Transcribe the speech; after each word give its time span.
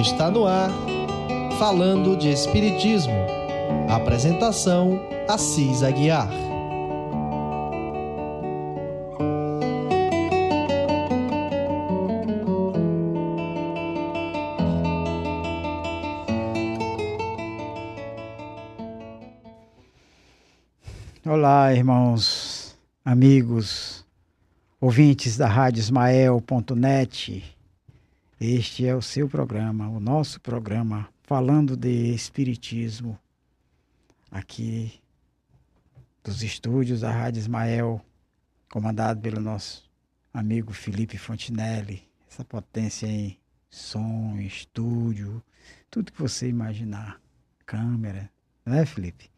Está 0.00 0.30
no 0.30 0.46
ar, 0.46 0.70
falando 1.58 2.16
de 2.16 2.30
Espiritismo. 2.30 3.12
Apresentação: 3.86 4.98
Assis 5.28 5.82
Aguiar. 5.82 6.30
Olá, 21.26 21.74
irmãos, 21.74 22.74
amigos, 23.04 24.02
ouvintes 24.80 25.36
da 25.36 25.46
Rádio 25.46 25.80
Ismael.net. 25.80 27.59
Este 28.42 28.86
é 28.86 28.96
o 28.96 29.02
seu 29.02 29.28
programa, 29.28 29.90
o 29.90 30.00
nosso 30.00 30.40
programa, 30.40 31.06
falando 31.24 31.76
de 31.76 32.14
Espiritismo, 32.14 33.18
aqui 34.30 34.98
dos 36.24 36.42
estúdios 36.42 37.02
da 37.02 37.12
Rádio 37.12 37.38
Ismael, 37.38 38.00
comandado 38.72 39.20
pelo 39.20 39.42
nosso 39.42 39.84
amigo 40.32 40.72
Felipe 40.72 41.18
Fontinelli. 41.18 42.02
Essa 42.30 42.42
potência 42.42 43.06
em 43.06 43.36
som, 43.68 44.38
estúdio, 44.40 45.42
tudo 45.90 46.10
que 46.10 46.22
você 46.22 46.48
imaginar, 46.48 47.20
câmera, 47.66 48.30
não 48.64 48.74
é, 48.74 48.86
Felipe? 48.86 49.30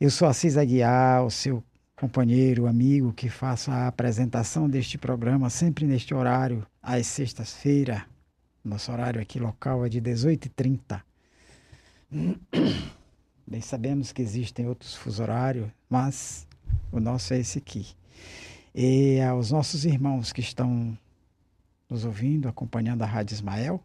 Eu 0.00 0.10
sou 0.10 0.26
Assis 0.26 0.56
Aguiar, 0.56 1.24
o 1.24 1.30
seu 1.30 1.62
companheiro, 1.94 2.66
amigo, 2.66 3.12
que 3.12 3.28
faço 3.28 3.70
a 3.70 3.86
apresentação 3.86 4.68
deste 4.68 4.98
programa 4.98 5.48
sempre 5.48 5.84
neste 5.84 6.12
horário, 6.12 6.66
às 6.88 7.06
sextas-feiras. 7.06 8.02
Nosso 8.64 8.90
horário 8.90 9.20
aqui 9.20 9.38
local 9.38 9.84
é 9.84 9.90
de 9.90 10.00
18h30. 10.00 11.02
Bem, 13.46 13.60
sabemos 13.60 14.10
que 14.10 14.22
existem 14.22 14.66
outros 14.66 14.94
fuso 14.94 15.22
horários, 15.22 15.70
mas 15.88 16.48
o 16.90 16.98
nosso 16.98 17.34
é 17.34 17.40
esse 17.40 17.58
aqui. 17.58 17.86
E 18.74 19.20
aos 19.20 19.50
nossos 19.50 19.84
irmãos 19.84 20.32
que 20.32 20.40
estão 20.40 20.96
nos 21.90 22.06
ouvindo, 22.06 22.48
acompanhando 22.48 23.02
a 23.02 23.06
Rádio 23.06 23.34
Ismael, 23.34 23.84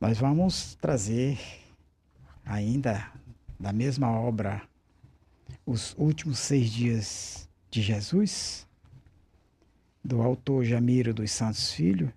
nós 0.00 0.18
vamos 0.18 0.74
trazer 0.80 1.38
ainda 2.44 3.08
da 3.58 3.72
mesma 3.72 4.10
obra 4.10 4.62
Os 5.64 5.94
Últimos 5.96 6.40
Seis 6.40 6.70
Dias 6.70 7.48
de 7.70 7.82
Jesus, 7.82 8.65
do 10.06 10.22
autor 10.22 10.64
Jamiro 10.64 11.12
dos 11.12 11.32
Santos 11.32 11.72
Filho. 11.72 12.12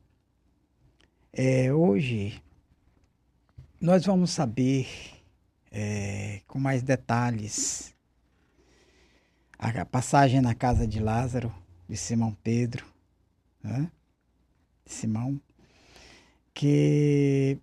É, 1.34 1.74
hoje 1.74 2.40
nós 3.82 4.06
vamos 4.06 4.30
saber 4.30 4.88
é, 5.72 6.42
com 6.48 6.60
mais 6.60 6.84
detalhes 6.84 7.96
a 9.58 9.84
passagem 9.86 10.40
na 10.40 10.54
casa 10.54 10.88
de 10.88 11.00
Lázaro, 11.00 11.52
de 11.88 11.98
Simão 11.98 12.38
Pedro, 12.44 12.86
né? 13.62 13.92
de 14.86 14.94
Simão, 14.94 15.42
que 16.54 17.58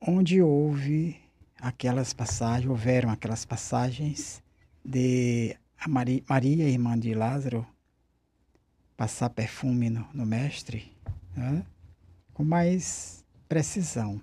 onde 0.00 0.42
houve 0.42 1.20
aquelas 1.60 2.12
passagens, 2.12 2.68
houveram 2.68 3.10
aquelas 3.10 3.44
passagens 3.44 4.42
de 4.84 5.56
Maria, 5.86 6.22
Maria, 6.28 6.68
irmã 6.68 6.98
de 6.98 7.14
Lázaro, 7.14 7.64
passar 9.02 9.30
perfume 9.30 9.90
no, 9.90 10.06
no 10.14 10.24
mestre, 10.24 10.92
né? 11.36 11.66
com 12.32 12.44
mais 12.44 13.24
precisão. 13.48 14.22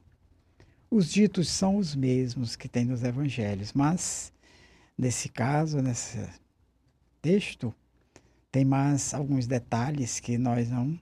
Os 0.89 1.11
ditos 1.11 1.49
são 1.49 1.75
os 1.75 1.93
mesmos 1.93 2.55
que 2.55 2.69
tem 2.69 2.85
nos 2.85 3.03
evangelhos, 3.03 3.73
mas 3.73 4.31
nesse 4.97 5.27
caso, 5.27 5.81
nesse 5.81 6.25
texto, 7.21 7.75
tem 8.49 8.63
mais 8.63 9.13
alguns 9.13 9.45
detalhes 9.47 10.21
que 10.21 10.37
nós 10.37 10.69
não 10.69 10.97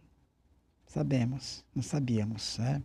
sabemos, 0.88 1.64
não 1.76 1.84
sabíamos, 1.84 2.58
né? 2.58 2.82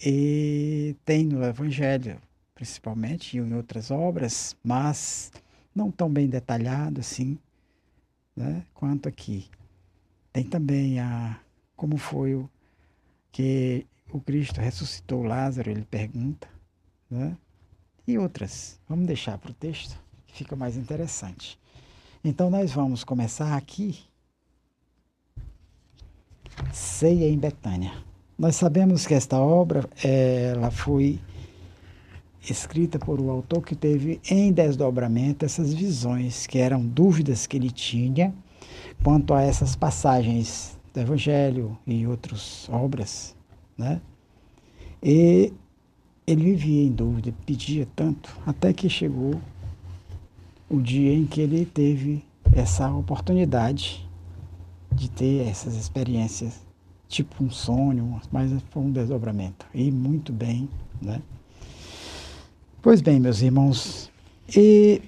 E 0.00 0.94
tem 1.04 1.26
no 1.26 1.42
evangelho 1.42 2.22
principalmente, 2.54 3.36
e 3.36 3.40
em 3.40 3.54
outras 3.54 3.90
obras, 3.90 4.56
mas 4.62 5.32
não 5.74 5.90
tão 5.90 6.08
bem 6.08 6.28
detalhado 6.28 7.00
assim, 7.00 7.36
né, 8.36 8.64
quanto 8.72 9.08
aqui. 9.08 9.48
Tem 10.38 10.44
também 10.44 11.00
a 11.00 11.36
como 11.74 11.96
foi 11.96 12.36
o 12.36 12.48
que 13.32 13.84
o 14.12 14.20
Cristo 14.20 14.60
ressuscitou 14.60 15.24
Lázaro, 15.24 15.68
ele 15.68 15.84
pergunta, 15.84 16.48
né? 17.10 17.36
E 18.06 18.16
outras. 18.16 18.78
Vamos 18.88 19.08
deixar 19.08 19.36
para 19.36 19.50
o 19.50 19.54
texto, 19.54 20.00
que 20.28 20.36
fica 20.36 20.54
mais 20.54 20.76
interessante. 20.76 21.58
Então 22.22 22.50
nós 22.50 22.70
vamos 22.70 23.02
começar 23.02 23.56
aqui 23.56 23.98
Ceia 26.72 27.28
em 27.28 27.36
Betânia. 27.36 27.92
Nós 28.38 28.54
sabemos 28.54 29.08
que 29.08 29.14
esta 29.14 29.40
obra 29.40 29.90
ela 30.04 30.70
foi 30.70 31.18
escrita 32.48 32.96
por 32.96 33.20
um 33.20 33.28
autor 33.28 33.66
que 33.66 33.74
teve 33.74 34.20
em 34.30 34.52
desdobramento 34.52 35.44
essas 35.44 35.74
visões, 35.74 36.46
que 36.46 36.58
eram 36.58 36.86
dúvidas 36.86 37.44
que 37.44 37.56
ele 37.56 37.72
tinha 37.72 38.32
quanto 39.02 39.34
a 39.34 39.42
essas 39.42 39.76
passagens 39.76 40.78
do 40.92 41.00
Evangelho 41.00 41.78
e 41.86 42.06
outras 42.06 42.68
obras, 42.70 43.36
né? 43.76 44.00
E 45.02 45.52
ele 46.26 46.44
vivia 46.44 46.84
em 46.84 46.92
dúvida, 46.92 47.34
pedia 47.46 47.86
tanto, 47.94 48.36
até 48.46 48.72
que 48.72 48.88
chegou 48.88 49.40
o 50.68 50.80
dia 50.80 51.14
em 51.14 51.24
que 51.24 51.40
ele 51.40 51.64
teve 51.64 52.24
essa 52.52 52.92
oportunidade 52.92 54.06
de 54.92 55.08
ter 55.08 55.46
essas 55.46 55.76
experiências, 55.76 56.60
tipo 57.08 57.42
um 57.42 57.50
sonho, 57.50 58.20
mas 58.32 58.52
foi 58.70 58.82
um 58.82 58.90
desdobramento. 58.90 59.66
E 59.72 59.90
muito 59.90 60.32
bem, 60.32 60.68
né? 61.00 61.22
Pois 62.82 63.00
bem, 63.00 63.18
meus 63.20 63.40
irmãos, 63.40 64.10
e 64.54 65.02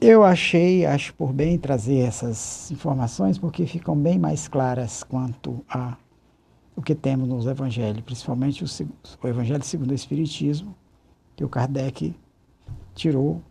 eu 0.00 0.24
achei, 0.24 0.86
acho 0.86 1.12
por 1.14 1.32
bem 1.32 1.58
trazer 1.58 1.98
essas 1.98 2.70
informações 2.70 3.36
porque 3.36 3.66
ficam 3.66 3.94
bem 3.96 4.18
mais 4.18 4.48
claras 4.48 5.02
quanto 5.02 5.62
a 5.68 5.96
o 6.74 6.80
que 6.80 6.94
temos 6.94 7.28
nos 7.28 7.46
evangelhos, 7.46 8.00
principalmente 8.00 8.64
o, 8.64 8.66
o 9.22 9.28
evangelho 9.28 9.62
segundo 9.62 9.90
o 9.90 9.94
Espiritismo, 9.94 10.74
que 11.36 11.44
o 11.44 11.48
Kardec 11.48 12.14
tirou 12.94 13.42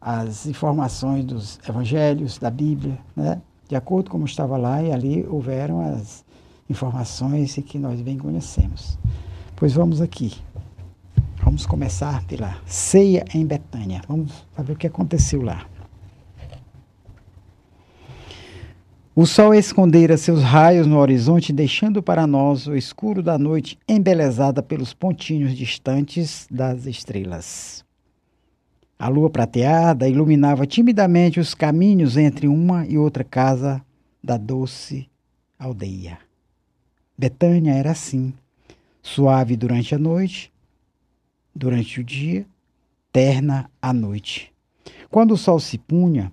as 0.00 0.46
informações 0.46 1.24
dos 1.24 1.58
evangelhos, 1.68 2.38
da 2.38 2.50
Bíblia, 2.50 2.98
né? 3.14 3.42
de 3.68 3.76
acordo 3.76 4.08
com 4.08 4.12
como 4.12 4.24
estava 4.24 4.56
lá, 4.56 4.82
e 4.82 4.90
ali 4.90 5.26
houveram 5.28 5.80
as 5.80 6.24
informações 6.70 7.54
que 7.66 7.78
nós 7.78 8.00
bem 8.00 8.16
conhecemos. 8.16 8.98
Pois 9.54 9.74
vamos 9.74 10.00
aqui. 10.00 10.32
Vamos 11.56 11.64
começar 11.64 12.22
pela 12.26 12.60
ceia 12.66 13.24
em 13.34 13.46
Betânia. 13.46 14.02
Vamos 14.06 14.46
saber 14.54 14.74
o 14.74 14.76
que 14.76 14.86
aconteceu 14.86 15.40
lá. 15.40 15.66
O 19.14 19.24
sol 19.24 19.54
escondera 19.54 20.18
seus 20.18 20.42
raios 20.42 20.86
no 20.86 20.98
horizonte, 20.98 21.54
deixando 21.54 22.02
para 22.02 22.26
nós 22.26 22.66
o 22.66 22.76
escuro 22.76 23.22
da 23.22 23.38
noite 23.38 23.78
embelezada 23.88 24.62
pelos 24.62 24.92
pontinhos 24.92 25.56
distantes 25.56 26.46
das 26.50 26.84
estrelas. 26.84 27.82
A 28.98 29.08
lua 29.08 29.30
prateada 29.30 30.06
iluminava 30.06 30.66
timidamente 30.66 31.40
os 31.40 31.54
caminhos 31.54 32.18
entre 32.18 32.46
uma 32.46 32.86
e 32.86 32.98
outra 32.98 33.24
casa 33.24 33.80
da 34.22 34.36
doce 34.36 35.08
aldeia. 35.58 36.18
Betânia 37.16 37.72
era 37.72 37.92
assim, 37.92 38.34
suave 39.02 39.56
durante 39.56 39.94
a 39.94 39.98
noite, 39.98 40.52
durante 41.56 42.00
o 42.00 42.04
dia, 42.04 42.46
terna 43.12 43.70
à 43.80 43.92
noite. 43.92 44.52
Quando 45.10 45.32
o 45.32 45.36
sol 45.36 45.58
se 45.58 45.78
punha, 45.78 46.32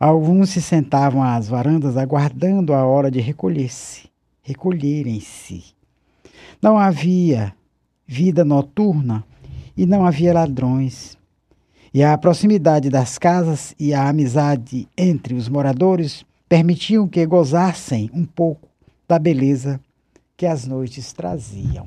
alguns 0.00 0.50
se 0.50 0.62
sentavam 0.62 1.22
às 1.22 1.48
varandas 1.48 1.96
aguardando 1.96 2.72
a 2.72 2.84
hora 2.84 3.10
de 3.10 3.20
recolher-se, 3.20 4.08
recolherem-se. 4.42 5.74
Não 6.60 6.78
havia 6.78 7.54
vida 8.06 8.44
noturna 8.44 9.24
e 9.76 9.86
não 9.86 10.06
havia 10.06 10.32
ladrões. 10.32 11.18
E 11.92 12.02
a 12.02 12.16
proximidade 12.16 12.88
das 12.88 13.18
casas 13.18 13.74
e 13.78 13.92
a 13.92 14.08
amizade 14.08 14.88
entre 14.96 15.34
os 15.34 15.48
moradores 15.48 16.24
permitiam 16.48 17.06
que 17.06 17.24
gozassem 17.26 18.10
um 18.14 18.24
pouco 18.24 18.68
da 19.06 19.18
beleza 19.18 19.80
que 20.36 20.46
as 20.46 20.66
noites 20.66 21.12
traziam. 21.12 21.86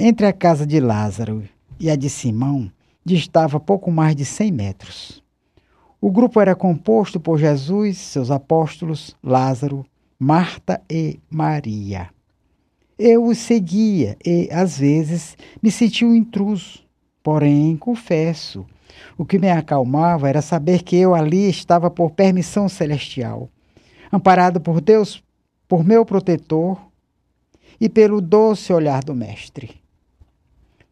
Entre 0.00 0.26
a 0.26 0.32
casa 0.32 0.64
de 0.64 0.78
Lázaro 0.78 1.42
e 1.76 1.90
a 1.90 1.96
de 1.96 2.08
Simão 2.08 2.70
distava 3.04 3.58
pouco 3.58 3.90
mais 3.90 4.14
de 4.14 4.24
cem 4.24 4.52
metros. 4.52 5.20
O 6.00 6.08
grupo 6.08 6.40
era 6.40 6.54
composto 6.54 7.18
por 7.18 7.36
Jesus, 7.36 7.98
seus 7.98 8.30
apóstolos, 8.30 9.16
Lázaro, 9.20 9.84
Marta 10.16 10.80
e 10.88 11.18
Maria. 11.28 12.10
Eu 12.96 13.24
os 13.24 13.38
seguia 13.38 14.16
e, 14.24 14.48
às 14.52 14.78
vezes, 14.78 15.36
me 15.60 15.68
sentia 15.68 16.06
um 16.06 16.14
intruso. 16.14 16.84
Porém, 17.20 17.76
confesso, 17.76 18.64
o 19.18 19.24
que 19.24 19.36
me 19.36 19.50
acalmava 19.50 20.28
era 20.28 20.40
saber 20.40 20.84
que 20.84 20.94
eu 20.94 21.12
ali 21.12 21.50
estava 21.50 21.90
por 21.90 22.12
permissão 22.12 22.68
celestial, 22.68 23.48
amparado 24.12 24.60
por 24.60 24.80
Deus, 24.80 25.20
por 25.66 25.82
meu 25.82 26.06
protetor 26.06 26.80
e 27.80 27.88
pelo 27.88 28.20
doce 28.20 28.72
olhar 28.72 29.02
do 29.02 29.12
Mestre. 29.12 29.77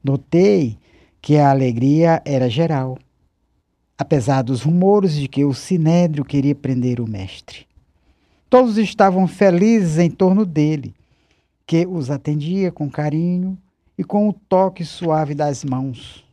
Notei 0.06 0.78
que 1.20 1.36
a 1.36 1.50
alegria 1.50 2.22
era 2.24 2.48
geral, 2.48 2.96
apesar 3.98 4.42
dos 4.42 4.62
rumores 4.62 5.14
de 5.14 5.26
que 5.26 5.44
o 5.44 5.52
sinédrio 5.52 6.24
queria 6.24 6.54
prender 6.54 7.00
o 7.00 7.10
Mestre. 7.10 7.66
Todos 8.48 8.78
estavam 8.78 9.26
felizes 9.26 9.98
em 9.98 10.08
torno 10.08 10.46
dele, 10.46 10.94
que 11.66 11.84
os 11.88 12.08
atendia 12.08 12.70
com 12.70 12.88
carinho 12.88 13.58
e 13.98 14.04
com 14.04 14.28
o 14.28 14.32
toque 14.32 14.84
suave 14.84 15.34
das 15.34 15.64
mãos. 15.64 16.24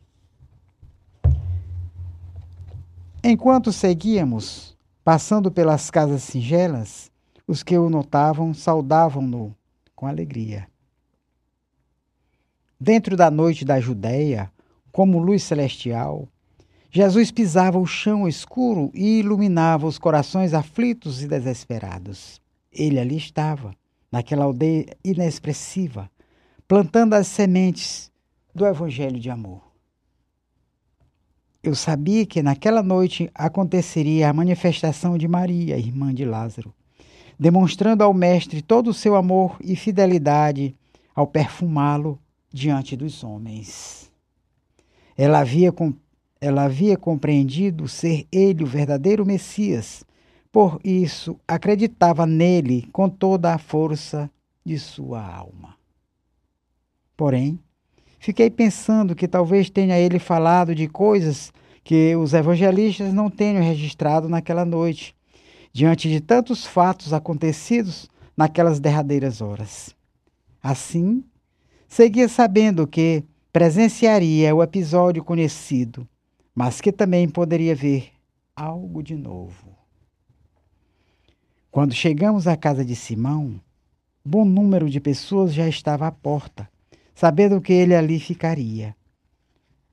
Enquanto 3.24 3.72
seguíamos, 3.72 4.76
passando 5.02 5.50
pelas 5.50 5.90
casas 5.90 6.22
singelas, 6.22 7.10
os 7.44 7.64
que 7.64 7.76
o 7.76 7.90
notavam 7.90 8.54
saudavam-no 8.54 9.52
com 9.96 10.06
alegria. 10.06 10.68
Dentro 12.84 13.16
da 13.16 13.30
noite 13.30 13.64
da 13.64 13.80
Judéia, 13.80 14.52
como 14.92 15.18
luz 15.18 15.42
celestial, 15.42 16.28
Jesus 16.90 17.30
pisava 17.30 17.78
o 17.78 17.86
chão 17.86 18.28
escuro 18.28 18.90
e 18.92 19.20
iluminava 19.20 19.86
os 19.86 19.96
corações 19.96 20.52
aflitos 20.52 21.22
e 21.22 21.26
desesperados. 21.26 22.42
Ele 22.70 23.00
ali 23.00 23.16
estava, 23.16 23.74
naquela 24.12 24.44
aldeia 24.44 24.84
inexpressiva, 25.02 26.10
plantando 26.68 27.14
as 27.14 27.26
sementes 27.26 28.12
do 28.54 28.66
Evangelho 28.66 29.18
de 29.18 29.30
amor. 29.30 29.62
Eu 31.62 31.74
sabia 31.74 32.26
que 32.26 32.42
naquela 32.42 32.82
noite 32.82 33.30
aconteceria 33.34 34.28
a 34.28 34.34
manifestação 34.34 35.16
de 35.16 35.26
Maria, 35.26 35.78
irmã 35.78 36.12
de 36.12 36.26
Lázaro, 36.26 36.74
demonstrando 37.40 38.04
ao 38.04 38.12
Mestre 38.12 38.60
todo 38.60 38.88
o 38.88 38.94
seu 38.94 39.16
amor 39.16 39.56
e 39.64 39.74
fidelidade 39.74 40.76
ao 41.14 41.26
perfumá-lo 41.26 42.20
diante 42.54 42.96
dos 42.96 43.24
homens. 43.24 44.12
Ela 45.18 45.40
havia 45.40 45.74
ela 46.40 46.64
havia 46.64 46.96
compreendido 46.96 47.88
ser 47.88 48.28
ele 48.30 48.62
o 48.62 48.66
verdadeiro 48.66 49.26
Messias. 49.26 50.04
Por 50.52 50.78
isso, 50.84 51.36
acreditava 51.48 52.26
nele 52.26 52.88
com 52.92 53.08
toda 53.08 53.52
a 53.52 53.58
força 53.58 54.30
de 54.64 54.78
sua 54.78 55.20
alma. 55.20 55.74
Porém, 57.16 57.58
fiquei 58.20 58.50
pensando 58.50 59.16
que 59.16 59.26
talvez 59.26 59.68
tenha 59.68 59.98
ele 59.98 60.20
falado 60.20 60.74
de 60.74 60.86
coisas 60.86 61.52
que 61.82 62.14
os 62.14 62.34
evangelistas 62.34 63.12
não 63.12 63.28
tenham 63.28 63.64
registrado 63.64 64.28
naquela 64.28 64.64
noite, 64.64 65.14
diante 65.72 66.08
de 66.08 66.20
tantos 66.20 66.64
fatos 66.64 67.12
acontecidos 67.12 68.08
naquelas 68.36 68.78
derradeiras 68.78 69.40
horas. 69.40 69.94
Assim, 70.62 71.24
seguia 71.94 72.28
sabendo 72.28 72.88
que 72.88 73.22
presenciaria 73.52 74.52
o 74.52 74.60
episódio 74.60 75.22
conhecido 75.22 76.08
mas 76.52 76.80
que 76.80 76.90
também 76.90 77.28
poderia 77.28 77.72
ver 77.72 78.10
algo 78.56 79.00
de 79.00 79.14
novo. 79.14 79.76
Quando 81.70 81.94
chegamos 81.94 82.48
à 82.48 82.56
casa 82.56 82.84
de 82.84 82.96
Simão, 82.96 83.60
bom 84.24 84.44
número 84.44 84.90
de 84.90 84.98
pessoas 84.98 85.54
já 85.54 85.68
estava 85.68 86.08
à 86.08 86.10
porta, 86.10 86.68
sabendo 87.14 87.60
que 87.60 87.72
ele 87.72 87.94
ali 87.94 88.18
ficaria. 88.18 88.96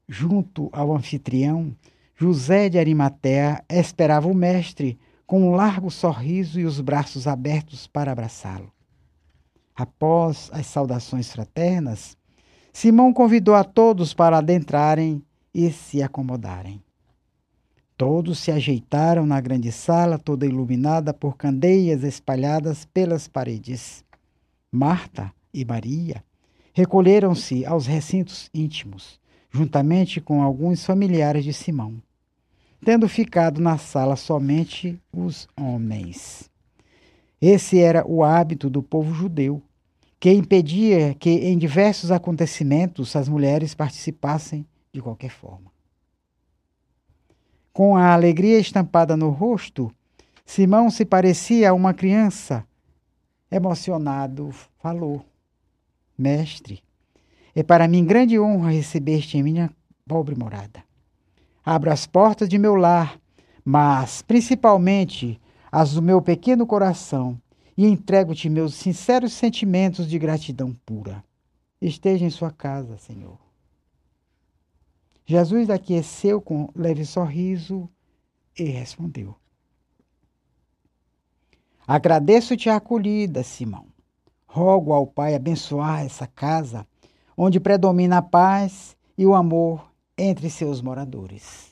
Junto 0.10 0.72
ao 0.74 0.96
anfitrião, 0.96 1.76
José 2.16 2.68
de 2.68 2.80
Arimatea 2.80 3.64
esperava 3.70 4.28
o 4.28 4.34
mestre 4.34 5.00
com 5.28 5.44
um 5.44 5.52
largo 5.52 5.92
sorriso 5.92 6.60
e 6.60 6.66
os 6.66 6.82
braços 6.82 7.28
abertos 7.28 7.86
para 7.86 8.12
abraçá-lo. 8.12 8.74
Após 9.76 10.50
as 10.54 10.68
saudações 10.68 11.32
fraternas, 11.32 12.18
Simão 12.74 13.14
convidou 13.14 13.56
a 13.56 13.64
todos 13.64 14.14
para 14.14 14.38
adentrarem 14.38 15.22
e 15.54 15.72
se 15.72 16.02
acomodarem. 16.02 16.82
Todos 17.98 18.40
se 18.40 18.52
ajeitaram 18.52 19.26
na 19.26 19.40
grande 19.40 19.72
sala, 19.72 20.18
toda 20.18 20.46
iluminada 20.46 21.14
por 21.14 21.38
candeias 21.38 22.04
espalhadas 22.04 22.86
pelas 22.86 23.28
paredes. 23.28 24.04
Marta 24.72 25.32
e 25.54 25.64
Maria 25.64 26.24
recolheram-se 26.74 27.66
aos 27.66 27.86
recintos 27.86 28.50
íntimos, 28.54 29.20
juntamente 29.52 30.22
com 30.22 30.42
alguns 30.42 30.86
familiares 30.86 31.44
de 31.44 31.54
Simão, 31.54 32.02
tendo 32.84 33.08
ficado 33.08 33.62
na 33.62 33.78
sala 33.78 34.16
somente 34.16 35.00
os 35.12 35.48
homens. 35.56 36.51
Esse 37.42 37.80
era 37.80 38.06
o 38.08 38.24
hábito 38.24 38.70
do 38.70 38.84
povo 38.84 39.14
judeu, 39.16 39.64
que 40.20 40.32
impedia 40.32 41.16
que 41.16 41.32
em 41.32 41.58
diversos 41.58 42.12
acontecimentos 42.12 43.16
as 43.16 43.28
mulheres 43.28 43.74
participassem 43.74 44.64
de 44.94 45.02
qualquer 45.02 45.32
forma. 45.32 45.72
Com 47.74 47.98
a 47.98 48.14
alegria 48.14 48.60
estampada 48.60 49.18
no 49.18 49.30
rosto, 49.30 49.92
Simão 50.46 50.92
se 50.92 51.04
parecia 51.04 51.72
a 51.72 51.74
uma 51.74 51.94
criança. 51.94 52.64
Emocionado, 53.50 54.52
falou: 54.78 55.26
Mestre, 56.16 56.84
é 57.56 57.64
para 57.64 57.88
mim 57.88 58.06
grande 58.06 58.40
honra 58.40 58.72
receber-te 58.72 59.38
em 59.38 59.44
minha 59.44 59.72
pobre 60.08 60.36
morada. 60.36 60.84
Abro 61.66 61.92
as 61.92 62.06
portas 62.06 62.48
de 62.48 62.60
meu 62.60 62.76
lar, 62.76 63.20
mas 63.66 64.22
principalmente 64.22 65.40
as 65.72 65.94
do 65.94 66.02
meu 66.02 66.22
pequeno 66.22 66.68
coração, 66.68 67.40
e 67.78 67.88
entrego-te 67.88 68.50
meus 68.50 68.76
sinceros 68.76 69.32
sentimentos 69.34 70.08
de 70.08 70.20
gratidão 70.20 70.74
pura. 70.86 71.24
Esteja 71.82 72.26
em 72.26 72.30
sua 72.30 72.52
casa, 72.52 72.98
Senhor. 72.98 73.40
Jesus 75.26 75.70
aqueceu 75.70 76.42
com 76.42 76.70
leve 76.76 77.06
sorriso 77.06 77.90
e 78.60 78.66
respondeu: 78.66 79.36
Agradeço-te 81.88 82.70
a 82.70 82.76
acolhida, 82.76 83.42
Simão. 83.42 83.86
Rogo 84.46 84.92
ao 84.92 85.08
Pai 85.08 85.34
abençoar 85.34 86.06
essa 86.06 86.28
casa, 86.28 86.86
onde 87.38 87.60
predomina 87.60 88.18
a 88.18 88.22
paz 88.22 88.96
e 89.18 89.26
o 89.26 89.34
amor 89.34 89.90
entre 90.18 90.50
seus 90.50 90.82
moradores. 90.82 91.72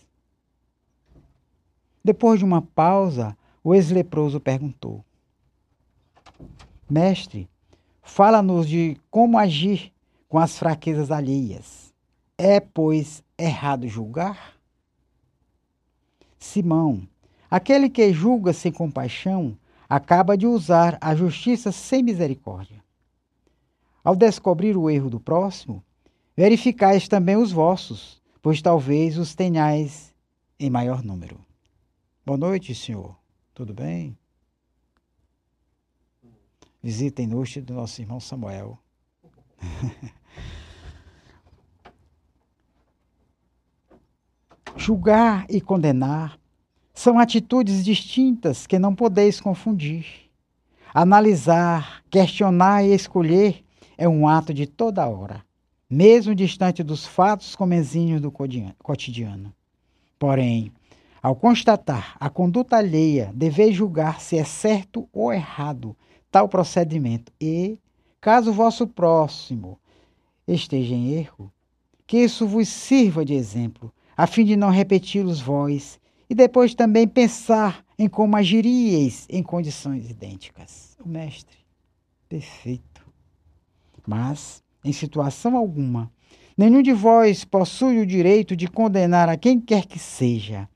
Depois 2.03 2.39
de 2.39 2.45
uma 2.45 2.61
pausa, 2.61 3.37
o 3.63 3.75
ex-leproso 3.75 4.39
perguntou: 4.39 5.03
Mestre, 6.89 7.49
fala-nos 8.01 8.67
de 8.67 8.97
como 9.09 9.37
agir 9.37 9.91
com 10.27 10.37
as 10.37 10.57
fraquezas 10.57 11.11
alheias. 11.11 11.93
É, 12.37 12.59
pois, 12.59 13.23
errado 13.37 13.87
julgar? 13.87 14.53
Simão, 16.37 17.07
aquele 17.51 17.89
que 17.89 18.13
julga 18.13 18.53
sem 18.53 18.71
compaixão, 18.71 19.57
acaba 19.89 20.37
de 20.37 20.47
usar 20.47 20.97
a 21.01 21.13
justiça 21.13 21.71
sem 21.71 22.01
misericórdia. 22.01 22.81
Ao 24.03 24.15
descobrir 24.15 24.77
o 24.77 24.89
erro 24.89 25.09
do 25.09 25.19
próximo, 25.19 25.83
verificais 26.37 27.07
também 27.09 27.35
os 27.35 27.51
vossos, 27.51 28.21
pois 28.41 28.61
talvez 28.61 29.17
os 29.17 29.35
tenhais 29.35 30.15
em 30.57 30.69
maior 30.69 31.03
número. 31.03 31.37
Boa 32.25 32.37
noite, 32.37 32.73
senhor. 32.73 33.18
Tudo 33.59 33.73
bem? 33.73 34.17
Visita 36.81 37.21
ilustre 37.21 37.59
do 37.59 37.73
nosso 37.73 38.01
irmão 38.01 38.17
Samuel. 38.17 38.79
Julgar 44.77 45.45
e 45.49 45.59
condenar 45.59 46.39
são 46.93 47.19
atitudes 47.19 47.83
distintas 47.83 48.65
que 48.65 48.79
não 48.79 48.95
podeis 48.95 49.41
confundir. 49.41 50.31
Analisar, 50.93 52.01
questionar 52.09 52.85
e 52.85 52.93
escolher 52.93 53.65
é 53.97 54.07
um 54.07 54.25
ato 54.25 54.53
de 54.53 54.65
toda 54.65 55.05
hora, 55.05 55.43
mesmo 55.89 56.33
distante 56.33 56.81
dos 56.81 57.05
fatos 57.05 57.57
comenzinhos 57.57 58.21
do 58.21 58.31
cotidiano. 58.31 59.53
Porém, 60.17 60.71
ao 61.21 61.35
constatar 61.35 62.15
a 62.19 62.29
conduta 62.29 62.77
alheia, 62.77 63.31
deveis 63.33 63.75
julgar 63.75 64.21
se 64.21 64.37
é 64.37 64.43
certo 64.43 65.07
ou 65.11 65.33
errado 65.33 65.95
tal 66.31 66.47
procedimento 66.47 67.31
e, 67.39 67.77
caso 68.21 68.53
vosso 68.53 68.87
próximo 68.87 69.79
esteja 70.47 70.95
em 70.95 71.13
erro, 71.13 71.51
que 72.07 72.17
isso 72.17 72.47
vos 72.47 72.67
sirva 72.67 73.23
de 73.23 73.33
exemplo 73.33 73.93
a 74.19 74.27
fim 74.27 74.43
de 74.43 74.57
não 74.57 74.69
repeti-los 74.69 75.39
vós, 75.39 75.97
e 76.29 76.35
depois 76.35 76.75
também 76.75 77.07
pensar 77.07 77.85
em 77.97 78.09
como 78.09 78.35
agiríeis 78.35 79.25
em 79.29 79.41
condições 79.41 80.09
idênticas. 80.09 80.97
O 81.01 81.07
mestre, 81.07 81.57
perfeito. 82.27 83.01
Mas, 84.05 84.61
em 84.83 84.91
situação 84.91 85.55
alguma, 85.55 86.11
nenhum 86.57 86.81
de 86.81 86.91
vós 86.91 87.45
possui 87.45 88.01
o 88.01 88.05
direito 88.05 88.57
de 88.57 88.67
condenar 88.67 89.29
a 89.29 89.37
quem 89.37 89.57
quer 89.57 89.85
que 89.85 89.97
seja. 89.97 90.67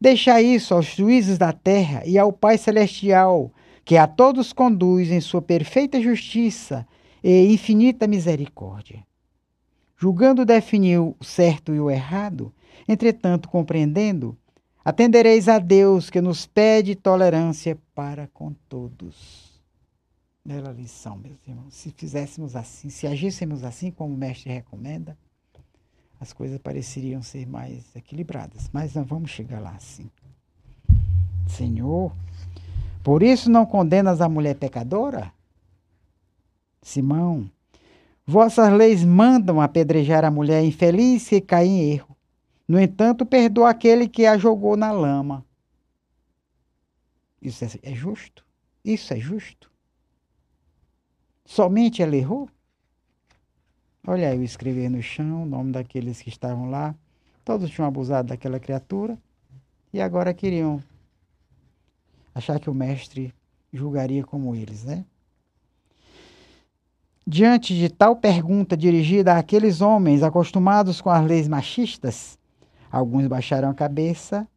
Deixa 0.00 0.40
isso 0.40 0.74
aos 0.74 0.86
juízes 0.86 1.38
da 1.38 1.52
terra 1.52 2.02
e 2.06 2.16
ao 2.16 2.32
Pai 2.32 2.56
Celestial, 2.56 3.52
que 3.84 3.96
a 3.96 4.06
todos 4.06 4.52
conduz 4.52 5.10
em 5.10 5.20
sua 5.20 5.42
perfeita 5.42 6.00
justiça 6.00 6.86
e 7.22 7.52
infinita 7.52 8.06
misericórdia. 8.06 9.04
Julgando 9.96 10.44
definir 10.44 11.00
o 11.00 11.16
certo 11.20 11.74
e 11.74 11.80
o 11.80 11.90
errado, 11.90 12.54
entretanto 12.86 13.48
compreendendo, 13.48 14.38
atendereis 14.84 15.48
a 15.48 15.58
Deus 15.58 16.08
que 16.08 16.20
nos 16.20 16.46
pede 16.46 16.94
tolerância 16.94 17.76
para 17.94 18.28
com 18.28 18.52
todos. 18.68 19.60
Bela 20.44 20.70
lição, 20.70 21.16
meus 21.16 21.44
irmãos. 21.46 21.74
Se 21.74 21.90
fizéssemos 21.90 22.54
assim, 22.54 22.88
se 22.88 23.06
agíssemos 23.06 23.64
assim 23.64 23.90
como 23.90 24.14
o 24.14 24.16
mestre 24.16 24.52
recomenda, 24.52 25.18
as 26.20 26.32
coisas 26.32 26.58
pareceriam 26.58 27.22
ser 27.22 27.46
mais 27.46 27.94
equilibradas. 27.94 28.68
Mas 28.72 28.94
não 28.94 29.04
vamos 29.04 29.30
chegar 29.30 29.60
lá 29.60 29.70
assim. 29.70 30.10
Senhor, 31.46 32.12
por 33.02 33.22
isso 33.22 33.50
não 33.50 33.64
condenas 33.64 34.20
a 34.20 34.28
mulher 34.28 34.54
pecadora? 34.54 35.32
Simão, 36.82 37.50
vossas 38.26 38.72
leis 38.72 39.04
mandam 39.04 39.60
apedrejar 39.60 40.24
a 40.24 40.30
mulher 40.30 40.62
infeliz 40.64 41.28
que 41.28 41.40
cai 41.40 41.66
em 41.66 41.92
erro. 41.92 42.16
No 42.66 42.78
entanto, 42.78 43.24
perdoa 43.24 43.70
aquele 43.70 44.08
que 44.08 44.26
a 44.26 44.36
jogou 44.36 44.76
na 44.76 44.92
lama. 44.92 45.44
Isso 47.40 47.64
é, 47.64 47.68
é 47.82 47.94
justo? 47.94 48.44
Isso 48.84 49.14
é 49.14 49.18
justo? 49.18 49.70
Somente 51.44 52.02
ela 52.02 52.14
errou? 52.14 52.48
Olha 54.06 54.34
eu 54.34 54.42
escrevi 54.42 54.88
no 54.88 55.02
chão 55.02 55.42
o 55.42 55.46
nome 55.46 55.72
daqueles 55.72 56.22
que 56.22 56.28
estavam 56.28 56.70
lá. 56.70 56.94
Todos 57.44 57.70
tinham 57.70 57.88
abusado 57.88 58.28
daquela 58.28 58.58
criatura 58.58 59.18
e 59.92 60.00
agora 60.00 60.34
queriam 60.34 60.82
achar 62.34 62.60
que 62.60 62.70
o 62.70 62.74
mestre 62.74 63.34
julgaria 63.72 64.24
como 64.24 64.54
eles, 64.54 64.84
né? 64.84 65.04
Diante 67.26 67.74
de 67.74 67.90
tal 67.90 68.16
pergunta 68.16 68.76
dirigida 68.76 69.36
àqueles 69.36 69.82
homens 69.82 70.22
acostumados 70.22 71.00
com 71.00 71.10
as 71.10 71.26
leis 71.26 71.46
machistas, 71.46 72.38
alguns 72.90 73.26
baixaram 73.26 73.68
a 73.68 73.74
cabeça 73.74 74.48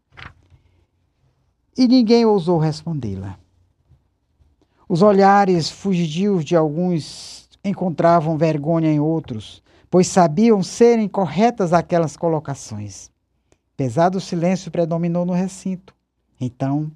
e 1.78 1.88
ninguém 1.88 2.26
ousou 2.26 2.58
respondê-la. 2.58 3.38
Os 4.88 5.02
olhares 5.02 5.70
fugidios 5.70 6.46
de 6.46 6.56
alguns 6.56 7.41
encontravam 7.64 8.38
vergonha 8.38 8.92
em 8.92 9.00
outros, 9.00 9.64
pois 9.90 10.08
sabiam 10.08 10.64
serem 10.64 11.08
corretas 11.08 11.74
aquelas 11.74 12.18
colocações. 12.18 13.10
Pesado 13.76 14.20
silêncio 14.20 14.72
predominou 14.72 15.26
no 15.26 15.34
recinto. 15.34 15.94
Então, 16.40 16.92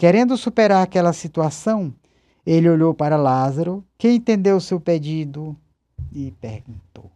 Querendo 0.00 0.34
superar 0.34 0.82
aquela 0.82 1.12
situação, 1.12 1.92
ele 2.46 2.70
olhou 2.70 2.94
para 2.94 3.18
Lázaro, 3.18 3.84
que 3.98 4.10
entendeu 4.10 4.56
o 4.56 4.60
seu 4.60 4.80
pedido 4.80 5.54
e 6.10 6.30
perguntou: 6.40 7.10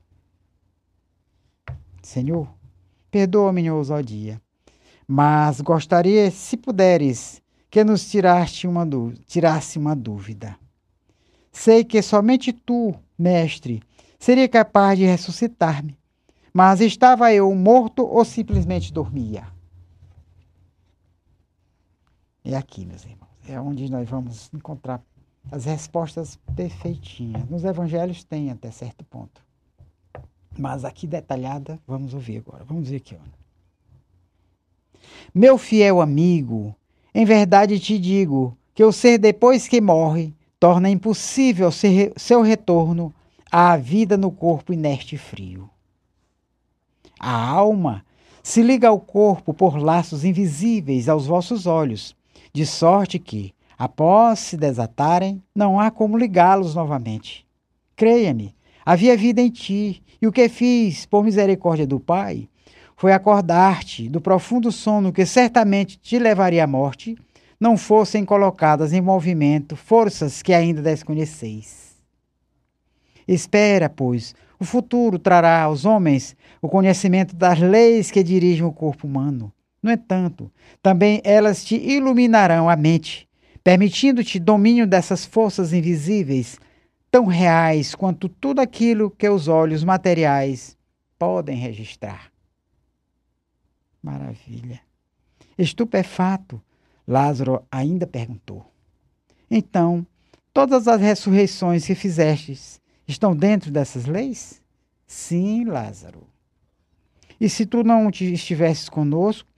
Senhor, 2.02 2.46
perdoa 3.10 3.54
minha 3.54 3.72
ousadia, 3.72 4.38
mas 5.08 5.62
gostaria, 5.62 6.30
se 6.30 6.58
puderes, 6.58 7.40
que 7.70 7.82
nos 7.82 8.06
uma 8.66 8.84
tirasse 9.26 9.78
uma 9.78 9.96
dúvida. 9.96 10.54
Sei 11.54 11.84
que 11.84 12.02
somente 12.02 12.52
tu, 12.52 12.92
mestre, 13.16 13.80
seria 14.18 14.48
capaz 14.48 14.98
de 14.98 15.06
ressuscitar-me, 15.06 15.96
mas 16.52 16.80
estava 16.80 17.32
eu 17.32 17.54
morto 17.54 18.04
ou 18.04 18.24
simplesmente 18.24 18.92
dormia? 18.92 19.46
É 22.44 22.56
aqui, 22.56 22.84
meus 22.84 23.04
irmãos. 23.04 23.30
É 23.48 23.58
onde 23.58 23.88
nós 23.88 24.06
vamos 24.08 24.50
encontrar 24.52 25.00
as 25.50 25.64
respostas 25.64 26.36
perfeitinhas. 26.56 27.48
Nos 27.48 27.64
evangelhos 27.64 28.24
tem 28.24 28.50
até 28.50 28.72
certo 28.72 29.04
ponto. 29.04 29.40
Mas 30.58 30.84
aqui 30.84 31.06
detalhada, 31.06 31.78
vamos 31.86 32.14
ouvir 32.14 32.38
agora. 32.38 32.64
Vamos 32.64 32.88
ver 32.88 32.96
aqui. 32.96 33.16
Meu 35.32 35.56
fiel 35.56 36.00
amigo, 36.00 36.74
em 37.14 37.24
verdade 37.24 37.78
te 37.78 37.96
digo 37.96 38.58
que 38.74 38.82
o 38.82 38.90
ser 38.90 39.18
depois 39.18 39.68
que 39.68 39.80
morre 39.80 40.34
torna 40.64 40.88
impossível 40.88 41.68
seu 42.16 42.40
retorno 42.40 43.12
à 43.52 43.76
vida 43.76 44.16
no 44.16 44.30
corpo 44.30 44.72
inerte 44.72 45.14
e 45.14 45.18
frio. 45.18 45.68
A 47.20 47.36
alma 47.36 48.02
se 48.42 48.62
liga 48.62 48.88
ao 48.88 48.98
corpo 48.98 49.52
por 49.52 49.76
laços 49.76 50.24
invisíveis 50.24 51.06
aos 51.06 51.26
vossos 51.26 51.66
olhos 51.66 52.16
de 52.50 52.64
sorte 52.64 53.18
que, 53.18 53.52
após 53.76 54.38
se 54.38 54.56
desatarem, 54.56 55.42
não 55.54 55.78
há 55.78 55.90
como 55.90 56.16
ligá-los 56.16 56.74
novamente. 56.74 57.46
Creia-me, 57.94 58.56
havia 58.86 59.18
vida 59.18 59.42
em 59.42 59.50
ti, 59.50 60.02
e 60.18 60.26
o 60.26 60.32
que 60.32 60.48
fiz, 60.48 61.04
por 61.04 61.22
misericórdia 61.22 61.86
do 61.86 62.00
Pai, 62.00 62.48
foi 62.96 63.12
acordar-te 63.12 64.08
do 64.08 64.18
profundo 64.18 64.72
sono 64.72 65.12
que 65.12 65.26
certamente 65.26 65.98
te 65.98 66.18
levaria 66.18 66.64
à 66.64 66.66
morte, 66.66 67.18
não 67.58 67.76
fossem 67.76 68.24
colocadas 68.24 68.92
em 68.92 69.00
movimento 69.00 69.76
forças 69.76 70.42
que 70.42 70.52
ainda 70.52 70.82
desconheceis. 70.82 71.94
Espera, 73.26 73.88
pois, 73.88 74.34
o 74.58 74.64
futuro 74.64 75.18
trará 75.18 75.62
aos 75.62 75.84
homens 75.84 76.36
o 76.60 76.68
conhecimento 76.68 77.34
das 77.34 77.58
leis 77.58 78.10
que 78.10 78.22
dirigem 78.22 78.64
o 78.64 78.72
corpo 78.72 79.06
humano 79.06 79.52
no 79.84 79.90
entanto, 79.90 80.50
também 80.82 81.20
elas 81.22 81.62
te 81.62 81.74
iluminarão 81.76 82.70
a 82.70 82.74
mente, 82.74 83.28
permitindo-te 83.62 84.38
domínio 84.38 84.86
dessas 84.86 85.26
forças 85.26 85.74
invisíveis, 85.74 86.58
tão 87.10 87.26
reais 87.26 87.94
quanto 87.94 88.26
tudo 88.26 88.62
aquilo 88.62 89.10
que 89.10 89.28
os 89.28 89.46
olhos 89.46 89.84
materiais 89.84 90.74
podem 91.18 91.58
registrar. 91.58 92.32
Maravilha. 94.02 94.80
Estupefato, 95.58 96.62
Lázaro 97.06 97.62
ainda 97.70 98.06
perguntou: 98.06 98.64
Então, 99.50 100.06
todas 100.52 100.88
as 100.88 101.00
ressurreições 101.00 101.86
que 101.86 101.94
fizestes 101.94 102.80
estão 103.06 103.36
dentro 103.36 103.70
dessas 103.70 104.06
leis? 104.06 104.62
Sim, 105.06 105.64
Lázaro. 105.64 106.26
E 107.40 107.48
se 107.48 107.66
tu 107.66 107.84
não 107.84 108.08
estivesses 108.08 108.88
conosco, 108.88 109.48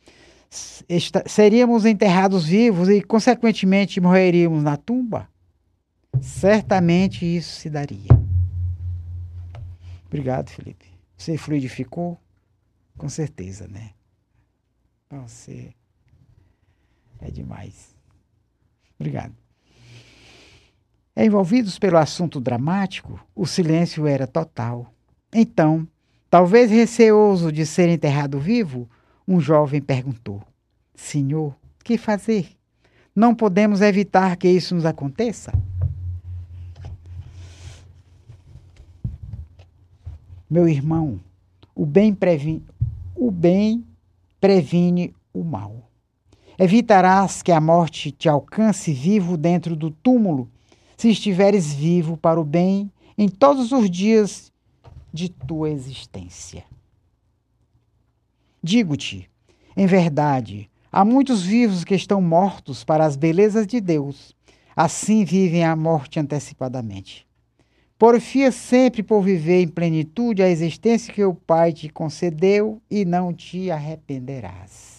seríamos 1.26 1.84
enterrados 1.84 2.46
vivos 2.46 2.88
e, 2.88 3.02
consequentemente, 3.02 4.00
morreríamos 4.00 4.62
na 4.62 4.76
tumba? 4.76 5.28
Certamente 6.20 7.24
isso 7.24 7.60
se 7.60 7.70
daria. 7.70 8.08
Obrigado, 10.06 10.48
Felipe. 10.48 10.86
Você 11.16 11.36
fluidificou? 11.36 12.18
Com 12.96 13.08
certeza, 13.08 13.68
né? 13.68 13.90
Você 15.10 15.74
é 17.20 17.30
demais. 17.30 17.94
Obrigado. 18.99 19.35
Envolvidos 21.16 21.78
pelo 21.78 21.96
assunto 21.96 22.40
dramático, 22.40 23.18
o 23.35 23.46
silêncio 23.46 24.06
era 24.06 24.26
total. 24.26 24.92
Então, 25.32 25.87
talvez 26.30 26.70
receoso 26.70 27.50
de 27.50 27.64
ser 27.64 27.88
enterrado 27.88 28.38
vivo, 28.38 28.88
um 29.26 29.40
jovem 29.40 29.80
perguntou: 29.80 30.42
Senhor, 30.94 31.56
que 31.82 31.96
fazer? 31.96 32.50
Não 33.14 33.35
podemos 33.35 33.80
evitar 33.80 34.37
que 34.37 34.49
isso 34.49 34.75
nos 34.75 34.85
aconteça? 34.85 35.52
Meu 40.50 40.68
irmão, 40.68 41.18
o 41.75 41.87
bem, 41.87 42.14
previne, 42.14 42.62
o 43.14 43.30
bem 43.30 43.85
previne 44.40 45.14
o 45.32 45.42
mal. 45.42 45.85
Evitarás 46.58 47.42
que 47.42 47.52
a 47.52 47.60
morte 47.60 48.10
te 48.10 48.28
alcance 48.28 48.92
vivo 48.92 49.36
dentro 49.36 49.76
do 49.76 49.90
túmulo, 49.90 50.48
se 50.96 51.10
estiveres 51.10 51.75
vivo 51.75 52.16
para 52.16 52.40
o 52.40 52.44
bem 52.44 52.90
em 53.18 53.28
todos 53.28 53.72
os 53.72 53.90
dias 53.90 54.50
de 55.12 55.28
tua 55.28 55.70
existência. 55.70 56.64
Digo-te, 58.62 59.30
em 59.76 59.86
verdade, 59.86 60.70
há 60.90 61.04
muitos 61.04 61.42
vivos 61.42 61.84
que 61.84 61.94
estão 61.94 62.22
mortos 62.22 62.82
para 62.82 63.04
as 63.04 63.16
belezas 63.16 63.66
de 63.66 63.80
Deus. 63.80 64.34
Assim 64.75 65.25
vivem 65.25 65.64
a 65.64 65.76
morte 65.76 66.18
antecipadamente. 66.18 67.26
Porfia 67.98 68.50
sempre 68.50 69.02
por 69.02 69.22
viver 69.22 69.62
em 69.62 69.68
plenitude 69.68 70.42
a 70.42 70.48
existência 70.48 71.12
que 71.12 71.25
o 71.25 71.34
Pai 71.34 71.72
te 71.72 71.88
concedeu 71.88 72.80
e 72.90 73.04
não 73.04 73.32
te 73.32 73.70
arrependerás. 73.70 74.95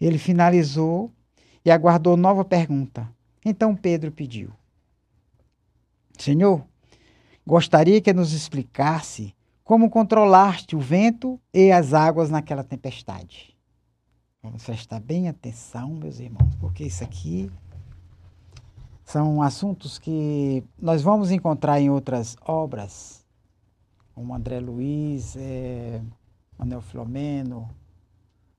Ele 0.00 0.18
finalizou 0.18 1.12
e 1.64 1.70
aguardou 1.70 2.16
nova 2.16 2.44
pergunta. 2.44 3.08
Então 3.44 3.74
Pedro 3.74 4.12
pediu: 4.12 4.50
Senhor, 6.18 6.64
gostaria 7.46 8.00
que 8.00 8.12
nos 8.12 8.32
explicasse 8.32 9.34
como 9.62 9.90
controlaste 9.90 10.76
o 10.76 10.80
vento 10.80 11.40
e 11.52 11.72
as 11.72 11.92
águas 11.92 12.30
naquela 12.30 12.62
tempestade. 12.62 13.56
Vamos 14.42 14.64
prestar 14.64 15.00
bem 15.00 15.28
atenção, 15.28 15.90
meus 15.90 16.20
irmãos, 16.20 16.54
porque 16.60 16.84
isso 16.84 17.02
aqui 17.02 17.50
são 19.04 19.42
assuntos 19.42 19.98
que 19.98 20.62
nós 20.78 21.02
vamos 21.02 21.30
encontrar 21.30 21.80
em 21.80 21.90
outras 21.90 22.36
obras, 22.40 23.24
como 24.14 24.34
André 24.34 24.60
Luiz, 24.60 25.36
é, 25.36 26.00
Manuel 26.58 26.80
Filomeno, 26.80 27.68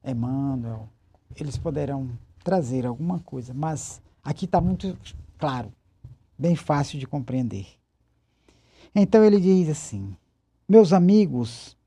Emmanuel. 0.03 0.89
Eles 1.36 1.57
poderão 1.57 2.10
trazer 2.43 2.86
alguma 2.86 3.19
coisa, 3.19 3.53
mas 3.53 4.01
aqui 4.24 4.46
está 4.46 4.62
muito 4.62 4.98
claro, 5.38 5.72
bem 6.38 6.55
fácil 6.55 6.98
de 6.98 7.05
compreender. 7.05 7.67
Então 8.96 9.24
ele 9.24 9.39
diz 9.39 9.69
assim: 9.69 10.15
Meus 10.67 10.93
amigos, 10.93 11.77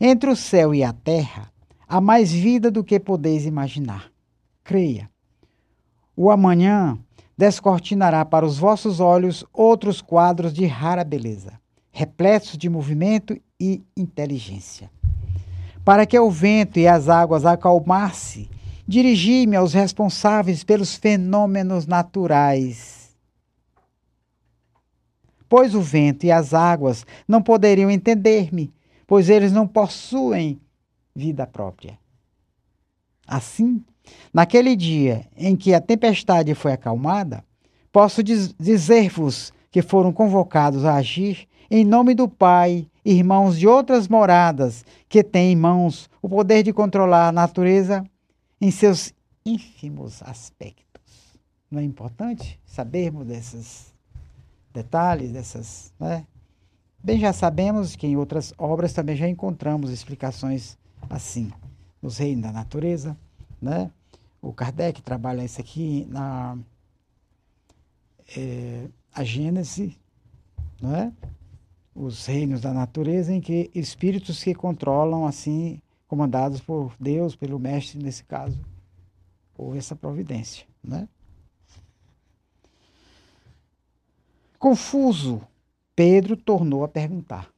entre 0.00 0.30
o 0.30 0.36
céu 0.36 0.74
e 0.74 0.82
a 0.82 0.92
terra 0.92 1.52
há 1.88 2.00
mais 2.00 2.32
vida 2.32 2.70
do 2.70 2.82
que 2.82 2.98
podeis 2.98 3.46
imaginar. 3.46 4.10
Creia. 4.64 5.08
O 6.16 6.30
amanhã 6.30 6.98
descortinará 7.36 8.24
para 8.24 8.46
os 8.46 8.58
vossos 8.58 8.98
olhos 8.98 9.44
outros 9.52 10.00
quadros 10.00 10.52
de 10.52 10.66
rara 10.66 11.04
beleza, 11.04 11.60
repletos 11.92 12.56
de 12.56 12.68
movimento 12.68 13.38
e 13.60 13.84
inteligência. 13.96 14.90
Para 15.84 16.06
que 16.06 16.18
o 16.18 16.30
vento 16.30 16.78
e 16.78 16.88
as 16.88 17.08
águas 17.08 17.44
acalmasse, 17.44 18.50
dirigi-me 18.86 19.56
aos 19.56 19.72
responsáveis 19.72 20.62
pelos 20.62 20.94
fenômenos 20.94 21.86
naturais. 21.86 23.16
Pois 25.48 25.74
o 25.74 25.80
vento 25.80 26.24
e 26.24 26.32
as 26.32 26.54
águas 26.54 27.06
não 27.26 27.42
poderiam 27.42 27.90
entender-me, 27.90 28.72
pois 29.06 29.28
eles 29.28 29.52
não 29.52 29.66
possuem 29.66 30.60
vida 31.14 31.46
própria. 31.46 31.98
Assim, 33.26 33.82
naquele 34.32 34.76
dia 34.76 35.26
em 35.36 35.56
que 35.56 35.74
a 35.74 35.80
tempestade 35.80 36.54
foi 36.54 36.72
acalmada, 36.72 37.44
posso 37.92 38.22
diz 38.22 38.54
dizer-vos 38.58 39.52
que 39.70 39.82
foram 39.82 40.12
convocados 40.12 40.84
a 40.84 40.96
agir 40.96 41.48
em 41.70 41.84
nome 41.84 42.14
do 42.14 42.28
Pai, 42.28 42.86
irmãos 43.04 43.58
de 43.58 43.66
outras 43.66 44.06
moradas 44.06 44.84
que 45.08 45.22
têm 45.24 45.52
em 45.52 45.56
mãos 45.56 46.08
o 46.22 46.28
poder 46.28 46.62
de 46.62 46.72
controlar 46.72 47.28
a 47.28 47.32
natureza 47.32 48.04
em 48.60 48.70
seus 48.70 49.12
ínfimos 49.44 50.22
aspectos. 50.22 51.36
Não 51.70 51.80
é 51.80 51.84
importante 51.84 52.60
sabermos 52.64 53.26
desses 53.26 53.94
detalhes, 54.72 55.32
dessas. 55.32 55.92
Né? 55.98 56.26
Bem, 57.02 57.18
já 57.18 57.32
sabemos 57.32 57.96
que 57.96 58.06
em 58.06 58.16
outras 58.16 58.52
obras 58.58 58.92
também 58.92 59.16
já 59.16 59.28
encontramos 59.28 59.90
explicações 59.90 60.78
assim, 61.08 61.50
nos 62.02 62.18
reinos 62.18 62.42
da 62.42 62.52
natureza, 62.52 63.16
né? 63.60 63.90
O 64.40 64.52
Kardec 64.52 65.02
trabalha 65.02 65.44
isso 65.44 65.60
aqui 65.60 66.06
na 66.08 66.58
é, 68.36 68.88
a 69.12 69.24
Gênese, 69.24 69.96
né? 70.80 71.12
Os 71.94 72.26
reinos 72.26 72.60
da 72.60 72.72
natureza 72.72 73.32
em 73.32 73.40
que 73.40 73.70
espíritos 73.74 74.42
que 74.42 74.54
controlam 74.54 75.26
assim, 75.26 75.80
comandados 76.06 76.60
por 76.60 76.94
Deus, 76.98 77.34
pelo 77.34 77.58
mestre 77.58 78.02
nesse 78.02 78.24
caso, 78.24 78.58
por 79.54 79.76
essa 79.76 79.96
providência, 79.96 80.66
né? 80.82 81.08
Confuso, 84.58 85.46
Pedro 85.94 86.36
tornou 86.36 86.84
a 86.84 86.88
perguntar: 86.88 87.50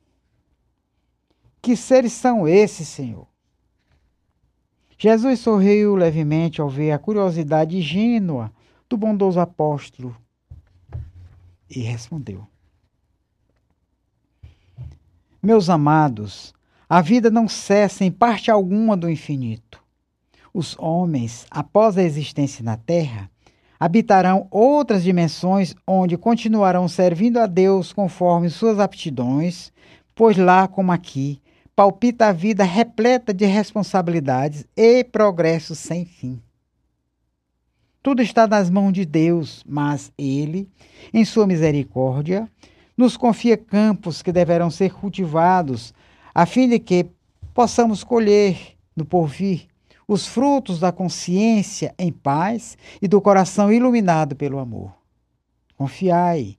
Que 1.63 1.77
seres 1.77 2.13
são 2.13 2.47
esses, 2.47 2.89
Senhor? 2.89 3.27
Jesus 4.99 5.39
sorriu 5.41 5.95
levemente 5.95 6.61
ao 6.61 6.69
ver 6.69 6.91
a 6.91 6.99
curiosidade 6.99 7.77
ingênua 7.77 8.53
do 8.89 8.97
bondoso 8.97 9.39
apóstolo 9.39 10.17
e 11.71 11.81
respondeu: 11.81 12.47
Meus 15.41 15.71
amados, 15.71 16.53
a 16.89 17.03
vida 17.03 17.31
não 17.31 17.47
cessa 17.47 18.05
em 18.05 18.11
parte 18.11 18.51
alguma 18.51 18.97
do 18.97 19.11
infinito. 19.11 19.83
Os 20.55 20.75
homens, 20.79 21.47
após 21.51 21.99
a 21.99 22.03
existência 22.03 22.65
na 22.65 22.77
Terra, 22.77 23.31
habitarão 23.79 24.49
outras 24.51 25.03
dimensões 25.03 25.75
onde 25.87 26.17
continuarão 26.17 26.89
servindo 26.89 27.39
a 27.39 27.47
Deus 27.47 27.93
conforme 27.93 28.49
suas 28.49 28.79
aptidões, 28.79 29.71
pois 30.15 30.37
lá 30.37 30.67
como 30.67 30.91
aqui 30.91 31.41
palpita 31.77 32.29
a 32.29 32.33
vida 32.33 32.65
repleta 32.65 33.33
de 33.33 33.45
responsabilidades 33.45 34.67
e 34.77 35.05
progresso 35.05 35.77
sem 35.77 36.05
fim. 36.05 36.43
Tudo 38.03 38.23
está 38.23 38.47
nas 38.47 38.71
mãos 38.71 38.93
de 38.93 39.05
Deus, 39.05 39.63
mas 39.69 40.11
Ele, 40.17 40.69
em 41.13 41.25
sua 41.25 41.47
misericórdia, 41.47 42.49
nos 42.97 43.17
confia 43.17 43.57
campos 43.57 44.23
que 44.23 44.33
deverão 44.33 44.71
ser 44.71 44.93
cultivados, 44.93 45.95
a 46.35 46.47
fim 46.47 46.69
de 46.69 46.79
que 46.79 47.07
possamos 47.55 48.05
colher 48.05 48.77
no 48.95 49.05
porvir 49.05 49.67
os 50.07 50.27
frutos 50.27 50.81
da 50.81 50.91
consciência 50.91 51.95
em 51.99 52.11
paz 52.11 52.79
e 53.01 53.07
do 53.07 53.21
coração 53.21 53.73
iluminado 53.73 54.35
pelo 54.35 54.59
amor. 54.59 54.93
Confiai, 55.77 56.57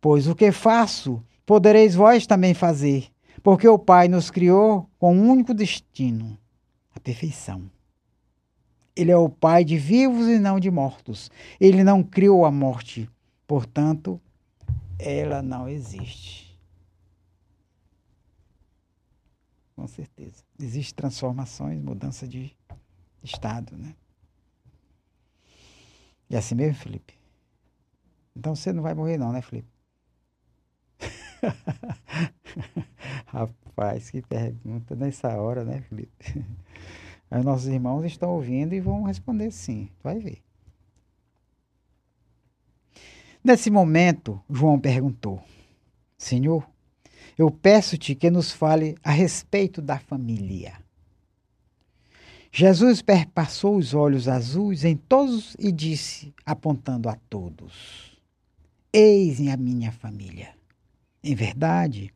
pois 0.00 0.28
o 0.28 0.34
que 0.34 0.52
faço, 0.52 1.22
podereis 1.46 1.94
vós 1.94 2.26
também 2.26 2.54
fazer 2.54 3.10
porque 3.42 3.66
o 3.66 3.78
Pai 3.78 4.08
nos 4.08 4.30
criou 4.30 4.88
com 4.98 5.14
um 5.16 5.30
único 5.30 5.54
destino: 5.54 6.38
a 6.94 7.00
perfeição. 7.00 7.70
Ele 8.94 9.10
é 9.10 9.16
o 9.16 9.28
Pai 9.28 9.64
de 9.64 9.78
vivos 9.78 10.26
e 10.26 10.38
não 10.38 10.60
de 10.60 10.70
mortos. 10.70 11.30
Ele 11.60 11.82
não 11.82 12.02
criou 12.02 12.44
a 12.44 12.50
morte, 12.50 13.08
portanto, 13.46 14.20
ela 14.98 15.40
não 15.40 15.68
existe. 15.68 16.49
Com 19.80 19.86
certeza. 19.86 20.44
Existem 20.58 20.94
transformações, 20.94 21.80
mudança 21.80 22.28
de 22.28 22.54
estado, 23.22 23.78
né? 23.78 23.94
E 26.28 26.36
assim 26.36 26.54
mesmo, 26.54 26.74
Felipe? 26.74 27.14
Então 28.36 28.54
você 28.54 28.74
não 28.74 28.82
vai 28.82 28.92
morrer 28.92 29.16
não, 29.16 29.32
né, 29.32 29.40
Felipe? 29.40 29.70
Rapaz, 33.24 34.10
que 34.10 34.20
pergunta 34.20 34.94
nessa 34.94 35.34
hora, 35.40 35.64
né, 35.64 35.80
Felipe? 35.80 36.12
Aí 37.30 37.42
nossos 37.42 37.68
irmãos 37.68 38.04
estão 38.04 38.34
ouvindo 38.34 38.74
e 38.74 38.80
vão 38.80 39.04
responder 39.04 39.50
sim. 39.50 39.88
Vai 40.04 40.18
ver. 40.18 40.42
Nesse 43.42 43.70
momento, 43.70 44.38
João 44.46 44.78
perguntou: 44.78 45.42
Senhor, 46.18 46.69
eu 47.40 47.50
peço-te 47.50 48.14
que 48.14 48.30
nos 48.30 48.52
fale 48.52 48.96
a 49.02 49.10
respeito 49.10 49.80
da 49.80 49.98
família. 49.98 50.74
Jesus 52.52 53.00
perpassou 53.00 53.76
os 53.76 53.94
olhos 53.94 54.28
azuis 54.28 54.84
em 54.84 54.94
todos 54.94 55.56
e 55.58 55.72
disse, 55.72 56.34
apontando 56.44 57.08
a 57.08 57.16
todos: 57.30 58.18
Eis 58.92 59.40
a 59.48 59.56
minha 59.56 59.90
família. 59.90 60.50
Em 61.24 61.34
verdade, 61.34 62.12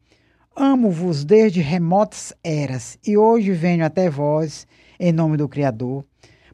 amo-vos 0.55 1.25
desde 1.25 1.63
remotas 1.63 2.35
eras 2.43 2.99
e 3.07 3.17
hoje 3.17 3.53
venho 3.53 3.85
até 3.85 4.11
vós, 4.11 4.67
em 5.01 5.11
nome 5.11 5.39
do 5.39 5.49
Criador, 5.49 6.05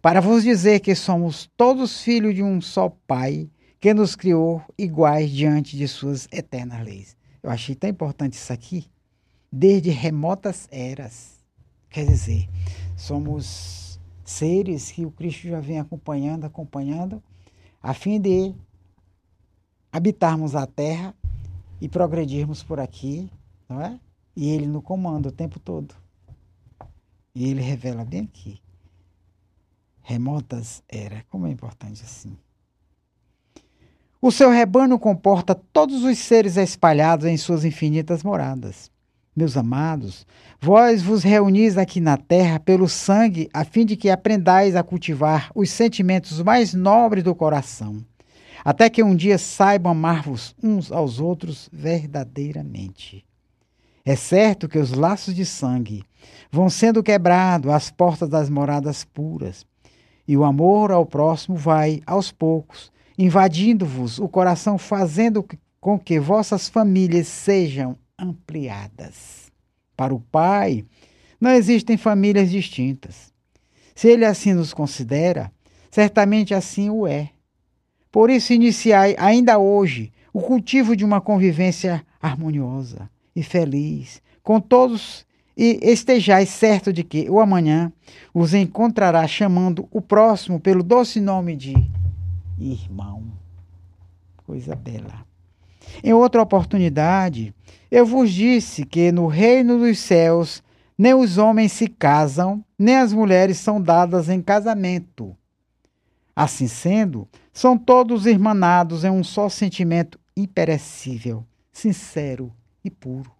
para 0.00 0.20
vos 0.20 0.44
dizer 0.44 0.78
que 0.78 0.94
somos 0.94 1.50
todos 1.56 2.02
filhos 2.02 2.36
de 2.36 2.42
um 2.42 2.60
só 2.60 2.88
Pai, 3.04 3.50
que 3.80 3.92
nos 3.92 4.14
criou 4.14 4.62
iguais 4.78 5.28
diante 5.28 5.76
de 5.76 5.88
suas 5.88 6.28
eternas 6.30 6.84
leis. 6.84 7.19
Eu 7.42 7.50
achei 7.50 7.74
tão 7.74 7.88
importante 7.88 8.34
isso 8.34 8.52
aqui. 8.52 8.86
Desde 9.50 9.90
remotas 9.90 10.68
eras. 10.70 11.40
Quer 11.88 12.06
dizer, 12.06 12.48
somos 12.96 14.00
seres 14.24 14.92
que 14.92 15.04
o 15.04 15.10
Cristo 15.10 15.48
já 15.48 15.60
vem 15.60 15.80
acompanhando, 15.80 16.44
acompanhando, 16.44 17.20
a 17.82 17.92
fim 17.92 18.20
de 18.20 18.54
habitarmos 19.90 20.54
a 20.54 20.66
terra 20.66 21.14
e 21.80 21.88
progredirmos 21.88 22.62
por 22.62 22.78
aqui, 22.78 23.28
não 23.68 23.80
é? 23.80 23.98
E 24.36 24.48
ele 24.48 24.66
no 24.66 24.80
comando 24.80 25.26
o 25.26 25.32
tempo 25.32 25.58
todo. 25.58 25.94
E 27.34 27.48
ele 27.48 27.60
revela 27.60 28.04
bem 28.04 28.22
aqui. 28.22 28.60
Remotas 30.02 30.82
era, 30.88 31.24
como 31.28 31.46
é 31.46 31.50
importante 31.50 32.02
assim. 32.02 32.36
O 34.20 34.30
seu 34.30 34.50
rebanho 34.50 34.98
comporta 34.98 35.54
todos 35.54 36.04
os 36.04 36.18
seres 36.18 36.56
espalhados 36.56 37.26
em 37.26 37.36
suas 37.36 37.64
infinitas 37.64 38.22
moradas. 38.22 38.90
Meus 39.34 39.56
amados, 39.56 40.26
vós 40.60 41.02
vos 41.02 41.22
reunis 41.22 41.78
aqui 41.78 42.00
na 42.00 42.16
terra 42.16 42.60
pelo 42.60 42.88
sangue, 42.88 43.48
a 43.54 43.64
fim 43.64 43.86
de 43.86 43.96
que 43.96 44.10
aprendais 44.10 44.76
a 44.76 44.82
cultivar 44.82 45.50
os 45.54 45.70
sentimentos 45.70 46.42
mais 46.42 46.74
nobres 46.74 47.24
do 47.24 47.34
coração 47.34 48.04
até 48.64 48.90
que 48.90 49.02
um 49.02 49.14
dia 49.14 49.38
saibam 49.38 49.92
amar-vos 49.92 50.54
uns 50.62 50.92
aos 50.92 51.18
outros 51.18 51.68
verdadeiramente. 51.72 53.24
É 54.04 54.16
certo 54.16 54.68
que 54.68 54.78
os 54.78 54.92
laços 54.92 55.34
de 55.34 55.44
sangue 55.44 56.02
vão 56.50 56.68
sendo 56.68 57.02
quebrados 57.02 57.70
às 57.70 57.90
portas 57.90 58.28
das 58.28 58.48
moradas 58.48 59.04
puras, 59.04 59.66
e 60.26 60.36
o 60.36 60.44
amor 60.44 60.92
ao 60.92 61.04
próximo 61.04 61.56
vai, 61.56 62.00
aos 62.06 62.30
poucos, 62.30 62.90
invadindo-vos 63.22 64.18
o 64.18 64.26
coração, 64.26 64.78
fazendo 64.78 65.46
com 65.78 65.98
que 65.98 66.18
vossas 66.18 66.70
famílias 66.70 67.28
sejam 67.28 67.94
ampliadas. 68.18 69.52
Para 69.94 70.14
o 70.14 70.20
Pai, 70.20 70.86
não 71.38 71.50
existem 71.50 71.98
famílias 71.98 72.50
distintas. 72.50 73.30
Se 73.94 74.08
Ele 74.08 74.24
assim 74.24 74.54
nos 74.54 74.72
considera, 74.72 75.52
certamente 75.90 76.54
assim 76.54 76.88
o 76.88 77.06
é. 77.06 77.28
Por 78.10 78.30
isso, 78.30 78.54
iniciai 78.54 79.14
ainda 79.18 79.58
hoje 79.58 80.10
o 80.32 80.40
cultivo 80.40 80.96
de 80.96 81.04
uma 81.04 81.20
convivência 81.20 82.02
harmoniosa 82.22 83.10
e 83.36 83.42
feliz 83.42 84.22
com 84.42 84.58
todos 84.58 85.26
e 85.54 85.78
estejais 85.82 86.48
certo 86.48 86.90
de 86.90 87.04
que 87.04 87.28
o 87.28 87.38
amanhã 87.38 87.92
os 88.32 88.54
encontrará 88.54 89.26
chamando 89.28 89.86
o 89.90 90.00
próximo 90.00 90.58
pelo 90.58 90.82
doce 90.82 91.20
nome 91.20 91.54
de 91.54 91.99
irmão. 92.60 93.32
Coisa 94.46 94.74
bela. 94.74 95.26
Em 96.02 96.12
outra 96.12 96.42
oportunidade, 96.42 97.54
eu 97.90 98.04
vos 98.04 98.32
disse 98.32 98.84
que 98.84 99.10
no 99.10 99.26
reino 99.26 99.78
dos 99.78 99.98
céus 99.98 100.62
nem 100.96 101.14
os 101.14 101.38
homens 101.38 101.72
se 101.72 101.88
casam, 101.88 102.64
nem 102.78 102.96
as 102.96 103.12
mulheres 103.12 103.58
são 103.58 103.80
dadas 103.80 104.28
em 104.28 104.42
casamento. 104.42 105.34
Assim 106.36 106.68
sendo, 106.68 107.26
são 107.52 107.76
todos 107.76 108.26
irmanados 108.26 109.04
em 109.04 109.10
um 109.10 109.24
só 109.24 109.48
sentimento 109.48 110.18
imperecível, 110.36 111.44
sincero 111.72 112.52
e 112.84 112.90
puro. 112.90 113.30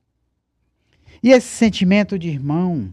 E 1.23 1.31
esse 1.31 1.49
sentimento 1.49 2.19
de 2.19 2.29
irmão 2.29 2.93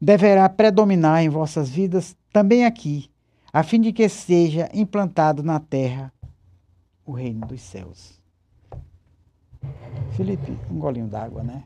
deverá 0.00 0.48
predominar 0.48 1.22
em 1.22 1.28
vossas 1.28 1.68
vidas 1.68 2.16
também 2.32 2.64
aqui, 2.64 3.10
a 3.52 3.62
fim 3.62 3.80
de 3.80 3.92
que 3.92 4.08
seja 4.08 4.68
implantado 4.72 5.42
na 5.42 5.58
terra 5.58 6.12
o 7.04 7.12
reino 7.12 7.46
dos 7.46 7.60
céus. 7.62 8.20
Felipe, 10.16 10.52
um 10.70 10.78
golinho 10.78 11.08
d'água, 11.08 11.42
né? 11.42 11.64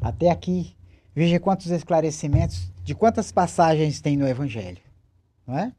Até 0.00 0.30
aqui, 0.30 0.76
veja 1.14 1.40
quantos 1.40 1.66
esclarecimentos 1.66 2.72
de 2.84 2.94
quantas 2.94 3.32
passagens 3.32 4.00
tem 4.00 4.16
no 4.16 4.26
Evangelho, 4.26 4.80
não 5.46 5.58
é? 5.58 5.72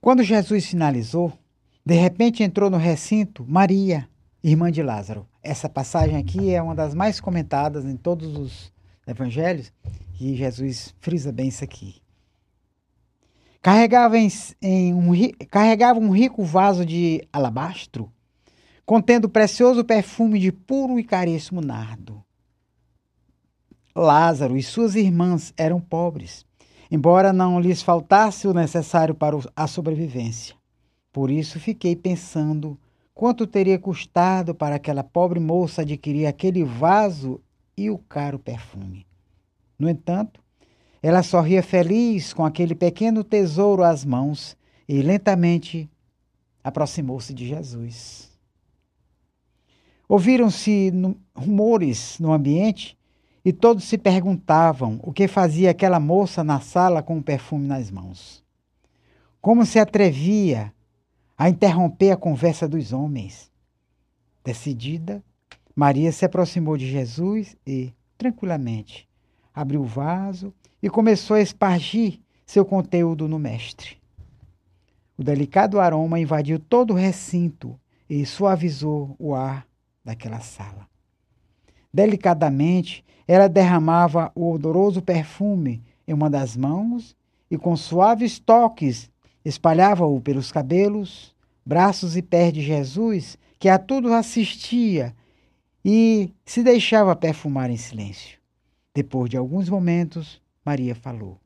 Quando 0.00 0.22
Jesus 0.22 0.66
finalizou, 0.66 1.36
de 1.84 1.94
repente 1.94 2.42
entrou 2.42 2.70
no 2.70 2.76
recinto 2.76 3.44
Maria, 3.48 4.08
irmã 4.48 4.70
de 4.70 4.82
Lázaro. 4.82 5.26
Essa 5.42 5.68
passagem 5.68 6.16
aqui 6.16 6.54
é 6.54 6.62
uma 6.62 6.74
das 6.74 6.94
mais 6.94 7.20
comentadas 7.20 7.84
em 7.84 7.96
todos 7.96 8.36
os 8.36 8.72
evangelhos 9.06 9.72
e 10.20 10.34
Jesus 10.34 10.94
frisa 11.00 11.32
bem 11.32 11.48
isso 11.48 11.64
aqui. 11.64 11.96
Carregava, 13.60 14.16
em, 14.16 14.28
em 14.62 14.94
um, 14.94 15.10
carregava 15.50 15.98
um 15.98 16.10
rico 16.10 16.44
vaso 16.44 16.86
de 16.86 17.26
alabastro, 17.32 18.12
contendo 18.84 19.28
precioso 19.28 19.84
perfume 19.84 20.38
de 20.38 20.52
puro 20.52 21.00
e 21.00 21.04
caríssimo 21.04 21.60
nardo. 21.60 22.22
Lázaro 23.94 24.56
e 24.56 24.62
suas 24.62 24.94
irmãs 24.94 25.52
eram 25.56 25.80
pobres 25.80 26.46
embora 26.90 27.32
não 27.32 27.60
lhes 27.60 27.82
faltasse 27.82 28.46
o 28.46 28.54
necessário 28.54 29.14
para 29.14 29.36
a 29.54 29.66
sobrevivência. 29.66 30.54
Por 31.12 31.30
isso 31.30 31.58
fiquei 31.58 31.96
pensando 31.96 32.78
quanto 33.16 33.46
teria 33.46 33.78
custado 33.78 34.54
para 34.54 34.74
aquela 34.74 35.02
pobre 35.02 35.40
moça 35.40 35.80
adquirir 35.80 36.26
aquele 36.26 36.62
vaso 36.62 37.40
e 37.74 37.88
o 37.88 37.96
caro 37.96 38.38
perfume. 38.38 39.06
No 39.78 39.88
entanto, 39.88 40.38
ela 41.02 41.22
sorria 41.22 41.62
feliz 41.62 42.34
com 42.34 42.44
aquele 42.44 42.74
pequeno 42.74 43.24
tesouro 43.24 43.82
às 43.82 44.04
mãos 44.04 44.54
e 44.86 45.00
lentamente 45.00 45.88
aproximou-se 46.62 47.32
de 47.32 47.48
Jesus. 47.48 48.30
Ouviram-se 50.06 50.92
rumores 51.34 52.18
no 52.20 52.34
ambiente 52.34 52.98
e 53.42 53.50
todos 53.50 53.84
se 53.84 53.96
perguntavam 53.96 55.00
o 55.02 55.10
que 55.10 55.26
fazia 55.26 55.70
aquela 55.70 55.98
moça 55.98 56.44
na 56.44 56.60
sala 56.60 57.02
com 57.02 57.16
o 57.16 57.22
perfume 57.22 57.66
nas 57.66 57.90
mãos. 57.90 58.44
Como 59.40 59.64
se 59.64 59.78
atrevia 59.78 60.75
a 61.36 61.48
interromper 61.48 62.12
a 62.12 62.16
conversa 62.16 62.66
dos 62.66 62.92
homens. 62.92 63.50
Decidida, 64.44 65.22
Maria 65.74 66.10
se 66.10 66.24
aproximou 66.24 66.76
de 66.76 66.90
Jesus 66.90 67.56
e, 67.66 67.92
tranquilamente, 68.16 69.08
abriu 69.54 69.82
o 69.82 69.86
vaso 69.86 70.54
e 70.82 70.88
começou 70.88 71.36
a 71.36 71.40
espargir 71.40 72.20
seu 72.46 72.64
conteúdo 72.64 73.28
no 73.28 73.38
Mestre. 73.38 73.98
O 75.18 75.22
delicado 75.22 75.80
aroma 75.80 76.20
invadiu 76.20 76.58
todo 76.58 76.92
o 76.92 76.96
recinto 76.96 77.78
e 78.08 78.24
suavizou 78.24 79.16
o 79.18 79.34
ar 79.34 79.66
daquela 80.04 80.40
sala. 80.40 80.86
Delicadamente, 81.92 83.04
ela 83.26 83.48
derramava 83.48 84.30
o 84.34 84.52
odoroso 84.52 85.02
perfume 85.02 85.82
em 86.06 86.12
uma 86.12 86.30
das 86.30 86.56
mãos 86.56 87.16
e, 87.50 87.58
com 87.58 87.76
suaves 87.76 88.38
toques, 88.38 89.10
espalhava-o 89.48 90.20
pelos 90.20 90.50
cabelos, 90.50 91.34
braços 91.64 92.16
e 92.16 92.22
pés 92.22 92.52
de 92.52 92.62
Jesus, 92.62 93.38
que 93.58 93.68
a 93.68 93.78
tudo 93.78 94.12
assistia 94.12 95.14
e 95.84 96.32
se 96.44 96.62
deixava 96.62 97.14
perfumar 97.14 97.70
em 97.70 97.76
silêncio. 97.76 98.38
Depois 98.94 99.30
de 99.30 99.36
alguns 99.36 99.68
momentos, 99.68 100.40
Maria 100.64 100.94
falou. 100.94 101.38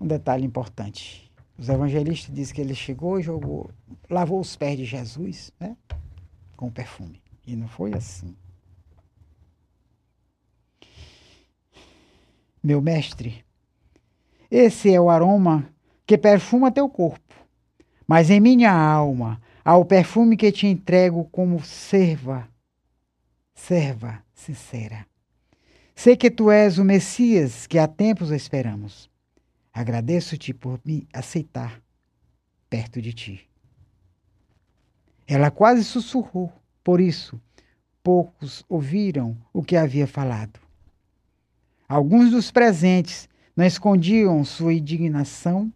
Um 0.00 0.06
detalhe 0.06 0.44
importante. 0.44 1.30
Os 1.58 1.68
evangelistas 1.68 2.34
dizem 2.34 2.54
que 2.54 2.60
ele 2.60 2.74
chegou 2.74 3.18
e 3.18 3.22
jogou, 3.22 3.70
lavou 4.08 4.40
os 4.40 4.54
pés 4.54 4.76
de 4.76 4.84
Jesus, 4.84 5.52
né, 5.58 5.76
com 6.56 6.70
perfume. 6.70 7.20
E 7.46 7.56
não 7.56 7.66
foi 7.66 7.92
assim. 7.94 8.36
meu 12.62 12.80
mestre. 12.80 13.44
Esse 14.54 14.92
é 14.92 15.00
o 15.00 15.08
aroma 15.08 15.66
que 16.06 16.18
perfuma 16.18 16.70
teu 16.70 16.86
corpo, 16.86 17.34
mas 18.06 18.28
em 18.28 18.38
minha 18.38 18.70
alma 18.70 19.40
há 19.64 19.74
o 19.78 19.84
perfume 19.86 20.36
que 20.36 20.52
te 20.52 20.66
entrego 20.66 21.24
como 21.32 21.64
serva, 21.64 22.46
serva 23.54 24.22
sincera. 24.34 25.06
Sei 25.94 26.18
que 26.18 26.30
tu 26.30 26.50
és 26.50 26.76
o 26.76 26.84
Messias 26.84 27.66
que 27.66 27.78
há 27.78 27.88
tempos 27.88 28.30
esperamos. 28.30 29.08
Agradeço-te 29.72 30.52
por 30.52 30.78
me 30.84 31.08
aceitar 31.14 31.80
perto 32.68 33.00
de 33.00 33.14
ti. 33.14 33.48
Ela 35.26 35.50
quase 35.50 35.82
sussurrou, 35.82 36.52
por 36.84 37.00
isso 37.00 37.40
poucos 38.02 38.62
ouviram 38.68 39.34
o 39.50 39.62
que 39.62 39.78
havia 39.78 40.06
falado. 40.06 40.60
Alguns 41.88 42.30
dos 42.30 42.50
presentes 42.50 43.31
não 43.56 43.64
escondiam 43.64 44.44
sua 44.44 44.74
indignação, 44.74 45.70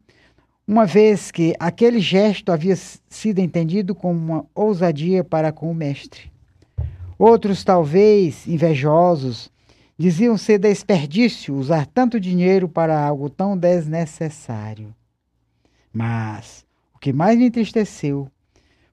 uma 0.66 0.84
vez 0.84 1.30
que 1.30 1.54
aquele 1.60 2.00
gesto 2.00 2.50
havia 2.50 2.74
sido 2.74 3.38
entendido 3.38 3.94
como 3.94 4.18
uma 4.18 4.46
ousadia 4.54 5.22
para 5.22 5.52
com 5.52 5.70
o 5.70 5.74
mestre. 5.74 6.32
Outros, 7.18 7.62
talvez 7.62 8.46
invejosos, 8.46 9.50
diziam 9.96 10.36
ser 10.36 10.58
desperdício 10.58 11.54
usar 11.54 11.86
tanto 11.86 12.18
dinheiro 12.18 12.68
para 12.68 12.98
algo 13.00 13.30
tão 13.30 13.56
desnecessário. 13.56 14.94
Mas 15.92 16.64
o 16.94 16.98
que 16.98 17.12
mais 17.12 17.38
me 17.38 17.46
entristeceu 17.46 18.28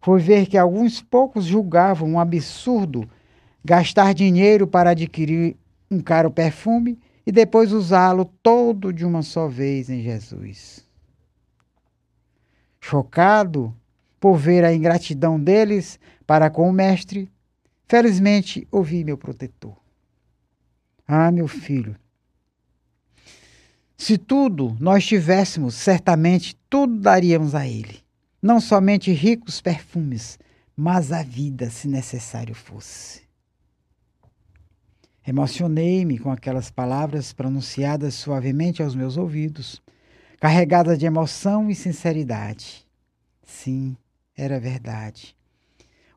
foi 0.02 0.20
ver 0.20 0.46
que 0.46 0.58
alguns 0.58 1.02
poucos 1.02 1.46
julgavam 1.46 2.08
um 2.08 2.20
absurdo 2.20 3.10
gastar 3.64 4.14
dinheiro 4.14 4.68
para 4.68 4.92
adquirir 4.92 5.56
um 5.90 6.00
caro 6.00 6.30
perfume 6.30 7.00
e 7.26 7.32
depois 7.32 7.72
usá-lo 7.72 8.26
todo 8.42 8.92
de 8.92 9.06
uma 9.06 9.22
só 9.22 9.48
vez 9.48 9.90
em 9.90 10.02
Jesus. 10.02 10.86
Chocado 12.80 13.74
por 14.20 14.38
ver 14.38 14.64
a 14.64 14.74
ingratidão 14.74 15.40
deles 15.40 16.00
para 16.26 16.50
com 16.50 16.70
o 16.70 16.74
Mestre, 16.74 17.32
felizmente 17.88 18.68
ouvi 18.72 19.04
meu 19.04 19.18
protetor. 19.18 19.78
Ah, 21.08 21.32
meu 21.32 21.48
filho, 21.48 21.96
se 23.98 24.18
tudo 24.18 24.76
nós 24.80 25.06
tivéssemos, 25.06 25.76
certamente 25.76 26.58
tudo 26.70 27.00
daríamos 27.00 27.56
a 27.56 27.66
ele. 27.66 28.04
Não 28.42 28.60
somente 28.60 29.12
ricos 29.14 29.62
perfumes, 29.62 30.38
mas 30.76 31.12
a 31.12 31.24
vida, 31.24 31.70
se 31.70 31.88
necessário 31.88 32.54
fosse. 32.54 33.23
Emocionei-me 35.26 36.20
com 36.20 36.30
aquelas 36.30 36.70
palavras 36.70 37.32
pronunciadas 37.32 38.14
suavemente 38.14 38.84
aos 38.84 38.94
meus 38.94 39.16
ouvidos, 39.16 39.82
carregadas 40.38 41.00
de 41.00 41.06
emoção 41.06 41.70
e 41.70 41.76
sinceridade. 41.76 42.86
Sim, 43.42 43.96
era 44.36 44.60
verdade. 44.60 45.34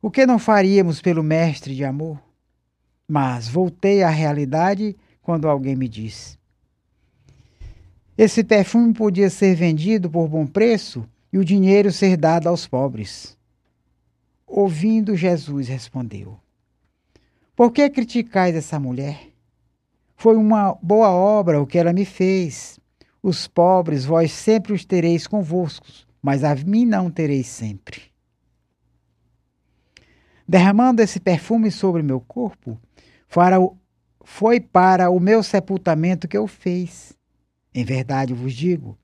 O 0.02 0.10
que 0.10 0.26
não 0.26 0.38
faríamos 0.38 1.00
pelo 1.00 1.22
mestre 1.22 1.74
de 1.74 1.84
amor? 1.84 2.20
Mas 3.06 3.46
voltei 3.48 4.02
à 4.02 4.10
realidade 4.10 4.96
quando 5.22 5.48
alguém 5.48 5.76
me 5.76 5.88
disse: 5.88 6.36
Esse 8.18 8.42
perfume 8.42 8.92
podia 8.92 9.30
ser 9.30 9.54
vendido 9.54 10.10
por 10.10 10.26
bom 10.26 10.46
preço 10.46 11.08
e 11.32 11.38
o 11.38 11.44
dinheiro 11.44 11.92
ser 11.92 12.16
dado 12.16 12.48
aos 12.48 12.66
pobres. 12.66 13.38
Ouvindo, 14.44 15.14
Jesus 15.14 15.68
respondeu: 15.68 16.40
Por 17.56 17.72
que 17.72 17.88
criticais 17.88 18.54
essa 18.54 18.78
mulher? 18.78 19.30
Foi 20.14 20.36
uma 20.36 20.76
boa 20.82 21.08
obra 21.08 21.58
o 21.58 21.66
que 21.66 21.78
ela 21.78 21.90
me 21.90 22.04
fez. 22.04 22.78
Os 23.22 23.48
pobres 23.48 24.04
vós 24.04 24.30
sempre 24.30 24.74
os 24.74 24.84
tereis 24.84 25.26
convosco, 25.26 25.86
mas 26.20 26.44
a 26.44 26.54
mim 26.54 26.84
não 26.84 27.10
tereis 27.10 27.46
sempre. 27.46 28.02
Derramando 30.46 31.00
esse 31.00 31.18
perfume 31.18 31.70
sobre 31.70 32.02
meu 32.02 32.20
corpo, 32.20 32.78
foi 34.22 34.60
para 34.60 35.08
o 35.08 35.18
meu 35.18 35.42
sepultamento 35.42 36.28
que 36.28 36.36
eu 36.36 36.46
fez. 36.46 37.16
Em 37.74 37.84
verdade 37.84 38.34
vos 38.34 38.52
digo: 38.52 38.98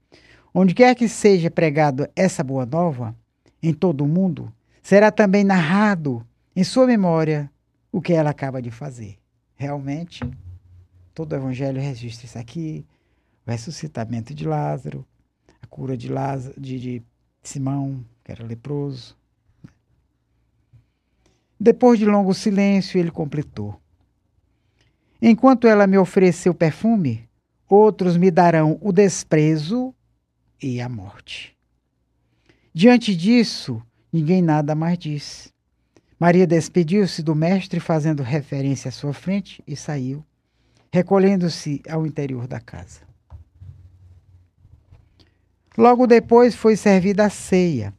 onde 0.55 0.75
quer 0.75 0.95
que 0.95 1.09
seja 1.09 1.51
pregado 1.51 2.07
essa 2.15 2.45
boa 2.45 2.67
nova, 2.67 3.17
em 3.63 3.73
todo 3.73 4.05
o 4.05 4.09
mundo, 4.09 4.53
será 4.83 5.11
também 5.11 5.43
narrado 5.43 6.25
em 6.55 6.63
sua 6.63 6.87
memória 6.87 7.51
o 7.93 8.01
que 8.01 8.15
ela 8.15 8.31
acaba 8.31 8.61
de 8.63 8.71
fazer. 8.71 9.19
Realmente, 9.55 10.25
todo 11.15 11.33
o 11.33 11.37
evangelho 11.37 11.81
registra 11.81 12.27
isso 12.27 12.39
aqui: 12.39 12.85
o 13.47 13.51
ressuscitamento 13.51 14.35
de 14.35 14.49
Lázaro, 14.49 15.07
a 15.63 15.67
cura 15.67 15.97
de, 15.97 16.09
Lázaro, 16.09 16.59
de, 16.61 16.81
de 16.81 17.03
Simão, 17.43 18.05
que 18.25 18.33
era 18.33 18.45
leproso, 18.45 19.17
depois 21.63 21.97
de 21.97 22.05
longo 22.05 22.35
silêncio, 22.35 22.99
ele 22.99 23.13
completou: 23.13 23.81
Enquanto 25.21 25.69
ela 25.69 25.87
me 25.87 25.97
ofereceu 25.97 26.53
perfume, 26.53 27.29
outros 27.69 28.17
me 28.17 28.33
darão 28.33 28.79
o 28.81 28.91
desprezo 28.91 29.95
e 30.61 30.81
a 30.81 30.89
morte. 30.89 31.57
Diante 32.75 33.15
disso, 33.15 33.81
ninguém 34.13 34.43
nada 34.43 34.75
mais 34.75 34.99
disse. 34.99 35.52
Maria 36.23 36.47
despediu-se 36.47 37.21
do 37.21 37.35
mestre, 37.35 37.81
fazendo 37.81 38.23
referência 38.23 38.91
à 38.91 38.93
sua 38.93 39.13
frente, 39.13 39.61
e 39.67 39.75
saiu, 39.75 40.25
recolhendo-se 40.93 41.83
ao 41.91 42.07
interior 42.07 42.47
da 42.47 42.61
casa. 42.61 43.01
Logo 45.77 46.07
depois 46.07 46.55
foi 46.55 46.77
servida 46.77 47.25
a 47.25 47.29
ceia. 47.29 47.93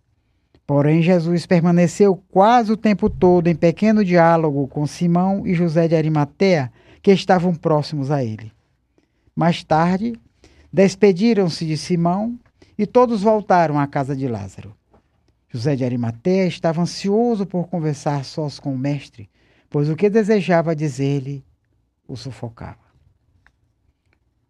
Porém, 0.66 1.02
Jesus 1.02 1.46
permaneceu 1.46 2.16
quase 2.32 2.72
o 2.72 2.78
tempo 2.78 3.10
todo 3.10 3.50
em 3.50 3.56
pequeno 3.56 4.06
diálogo 4.06 4.70
com 4.70 4.88
Simão 4.88 5.46
e 5.46 5.54
José 5.54 5.90
de 5.90 5.96
Arimatea, 5.98 6.72
que 7.02 7.12
estavam 7.12 7.54
próximos 7.54 8.10
a 8.10 8.24
ele. 8.24 8.54
Mais 9.36 9.66
tarde, 9.66 10.14
despediram-se 10.72 11.66
de 11.66 11.76
Simão 11.76 12.40
e 12.78 12.86
todos 12.88 13.22
voltaram 13.22 13.78
à 13.78 13.86
casa 13.86 14.16
de 14.16 14.30
Lázaro. 14.30 14.74
José 15.54 15.76
de 15.76 15.86
Arimatea 15.86 16.48
estava 16.48 16.82
ansioso 16.82 17.46
por 17.46 17.68
conversar 17.68 18.26
sós 18.26 18.60
com 18.60 18.74
o 18.74 18.78
mestre, 18.78 19.30
pois 19.70 19.88
o 19.88 19.96
que 19.96 20.10
desejava 20.10 20.76
dizer-lhe 20.76 21.46
o 22.08 22.18
sufocava. 22.18 22.84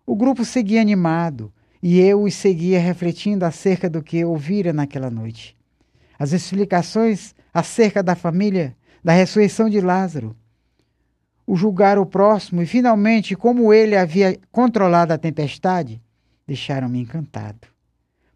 O 0.05 0.15
grupo 0.15 0.45
seguia 0.45 0.81
animado 0.81 1.51
e 1.81 1.99
eu 1.99 2.23
os 2.23 2.33
seguia 2.33 2.79
refletindo 2.79 3.45
acerca 3.45 3.89
do 3.89 4.01
que 4.01 4.23
ouvira 4.23 4.71
naquela 4.71 5.09
noite 5.09 5.57
as 6.17 6.31
explicações 6.31 7.35
acerca 7.53 8.01
da 8.01 8.15
família, 8.15 8.77
da 9.03 9.11
ressurreição 9.11 9.69
de 9.69 9.81
Lázaro, 9.81 10.33
o 11.45 11.55
julgar 11.55 11.99
o 11.99 12.05
próximo 12.05 12.61
e, 12.61 12.65
finalmente, 12.65 13.35
como 13.35 13.73
ele 13.73 13.97
havia 13.97 14.39
controlado 14.49 15.11
a 15.11 15.17
tempestade, 15.17 16.01
deixaram-me 16.47 17.01
encantado. 17.01 17.67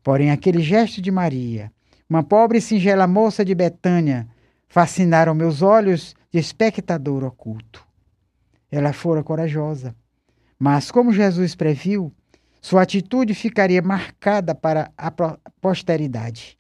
Porém, 0.03 0.31
aquele 0.31 0.61
gesto 0.61 1.01
de 1.01 1.09
Maria, 1.09 1.71
uma 2.09 2.23
pobre 2.23 2.59
e 2.59 2.61
singela 2.61 3.05
moça 3.07 3.43
de 3.43 3.53
Betânia, 3.53 4.27
fascinaram 4.67 5.33
meus 5.35 5.61
olhos 5.61 6.15
de 6.31 6.39
espectador 6.39 7.23
oculto. 7.23 7.85
Ela 8.71 8.93
fora 8.93 9.23
corajosa, 9.23 9.95
mas, 10.59 10.89
como 10.89 11.13
Jesus 11.13 11.55
previu, 11.55 12.11
sua 12.61 12.81
atitude 12.81 13.33
ficaria 13.33 13.81
marcada 13.81 14.55
para 14.55 14.91
a 14.97 15.11
posteridade. 15.61 16.57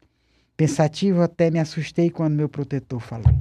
Pensativo, 0.55 1.21
até 1.21 1.49
me 1.49 1.59
assustei 1.59 2.09
quando 2.09 2.35
meu 2.35 2.47
protetor 2.47 2.99
falou. 2.99 3.33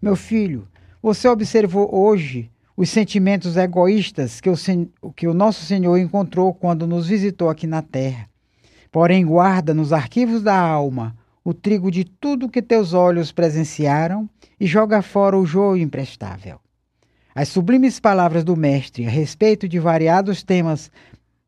Meu 0.00 0.16
filho, 0.16 0.68
você 1.02 1.28
observou 1.28 1.94
hoje 1.94 2.50
os 2.76 2.90
sentimentos 2.90 3.56
egoístas 3.56 4.40
que 4.40 4.50
o, 4.50 4.56
que 5.12 5.26
o 5.26 5.34
nosso 5.34 5.64
Senhor 5.64 5.96
encontrou 5.96 6.52
quando 6.52 6.86
nos 6.86 7.06
visitou 7.06 7.48
aqui 7.48 7.66
na 7.66 7.82
terra. 7.82 8.28
Porém, 8.94 9.26
guarda 9.26 9.74
nos 9.74 9.92
arquivos 9.92 10.40
da 10.40 10.56
alma 10.56 11.16
o 11.42 11.52
trigo 11.52 11.90
de 11.90 12.04
tudo 12.04 12.48
que 12.48 12.62
teus 12.62 12.94
olhos 12.94 13.32
presenciaram 13.32 14.30
e 14.60 14.66
joga 14.68 15.02
fora 15.02 15.36
o 15.36 15.44
joio 15.44 15.82
imprestável. 15.82 16.60
As 17.34 17.48
sublimes 17.48 17.98
palavras 17.98 18.44
do 18.44 18.56
Mestre 18.56 19.04
a 19.04 19.10
respeito 19.10 19.68
de 19.68 19.80
variados 19.80 20.44
temas 20.44 20.92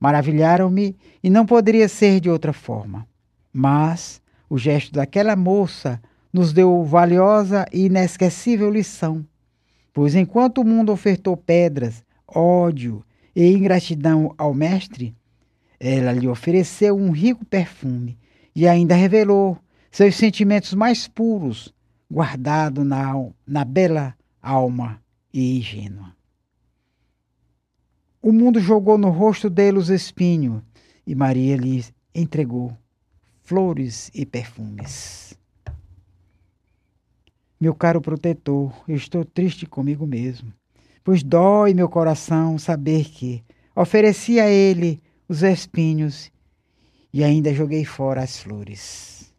maravilharam-me 0.00 0.96
e 1.22 1.30
não 1.30 1.46
poderia 1.46 1.88
ser 1.88 2.18
de 2.18 2.28
outra 2.28 2.52
forma. 2.52 3.06
Mas 3.52 4.20
o 4.50 4.58
gesto 4.58 4.92
daquela 4.92 5.36
moça 5.36 6.02
nos 6.32 6.52
deu 6.52 6.82
valiosa 6.82 7.64
e 7.72 7.86
inesquecível 7.86 8.68
lição, 8.68 9.24
pois 9.94 10.16
enquanto 10.16 10.62
o 10.62 10.64
mundo 10.64 10.90
ofertou 10.90 11.36
pedras, 11.36 12.02
ódio 12.26 13.04
e 13.36 13.46
ingratidão 13.52 14.34
ao 14.36 14.52
Mestre, 14.52 15.14
ela 15.78 16.12
lhe 16.12 16.28
ofereceu 16.28 16.96
um 16.96 17.10
rico 17.10 17.44
perfume 17.44 18.18
e 18.54 18.66
ainda 18.66 18.94
revelou 18.94 19.58
seus 19.90 20.16
sentimentos 20.16 20.74
mais 20.74 21.06
puros, 21.08 21.74
guardado 22.10 22.84
na, 22.84 23.12
na 23.46 23.64
bela 23.64 24.14
alma 24.42 25.02
e 25.32 25.58
ingênua. 25.58 26.14
O 28.22 28.32
mundo 28.32 28.58
jogou 28.60 28.98
no 28.98 29.10
rosto 29.10 29.48
dele 29.48 29.78
os 29.78 29.88
espinhos 29.88 30.62
e 31.06 31.14
Maria 31.14 31.56
lhe 31.56 31.84
entregou 32.14 32.76
flores 33.42 34.10
e 34.14 34.26
perfumes. 34.26 35.38
Meu 37.60 37.74
caro 37.74 38.00
protetor, 38.00 38.72
eu 38.88 38.96
estou 38.96 39.24
triste 39.24 39.64
comigo 39.64 40.06
mesmo, 40.06 40.52
pois 41.04 41.22
dói 41.22 41.72
meu 41.72 41.88
coração 41.88 42.58
saber 42.58 43.04
que 43.04 43.44
ofereci 43.74 44.40
a 44.40 44.50
ele 44.50 45.00
os 45.28 45.42
espinhos 45.42 46.30
e 47.12 47.24
ainda 47.24 47.52
joguei 47.52 47.84
fora 47.84 48.22
as 48.22 48.38
flores. 48.38 49.34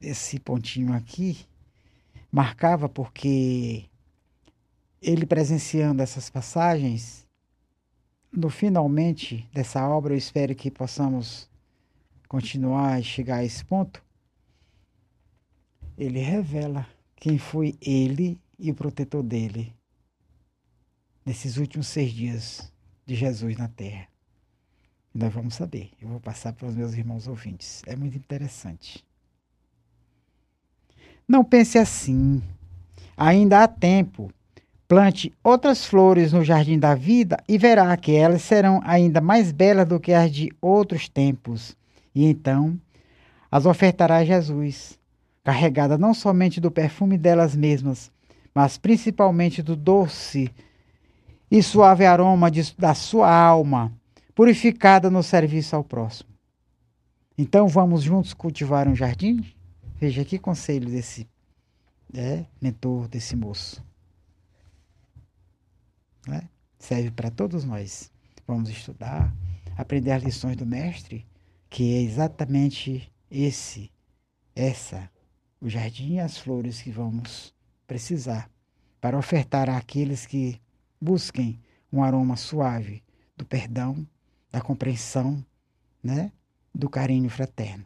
Esse 0.00 0.38
pontinho 0.38 0.92
aqui 0.92 1.46
marcava 2.30 2.88
porque 2.88 3.84
ele 5.00 5.26
presenciando 5.26 6.02
essas 6.02 6.28
passagens, 6.28 7.26
no 8.32 8.50
finalmente 8.50 9.48
dessa 9.52 9.86
obra, 9.88 10.12
eu 10.12 10.18
espero 10.18 10.54
que 10.54 10.70
possamos 10.70 11.48
continuar 12.28 13.00
e 13.00 13.04
chegar 13.04 13.36
a 13.36 13.44
esse 13.44 13.64
ponto, 13.64 14.02
ele 15.96 16.20
revela 16.20 16.86
quem 17.16 17.38
foi 17.38 17.76
ele 17.80 18.40
e 18.58 18.70
o 18.70 18.74
protetor 18.74 19.22
dele 19.22 19.74
nesses 21.24 21.56
últimos 21.56 21.86
seis 21.88 22.12
dias 22.12 22.72
de 23.04 23.14
Jesus 23.14 23.56
na 23.56 23.68
terra. 23.68 24.08
Nós 25.18 25.34
vamos 25.34 25.54
saber. 25.54 25.90
Eu 26.00 26.06
vou 26.06 26.20
passar 26.20 26.52
para 26.52 26.68
os 26.68 26.76
meus 26.76 26.94
irmãos 26.94 27.26
ouvintes. 27.26 27.82
É 27.88 27.96
muito 27.96 28.16
interessante. 28.16 29.04
Não 31.26 31.42
pense 31.42 31.76
assim. 31.76 32.40
Ainda 33.16 33.64
há 33.64 33.66
tempo. 33.66 34.30
Plante 34.86 35.34
outras 35.42 35.84
flores 35.84 36.32
no 36.32 36.44
jardim 36.44 36.78
da 36.78 36.94
vida 36.94 37.36
e 37.48 37.58
verá 37.58 37.96
que 37.96 38.14
elas 38.14 38.42
serão 38.42 38.80
ainda 38.84 39.20
mais 39.20 39.50
belas 39.50 39.88
do 39.88 39.98
que 39.98 40.12
as 40.12 40.30
de 40.30 40.52
outros 40.60 41.08
tempos. 41.08 41.76
E 42.14 42.24
então 42.24 42.80
as 43.50 43.66
ofertará 43.66 44.18
a 44.18 44.24
Jesus, 44.24 45.00
carregada 45.42 45.98
não 45.98 46.14
somente 46.14 46.60
do 46.60 46.70
perfume 46.70 47.18
delas 47.18 47.56
mesmas, 47.56 48.12
mas 48.54 48.78
principalmente 48.78 49.64
do 49.64 49.74
doce 49.74 50.48
e 51.50 51.60
suave 51.60 52.06
aroma 52.06 52.50
de, 52.52 52.72
da 52.78 52.94
sua 52.94 53.28
alma, 53.28 53.97
purificada 54.38 55.10
no 55.10 55.20
serviço 55.20 55.74
ao 55.74 55.82
próximo. 55.82 56.30
Então 57.36 57.66
vamos 57.66 58.04
juntos 58.04 58.32
cultivar 58.32 58.86
um 58.86 58.94
jardim? 58.94 59.44
Veja 59.96 60.24
que 60.24 60.38
conselho 60.38 60.88
desse 60.88 61.28
é, 62.14 62.44
mentor, 62.62 63.08
desse 63.08 63.34
moço. 63.34 63.84
Né? 66.24 66.48
Serve 66.78 67.10
para 67.10 67.32
todos 67.32 67.64
nós. 67.64 68.12
Vamos 68.46 68.70
estudar, 68.70 69.34
aprender 69.76 70.12
as 70.12 70.22
lições 70.22 70.54
do 70.56 70.64
Mestre, 70.64 71.26
que 71.68 71.96
é 71.96 72.02
exatamente 72.02 73.12
esse, 73.28 73.90
essa, 74.54 75.10
o 75.60 75.68
jardim 75.68 76.12
e 76.12 76.20
as 76.20 76.38
flores 76.38 76.80
que 76.80 76.92
vamos 76.92 77.52
precisar 77.88 78.48
para 79.00 79.18
ofertar 79.18 79.68
àqueles 79.68 80.26
que 80.26 80.60
busquem 81.00 81.58
um 81.92 82.04
aroma 82.04 82.36
suave 82.36 83.02
do 83.36 83.44
perdão, 83.44 84.06
da 84.50 84.60
compreensão, 84.60 85.44
né? 86.02 86.32
do 86.74 86.88
carinho 86.88 87.28
fraterno. 87.28 87.84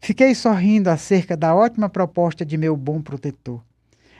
Fiquei 0.00 0.34
sorrindo 0.34 0.88
acerca 0.88 1.36
da 1.36 1.54
ótima 1.54 1.88
proposta 1.88 2.44
de 2.44 2.56
meu 2.56 2.76
bom 2.76 3.02
protetor. 3.02 3.62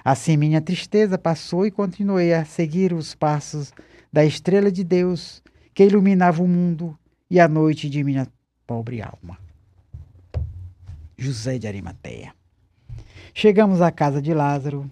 Assim 0.05 0.37
minha 0.37 0.61
tristeza 0.61 1.17
passou 1.17 1.65
e 1.65 1.71
continuei 1.71 2.35
a 2.35 2.45
seguir 2.45 2.93
os 2.93 3.15
passos 3.15 3.73
da 4.13 4.25
estrela 4.25 4.71
de 4.71 4.85
Deus 4.85 5.43
que 5.73 5.85
iluminava 5.85 6.43
o 6.43 6.49
mundo 6.49 6.99
e 7.31 7.41
a 7.41 7.49
noite 7.49 7.89
de 7.89 8.05
minha 8.05 8.27
pobre 8.67 9.01
alma. 9.01 9.39
José 11.17 11.59
de 11.59 11.67
Arimateia. 11.67 12.35
Chegamos 13.33 13.81
à 13.81 13.91
casa 13.91 14.21
de 14.21 14.35
Lázaro, 14.35 14.91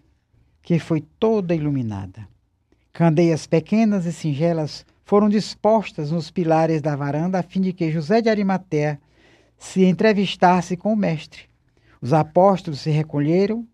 que 0.62 0.78
foi 0.78 1.00
toda 1.18 1.54
iluminada. 1.54 2.28
Candeias 2.92 3.46
pequenas 3.46 4.06
e 4.06 4.12
singelas 4.12 4.84
foram 5.08 5.30
dispostas 5.30 6.10
nos 6.10 6.30
pilares 6.30 6.82
da 6.82 6.94
varanda 6.94 7.38
a 7.38 7.42
fim 7.42 7.62
de 7.62 7.72
que 7.72 7.90
José 7.90 8.20
de 8.20 8.28
Arimateia 8.28 9.00
se 9.56 9.82
entrevistasse 9.82 10.76
com 10.76 10.92
o 10.92 10.96
mestre. 10.96 11.44
Os 11.98 12.12
apóstolos 12.12 12.80
se 12.80 12.90
recolheram 12.90 13.66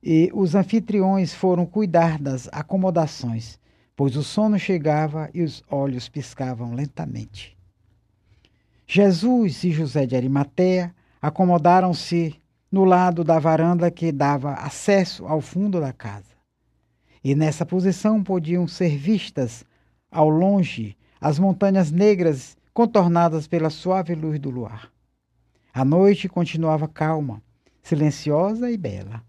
e 0.00 0.30
os 0.32 0.54
anfitriões 0.54 1.34
foram 1.34 1.66
cuidar 1.66 2.20
das 2.20 2.48
acomodações, 2.52 3.58
pois 3.96 4.14
o 4.14 4.22
sono 4.22 4.60
chegava 4.60 5.28
e 5.34 5.42
os 5.42 5.60
olhos 5.68 6.08
piscavam 6.08 6.72
lentamente. 6.72 7.58
Jesus 8.86 9.64
e 9.64 9.72
José 9.72 10.06
de 10.06 10.14
Arimateia 10.14 10.94
acomodaram-se 11.20 12.40
no 12.70 12.84
lado 12.84 13.24
da 13.24 13.40
varanda 13.40 13.90
que 13.90 14.12
dava 14.12 14.52
acesso 14.52 15.26
ao 15.26 15.40
fundo 15.40 15.80
da 15.80 15.92
casa. 15.92 16.36
E 17.24 17.34
nessa 17.34 17.66
posição 17.66 18.22
podiam 18.22 18.68
ser 18.68 18.96
vistas 18.96 19.64
ao 20.10 20.28
longe, 20.28 20.96
as 21.20 21.38
montanhas 21.38 21.90
negras 21.90 22.56
contornadas 22.72 23.46
pela 23.46 23.70
suave 23.70 24.14
luz 24.14 24.38
do 24.38 24.50
luar. 24.50 24.90
A 25.72 25.84
noite 25.84 26.28
continuava 26.28 26.88
calma, 26.88 27.42
silenciosa 27.82 28.70
e 28.70 28.76
bela. 28.76 29.22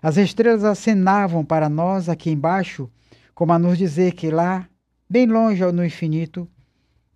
As 0.00 0.16
estrelas 0.16 0.64
acenavam 0.64 1.44
para 1.44 1.68
nós 1.68 2.08
aqui 2.08 2.30
embaixo, 2.30 2.90
como 3.34 3.52
a 3.52 3.58
nos 3.58 3.78
dizer 3.78 4.14
que 4.14 4.30
lá, 4.30 4.68
bem 5.08 5.26
longe 5.26 5.64
no 5.72 5.84
infinito, 5.84 6.48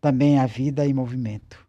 também 0.00 0.38
há 0.38 0.46
vida 0.46 0.87
e 0.87 0.94
movimento. 0.94 1.66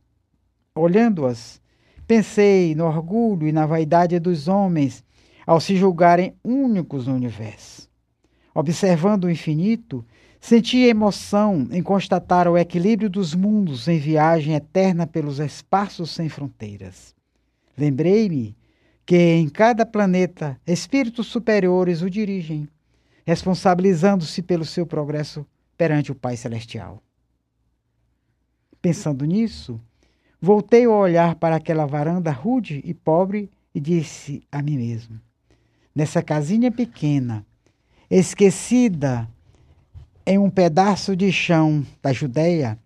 Olhando-as, 0.75 1.59
pensei 2.05 2.75
no 2.75 2.85
orgulho 2.85 3.47
e 3.47 3.51
na 3.51 3.65
vaidade 3.65 4.19
dos 4.19 4.47
homens 4.47 5.03
ao 5.45 5.59
se 5.59 5.75
julgarem 5.75 6.35
únicos 6.43 7.07
no 7.07 7.15
universo. 7.15 7.89
Observando 8.53 9.23
o 9.23 9.29
infinito, 9.29 10.05
Senti 10.47 10.77
emoção 10.77 11.67
em 11.71 11.83
constatar 11.83 12.47
o 12.47 12.57
equilíbrio 12.57 13.09
dos 13.09 13.35
mundos 13.35 13.85
em 13.89 13.99
viagem 13.99 14.55
eterna 14.55 15.05
pelos 15.05 15.39
espaços 15.39 16.11
sem 16.11 16.29
fronteiras. 16.29 17.13
Lembrei-me 17.77 18.55
que 19.05 19.17
em 19.17 19.49
cada 19.49 19.85
planeta 19.85 20.57
espíritos 20.65 21.27
superiores 21.27 22.01
o 22.01 22.09
dirigem, 22.09 22.65
responsabilizando-se 23.25 24.41
pelo 24.41 24.63
seu 24.63 24.85
progresso 24.85 25.45
perante 25.77 26.13
o 26.13 26.15
Pai 26.15 26.37
Celestial. 26.37 27.03
Pensando 28.81 29.25
nisso, 29.25 29.81
voltei 30.39 30.87
o 30.87 30.97
olhar 30.97 31.35
para 31.35 31.57
aquela 31.57 31.85
varanda 31.85 32.31
rude 32.31 32.81
e 32.85 32.93
pobre 32.93 33.51
e 33.75 33.81
disse 33.81 34.41
a 34.49 34.61
mim 34.61 34.77
mesmo: 34.77 35.19
nessa 35.93 36.23
casinha 36.23 36.71
pequena, 36.71 37.45
esquecida 38.09 39.27
em 40.27 40.37
um 40.37 40.49
pedaço 40.49 41.15
de 41.15 41.31
chão 41.31 41.85
da 42.03 42.11
Judéia 42.11 42.77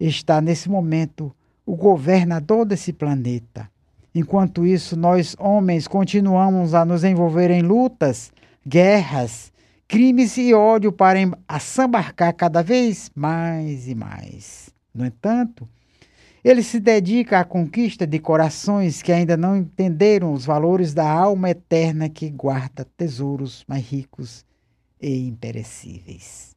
está 0.00 0.40
nesse 0.40 0.68
momento 0.68 1.32
o 1.64 1.76
governador 1.76 2.66
desse 2.66 2.92
planeta. 2.92 3.70
Enquanto 4.12 4.66
isso, 4.66 4.96
nós 4.96 5.36
homens 5.38 5.86
continuamos 5.86 6.74
a 6.74 6.84
nos 6.84 7.04
envolver 7.04 7.52
em 7.52 7.62
lutas, 7.62 8.32
guerras, 8.66 9.52
crimes 9.86 10.36
e 10.36 10.52
ódio 10.52 10.90
para 10.90 11.20
assambarcar 11.46 12.34
cada 12.34 12.64
vez 12.64 13.12
mais 13.14 13.86
e 13.86 13.94
mais. 13.94 14.70
No 14.92 15.06
entanto, 15.06 15.68
ele 16.42 16.64
se 16.64 16.80
dedica 16.80 17.38
à 17.38 17.44
conquista 17.44 18.04
de 18.04 18.18
corações 18.18 19.02
que 19.02 19.12
ainda 19.12 19.36
não 19.36 19.56
entenderam 19.56 20.32
os 20.32 20.44
valores 20.44 20.92
da 20.92 21.08
alma 21.08 21.50
eterna 21.50 22.08
que 22.08 22.28
guarda 22.28 22.84
tesouros 22.96 23.64
mais 23.68 23.88
ricos 23.88 24.44
e 25.00 25.28
imperecíveis. 25.28 26.50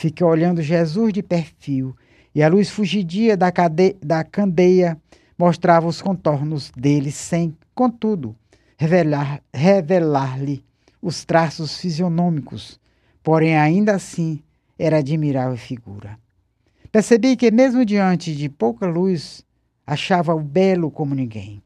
Fiquei 0.00 0.26
olhando 0.26 0.62
Jesus 0.62 1.12
de 1.12 1.22
perfil 1.22 1.94
e 2.34 2.42
a 2.42 2.48
luz 2.48 2.70
fugidia 2.70 3.36
da, 3.36 3.52
cade... 3.52 3.98
da 4.02 4.24
candeia 4.24 4.96
mostrava 5.36 5.86
os 5.86 6.00
contornos 6.00 6.72
dele 6.74 7.12
sem, 7.12 7.54
contudo, 7.74 8.34
revelar-lhe 8.78 9.42
revelar 9.52 10.38
os 11.02 11.22
traços 11.26 11.78
fisionômicos, 11.78 12.80
porém 13.22 13.58
ainda 13.58 13.94
assim 13.94 14.42
era 14.78 15.00
admirável 15.00 15.58
figura. 15.58 16.18
Percebi 16.90 17.36
que 17.36 17.50
mesmo 17.50 17.84
diante 17.84 18.34
de 18.34 18.48
pouca 18.48 18.86
luz, 18.86 19.44
achava-o 19.86 20.40
belo 20.40 20.90
como 20.90 21.14
ninguém. 21.14 21.62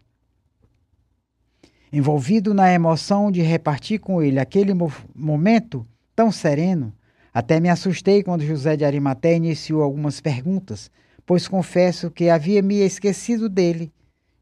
Envolvido 1.92 2.52
na 2.52 2.72
emoção 2.72 3.30
de 3.30 3.42
repartir 3.42 4.00
com 4.00 4.20
ele 4.20 4.40
aquele 4.40 4.72
momento 5.14 5.86
tão 6.16 6.32
sereno, 6.32 6.92
até 7.34 7.58
me 7.58 7.68
assustei 7.68 8.22
quando 8.22 8.46
José 8.46 8.76
de 8.76 8.84
Arimaté 8.84 9.34
iniciou 9.34 9.82
algumas 9.82 10.20
perguntas, 10.20 10.88
pois 11.26 11.48
confesso 11.48 12.08
que 12.08 12.30
havia 12.30 12.62
me 12.62 12.76
esquecido 12.76 13.48
dele. 13.48 13.92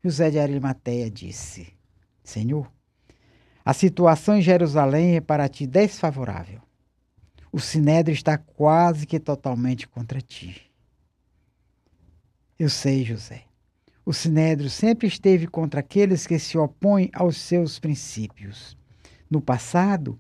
José 0.05 0.31
de 0.31 0.39
Arimateia 0.39 1.11
disse: 1.11 1.73
Senhor, 2.23 2.71
a 3.65 3.73
situação 3.73 4.37
em 4.37 4.43
Jerusalém 4.43 5.17
é 5.17 5.21
para 5.23 5.49
ti 5.49 5.67
desfavorável. 5.67 6.61
O 7.51 7.59
sinédrio 7.59 8.13
está 8.13 8.37
quase 8.37 9.07
que 9.07 9.19
totalmente 9.19 9.89
contra 9.89 10.21
ti. 10.21 10.71
Eu 12.59 12.69
sei, 12.69 13.05
José. 13.05 13.45
O 14.05 14.13
sinédrio 14.13 14.69
sempre 14.69 15.07
esteve 15.07 15.47
contra 15.47 15.81
aqueles 15.81 16.27
que 16.27 16.39
se 16.39 16.59
opõem 16.59 17.09
aos 17.15 17.39
seus 17.39 17.79
princípios. 17.79 18.77
No 19.31 19.41
passado, 19.41 20.19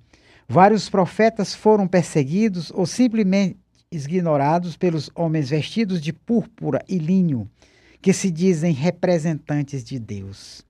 Vários 0.52 0.90
profetas 0.90 1.54
foram 1.54 1.88
perseguidos 1.88 2.70
ou 2.74 2.84
simplesmente 2.84 3.56
ignorados 3.90 4.76
pelos 4.76 5.10
homens 5.14 5.48
vestidos 5.48 5.98
de 5.98 6.12
púrpura 6.12 6.84
e 6.86 6.98
linho, 6.98 7.50
que 8.02 8.12
se 8.12 8.30
dizem 8.30 8.74
representantes 8.74 9.82
de 9.82 9.98
Deus. 9.98 10.62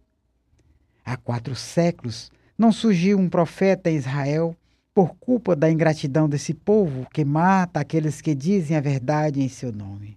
Há 1.04 1.16
quatro 1.16 1.56
séculos 1.56 2.30
não 2.56 2.70
surgiu 2.70 3.18
um 3.18 3.28
profeta 3.28 3.90
em 3.90 3.96
Israel 3.96 4.56
por 4.94 5.16
culpa 5.16 5.56
da 5.56 5.68
ingratidão 5.68 6.28
desse 6.28 6.54
povo 6.54 7.04
que 7.12 7.24
mata 7.24 7.80
aqueles 7.80 8.20
que 8.20 8.36
dizem 8.36 8.76
a 8.76 8.80
verdade 8.80 9.42
em 9.42 9.48
seu 9.48 9.72
nome, 9.72 10.16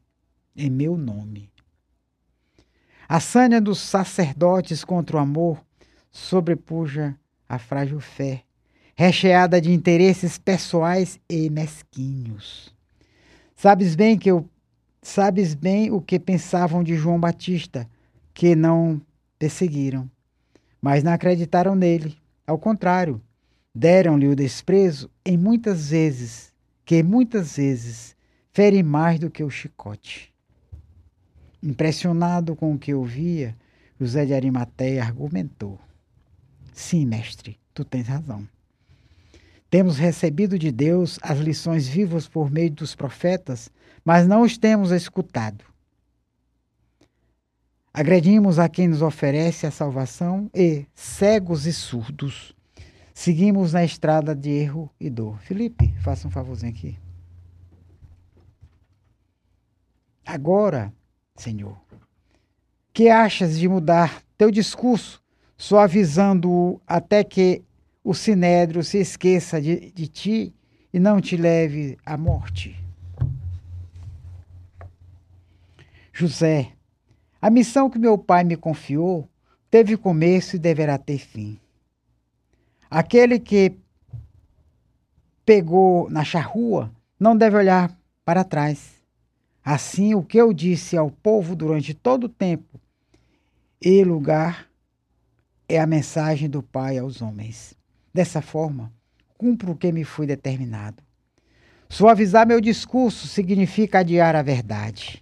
em 0.56 0.70
meu 0.70 0.96
nome. 0.96 1.50
A 3.10 3.20
sânia 3.20 3.60
dos 3.60 3.80
sacerdotes 3.80 4.84
contra 4.84 5.18
o 5.18 5.20
amor 5.20 5.60
sobrepuja 6.12 7.18
a 7.50 7.58
frágil 7.58 8.00
fé 8.00 8.46
recheada 8.96 9.60
de 9.60 9.72
interesses 9.72 10.38
pessoais 10.38 11.20
e 11.30 11.50
mesquinhos. 11.50 12.74
Sabes 13.56 13.96
bem 13.96 14.18
que 14.18 14.32
eu 14.32 14.50
sabes 15.02 15.54
bem 15.54 15.92
o 15.92 16.02
que 16.02 16.18
pensavam 16.18 16.84
de 16.84 16.96
João 16.96 17.20
Batista, 17.20 17.88
que 18.34 18.56
não 18.56 19.00
perseguiram, 19.38 20.10
mas 20.82 21.04
não 21.04 21.12
acreditaram 21.12 21.76
nele. 21.76 22.18
Ao 22.48 22.58
contrário, 22.58 23.22
deram-lhe 23.74 24.28
o 24.28 24.36
desprezo 24.36 25.08
em 25.24 25.38
muitas 25.38 25.92
vezes, 25.92 26.52
que 26.84 27.04
muitas 27.04 27.58
vezes 27.58 28.16
fere 28.52 28.82
mais 28.82 29.20
do 29.20 29.30
que 29.30 29.44
o 29.44 29.50
chicote. 29.50 30.34
Impressionado 31.62 32.56
com 32.56 32.74
o 32.74 32.80
que 32.80 32.94
ouvia, 32.94 33.56
José 34.00 34.26
de 34.26 34.34
Arimateia 34.34 35.04
argumentou: 35.04 35.80
Sim, 36.74 37.06
mestre, 37.06 37.60
tu 37.76 37.86
tens 37.86 38.08
razão. 38.08 38.48
Temos 39.76 39.98
recebido 39.98 40.58
de 40.58 40.72
Deus 40.72 41.20
as 41.22 41.38
lições 41.38 41.86
vivas 41.86 42.30
por 42.30 42.50
meio 42.50 42.72
dos 42.72 42.96
profetas, 42.96 43.70
mas 44.06 44.26
não 44.26 44.44
os 44.44 44.58
temos 44.58 44.90
escutado. 44.90 45.66
Agredimos 47.94 48.58
a 48.58 48.70
quem 48.70 48.88
nos 48.88 49.02
oferece 49.02 49.68
a 49.68 49.72
salvação 49.72 50.50
e, 50.56 50.86
cegos 50.96 51.66
e 51.66 51.74
surdos, 51.74 52.56
Seguimos 53.14 53.74
na 53.74 53.84
estrada 53.84 54.34
de 54.34 54.50
erro 54.50 54.90
e 54.98 55.10
dor. 55.10 55.42
Felipe, 55.42 55.94
faça 56.02 56.26
um 56.26 56.32
favorzinho 56.32 56.72
aqui. 56.72 56.98
Agora, 60.26 60.94
Senhor, 61.36 61.78
que 62.94 63.10
achas 63.10 63.60
de 63.60 63.68
mudar 63.68 64.24
teu 64.38 64.50
discurso, 64.50 65.22
suavizando-o 65.58 66.80
até 66.88 67.26
que 67.26 67.62
o 68.06 68.14
sinédrio 68.14 68.84
se 68.84 69.00
esqueça 69.00 69.60
de, 69.60 69.90
de 69.90 70.08
ti 70.08 70.54
e 70.94 71.00
não 71.00 71.20
te 71.20 71.36
leve 71.36 71.98
à 72.06 72.16
morte? 72.16 72.80
José, 76.14 76.72
a 77.42 77.50
missão 77.50 77.90
que 77.90 77.98
meu 77.98 78.16
pai 78.16 78.44
me 78.44 78.56
confiou 78.56 79.28
teve 79.72 79.98
começo 79.98 80.56
e 80.56 80.60
deverá 80.60 81.00
ter 81.00 81.18
fim. 81.18 81.60
Aquele 82.92 83.40
que 83.40 83.74
pegou 85.44 86.08
na 86.08 86.24
charrua 86.24 86.92
não 87.20 87.36
deve 87.36 87.58
olhar 87.58 87.92
para 88.24 88.44
trás. 88.44 89.04
Assim, 89.64 90.14
o 90.14 90.22
que 90.22 90.38
eu 90.38 90.54
disse 90.54 90.96
ao 90.96 91.10
povo 91.10 91.56
durante 91.56 91.96
todo 91.96 92.26
o 92.26 92.30
tempo 92.30 92.80
e 93.82 94.04
lugar 94.04 94.68
é 95.68 95.80
a 95.80 95.88
mensagem 95.88 96.48
do 96.48 96.62
Pai 96.62 97.00
aos 97.00 97.20
homens. 97.20 97.76
Dessa 98.16 98.42
forma, 98.42 98.94
cumpro 99.38 99.74
o 99.74 99.76
que 99.76 99.92
me 99.92 100.06
foi 100.06 100.26
determinado. 100.26 101.04
Suavizar 101.90 102.48
meu 102.48 102.62
discurso 102.62 103.28
significa 103.28 104.00
adiar 104.00 104.36
a 104.36 104.42
verdade, 104.42 105.22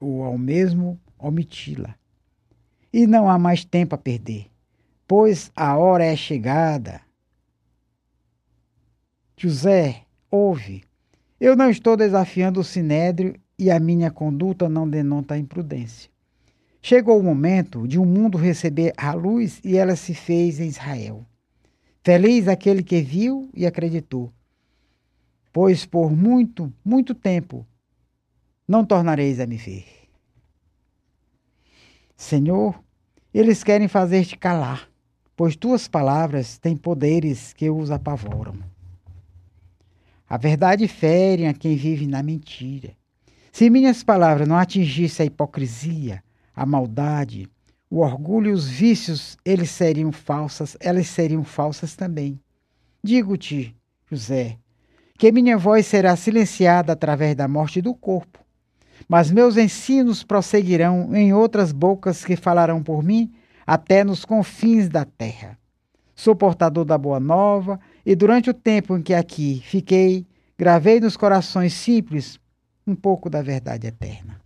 ou 0.00 0.24
ao 0.24 0.38
mesmo 0.38 0.98
omiti-la. 1.18 1.94
E 2.90 3.06
não 3.06 3.28
há 3.28 3.38
mais 3.38 3.62
tempo 3.64 3.94
a 3.94 3.98
perder 3.98 4.50
pois 5.06 5.52
a 5.54 5.76
hora 5.76 6.04
é 6.04 6.16
chegada. 6.16 7.00
José, 9.36 10.02
ouve. 10.30 10.82
Eu 11.38 11.54
não 11.54 11.70
estou 11.70 11.96
desafiando 11.96 12.60
o 12.60 12.64
sinédrio 12.64 13.38
e 13.58 13.70
a 13.70 13.78
minha 13.78 14.10
conduta 14.10 14.68
não 14.68 14.88
denota 14.88 15.38
imprudência. 15.38 16.10
Chegou 16.80 17.18
o 17.18 17.22
momento 17.22 17.86
de 17.86 17.98
o 17.98 18.02
um 18.02 18.06
mundo 18.06 18.38
receber 18.38 18.92
a 18.96 19.12
luz 19.12 19.60
e 19.64 19.76
ela 19.76 19.96
se 19.96 20.14
fez 20.14 20.60
em 20.60 20.68
Israel. 20.68 21.26
Feliz 22.02 22.46
aquele 22.46 22.82
que 22.82 23.00
viu 23.00 23.50
e 23.52 23.66
acreditou, 23.66 24.32
pois 25.52 25.84
por 25.84 26.10
muito, 26.10 26.72
muito 26.84 27.14
tempo 27.14 27.66
não 28.68 28.84
tornareis 28.84 29.40
a 29.40 29.46
me 29.46 29.56
ver. 29.56 29.86
Senhor, 32.16 32.80
eles 33.34 33.64
querem 33.64 33.88
fazer-te 33.88 34.36
calar 34.36 34.88
pois 35.36 35.54
tuas 35.54 35.86
palavras 35.86 36.58
têm 36.58 36.74
poderes 36.76 37.52
que 37.52 37.68
os 37.68 37.90
apavoram. 37.90 38.56
A 40.28 40.38
verdade 40.38 40.88
fere 40.88 41.46
a 41.46 41.52
quem 41.52 41.76
vive 41.76 42.06
na 42.06 42.22
mentira. 42.22 42.96
Se 43.52 43.68
minhas 43.70 44.02
palavras 44.02 44.48
não 44.48 44.56
atingissem 44.56 45.24
a 45.24 45.26
hipocrisia, 45.26 46.24
a 46.56 46.64
maldade, 46.64 47.46
o 47.90 47.98
orgulho 47.98 48.50
e 48.50 48.54
os 48.54 48.66
vícios, 48.66 49.36
eles 49.44 49.70
seriam 49.70 50.10
falsas, 50.10 50.76
elas 50.80 51.06
seriam 51.06 51.44
falsas 51.44 51.94
também. 51.94 52.40
Digo-te, 53.04 53.76
José, 54.10 54.56
que 55.18 55.30
minha 55.30 55.58
voz 55.58 55.86
será 55.86 56.16
silenciada 56.16 56.94
através 56.94 57.36
da 57.36 57.46
morte 57.46 57.82
do 57.82 57.94
corpo, 57.94 58.40
mas 59.06 59.30
meus 59.30 59.58
ensinos 59.58 60.24
prosseguirão 60.24 61.14
em 61.14 61.32
outras 61.34 61.70
bocas 61.72 62.24
que 62.24 62.34
falarão 62.34 62.82
por 62.82 63.02
mim 63.02 63.32
até 63.66 64.02
nos 64.02 64.24
confins 64.24 64.88
da 64.88 65.04
terra. 65.04 65.58
Sou 66.14 66.34
portador 66.34 66.86
da 66.86 66.96
boa 66.96 67.20
nova 67.20 67.78
e 68.04 68.16
durante 68.16 68.48
o 68.48 68.54
tempo 68.54 68.96
em 68.96 69.02
que 69.02 69.12
aqui 69.12 69.62
fiquei, 69.64 70.26
gravei 70.56 70.98
nos 70.98 71.16
corações 71.16 71.74
simples 71.74 72.40
um 72.86 72.94
pouco 72.94 73.28
da 73.28 73.42
verdade 73.42 73.86
eterna. 73.86 74.45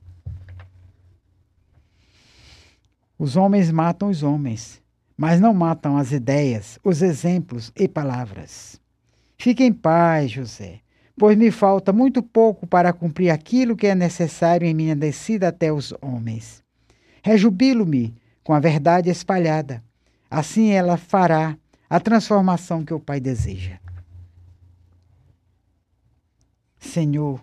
Os 3.21 3.37
homens 3.37 3.71
matam 3.71 4.09
os 4.09 4.23
homens, 4.23 4.81
mas 5.15 5.39
não 5.39 5.53
matam 5.53 5.99
as 5.99 6.11
ideias, 6.11 6.79
os 6.83 7.03
exemplos 7.03 7.71
e 7.77 7.87
palavras. 7.87 8.81
Fique 9.37 9.63
em 9.63 9.75
paz, 9.75 10.31
José, 10.31 10.81
pois 11.19 11.37
me 11.37 11.51
falta 11.51 11.93
muito 11.93 12.23
pouco 12.23 12.67
para 12.67 12.95
cumprir 12.95 13.29
aquilo 13.29 13.77
que 13.77 13.87
é 13.87 13.95
necessário 13.95 14.67
em 14.67 14.73
minha 14.73 14.97
descida 14.97 15.49
até 15.49 15.71
os 15.71 15.93
homens. 16.01 16.65
Rejubilo-me 17.23 18.15
com 18.43 18.55
a 18.55 18.59
verdade 18.59 19.11
espalhada. 19.11 19.85
Assim 20.31 20.71
ela 20.71 20.97
fará 20.97 21.59
a 21.91 22.01
transformação 22.01 22.87
que 22.87 22.95
o 22.95 23.01
Pai 23.01 23.21
deseja. 23.21 23.79
Senhor, 26.79 27.39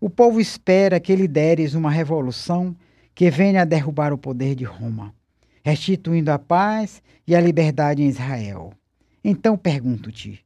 o 0.00 0.08
povo 0.08 0.40
espera 0.40 0.98
que 0.98 1.14
lideres 1.14 1.74
uma 1.74 1.90
revolução 1.90 2.74
que 3.14 3.30
venha 3.30 3.64
derrubar 3.64 4.12
o 4.12 4.18
poder 4.18 4.54
de 4.54 4.64
Roma, 4.64 5.14
restituindo 5.62 6.30
a 6.32 6.38
paz 6.38 7.02
e 7.26 7.34
a 7.34 7.40
liberdade 7.40 8.02
em 8.02 8.08
Israel. 8.08 8.72
Então 9.22 9.56
pergunto-te: 9.56 10.44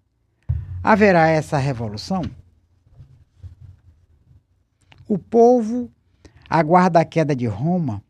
haverá 0.83 1.29
essa 1.29 1.59
revolução? 1.59 2.23
O 5.09 5.19
povo 5.19 5.91
aguarda 6.49 7.01
a 7.01 7.05
queda 7.05 7.35
de 7.35 7.47
Roma 7.47 8.03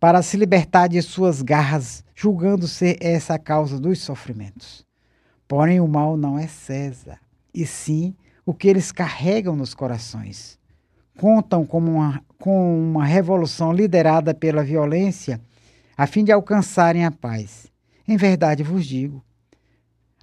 para 0.00 0.22
se 0.22 0.36
libertar 0.36 0.88
de 0.88 1.00
suas 1.02 1.42
garras, 1.42 2.02
julgando 2.14 2.66
ser 2.66 2.96
essa 3.00 3.34
a 3.34 3.38
causa 3.38 3.78
dos 3.78 4.00
sofrimentos. 4.00 4.84
Porém, 5.46 5.80
o 5.80 5.86
mal 5.86 6.16
não 6.16 6.38
é 6.38 6.46
César, 6.46 7.18
e 7.52 7.66
sim 7.66 8.14
o 8.46 8.54
que 8.54 8.66
eles 8.66 8.90
carregam 8.90 9.54
nos 9.54 9.74
corações. 9.74 10.58
Contam 11.18 11.66
como 11.66 11.92
uma, 11.92 12.24
com 12.40 12.90
uma 12.90 13.04
revolução 13.04 13.70
liderada 13.70 14.34
pela 14.34 14.64
violência 14.64 15.40
a 15.96 16.06
fim 16.06 16.24
de 16.24 16.32
alcançarem 16.32 17.04
a 17.04 17.10
paz. 17.10 17.70
Em 18.08 18.16
verdade 18.16 18.62
vos 18.62 18.86
digo: 18.86 19.22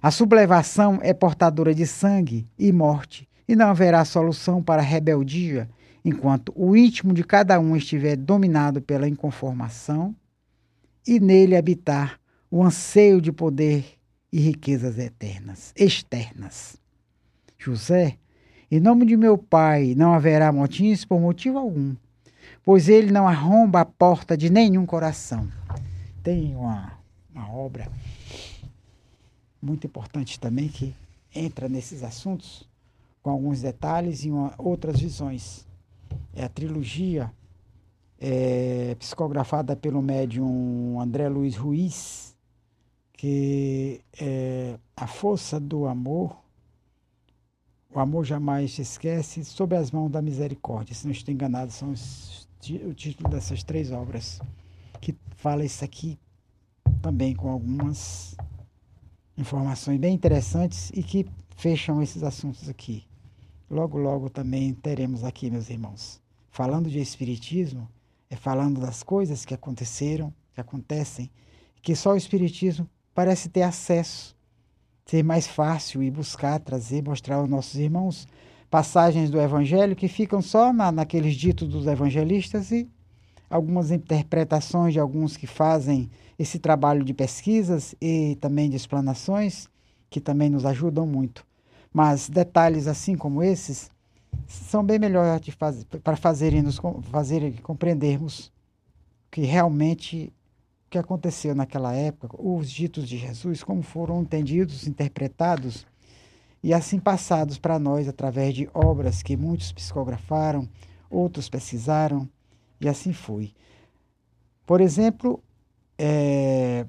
a 0.02 0.10
sublevação 0.10 0.98
é 1.00 1.14
portadora 1.14 1.72
de 1.72 1.86
sangue 1.86 2.46
e 2.58 2.72
morte, 2.72 3.28
e 3.48 3.54
não 3.54 3.68
haverá 3.68 4.04
solução 4.04 4.62
para 4.62 4.82
a 4.82 4.84
rebeldia 4.84 5.70
enquanto 6.04 6.52
o 6.56 6.76
íntimo 6.76 7.14
de 7.14 7.22
cada 7.22 7.58
um 7.60 7.76
estiver 7.76 8.16
dominado 8.16 8.82
pela 8.82 9.08
inconformação 9.08 10.14
e 11.06 11.20
nele 11.20 11.56
habitar 11.56 12.18
o 12.50 12.62
anseio 12.62 13.20
de 13.20 13.30
poder 13.30 13.84
e 14.32 14.40
riquezas 14.40 14.98
eternas, 14.98 15.72
externas. 15.76 16.76
José, 17.56 18.16
em 18.70 18.80
nome 18.80 19.06
de 19.06 19.16
meu 19.16 19.38
pai, 19.38 19.94
não 19.96 20.12
haverá 20.12 20.52
motins 20.52 21.04
por 21.04 21.20
motivo 21.20 21.58
algum, 21.58 21.94
pois 22.68 22.86
ele 22.86 23.10
não 23.10 23.26
arromba 23.26 23.80
a 23.80 23.84
porta 23.86 24.36
de 24.36 24.50
nenhum 24.50 24.84
coração. 24.84 25.48
Tem 26.22 26.54
uma, 26.54 26.92
uma 27.34 27.50
obra 27.50 27.90
muito 29.62 29.86
importante 29.86 30.38
também 30.38 30.68
que 30.68 30.94
entra 31.34 31.66
nesses 31.66 32.02
assuntos 32.02 32.68
com 33.22 33.30
alguns 33.30 33.62
detalhes 33.62 34.22
e 34.22 34.30
uma, 34.30 34.52
outras 34.58 35.00
visões 35.00 35.66
é 36.34 36.44
a 36.44 36.48
trilogia 36.50 37.32
é, 38.20 38.94
psicografada 38.98 39.74
pelo 39.74 40.02
médium 40.02 41.00
André 41.00 41.26
Luiz 41.26 41.56
Ruiz, 41.56 42.36
que 43.14 44.02
é 44.20 44.78
A 44.94 45.06
Força 45.06 45.58
do 45.58 45.86
Amor, 45.86 46.36
O 47.90 47.98
Amor 47.98 48.26
Jamais 48.26 48.74
Se 48.74 48.82
Esquece, 48.82 49.42
Sob 49.42 49.74
as 49.74 49.90
Mãos 49.90 50.10
da 50.10 50.20
Misericórdia. 50.20 50.94
Se 50.94 51.06
não 51.06 51.12
estou 51.12 51.32
enganado, 51.32 51.72
são 51.72 51.92
os, 51.92 52.37
o 52.86 52.94
título 52.94 53.30
dessas 53.30 53.62
três 53.62 53.92
obras, 53.92 54.40
que 55.00 55.16
fala 55.36 55.64
isso 55.64 55.84
aqui 55.84 56.18
também 57.00 57.34
com 57.34 57.48
algumas 57.48 58.36
informações 59.36 59.98
bem 59.98 60.14
interessantes 60.14 60.90
e 60.94 61.02
que 61.02 61.26
fecham 61.56 62.02
esses 62.02 62.22
assuntos 62.22 62.68
aqui. 62.68 63.04
Logo, 63.70 63.98
logo 63.98 64.28
também 64.28 64.74
teremos 64.74 65.24
aqui, 65.24 65.50
meus 65.50 65.70
irmãos. 65.70 66.20
Falando 66.50 66.90
de 66.90 66.98
Espiritismo, 66.98 67.88
é 68.28 68.36
falando 68.36 68.80
das 68.80 69.02
coisas 69.02 69.44
que 69.44 69.54
aconteceram, 69.54 70.32
que 70.52 70.60
acontecem, 70.60 71.30
que 71.80 71.94
só 71.94 72.12
o 72.12 72.16
Espiritismo 72.16 72.88
parece 73.14 73.48
ter 73.48 73.62
acesso, 73.62 74.36
ser 75.06 75.22
mais 75.22 75.46
fácil 75.46 76.02
e 76.02 76.10
buscar, 76.10 76.58
trazer, 76.60 77.02
mostrar 77.02 77.36
aos 77.36 77.48
nossos 77.48 77.76
irmãos 77.76 78.26
passagens 78.70 79.30
do 79.30 79.40
Evangelho 79.40 79.96
que 79.96 80.08
ficam 80.08 80.42
só 80.42 80.72
na, 80.72 80.92
naqueles 80.92 81.34
ditos 81.34 81.68
dos 81.68 81.86
evangelistas 81.86 82.70
e 82.70 82.88
algumas 83.48 83.90
interpretações 83.90 84.92
de 84.92 85.00
alguns 85.00 85.36
que 85.36 85.46
fazem 85.46 86.10
esse 86.38 86.58
trabalho 86.58 87.02
de 87.02 87.14
pesquisas 87.14 87.94
e 88.00 88.36
também 88.40 88.68
de 88.68 88.76
explanações, 88.76 89.68
que 90.10 90.20
também 90.20 90.50
nos 90.50 90.64
ajudam 90.66 91.06
muito. 91.06 91.46
Mas 91.92 92.28
detalhes 92.28 92.86
assim 92.86 93.16
como 93.16 93.42
esses 93.42 93.90
são 94.46 94.84
bem 94.84 94.98
melhores 94.98 95.54
faz, 95.54 95.84
para 95.84 96.16
fazerem 96.16 96.62
nos 96.62 96.78
fazerem 97.10 97.52
compreendermos 97.54 98.52
que 99.30 99.42
realmente 99.42 100.32
que 100.90 100.96
aconteceu 100.96 101.54
naquela 101.54 101.92
época, 101.92 102.34
os 102.38 102.70
ditos 102.70 103.06
de 103.06 103.18
Jesus, 103.18 103.62
como 103.62 103.82
foram 103.82 104.22
entendidos, 104.22 104.86
interpretados 104.86 105.86
e 106.62 106.74
assim 106.74 106.98
passados 106.98 107.58
para 107.58 107.78
nós 107.78 108.08
através 108.08 108.54
de 108.54 108.68
obras 108.74 109.22
que 109.22 109.36
muitos 109.36 109.72
psicografaram, 109.72 110.68
outros 111.10 111.48
pesquisaram, 111.48 112.28
e 112.80 112.88
assim 112.88 113.12
foi. 113.12 113.52
Por 114.66 114.80
exemplo, 114.80 115.42
é, 115.96 116.86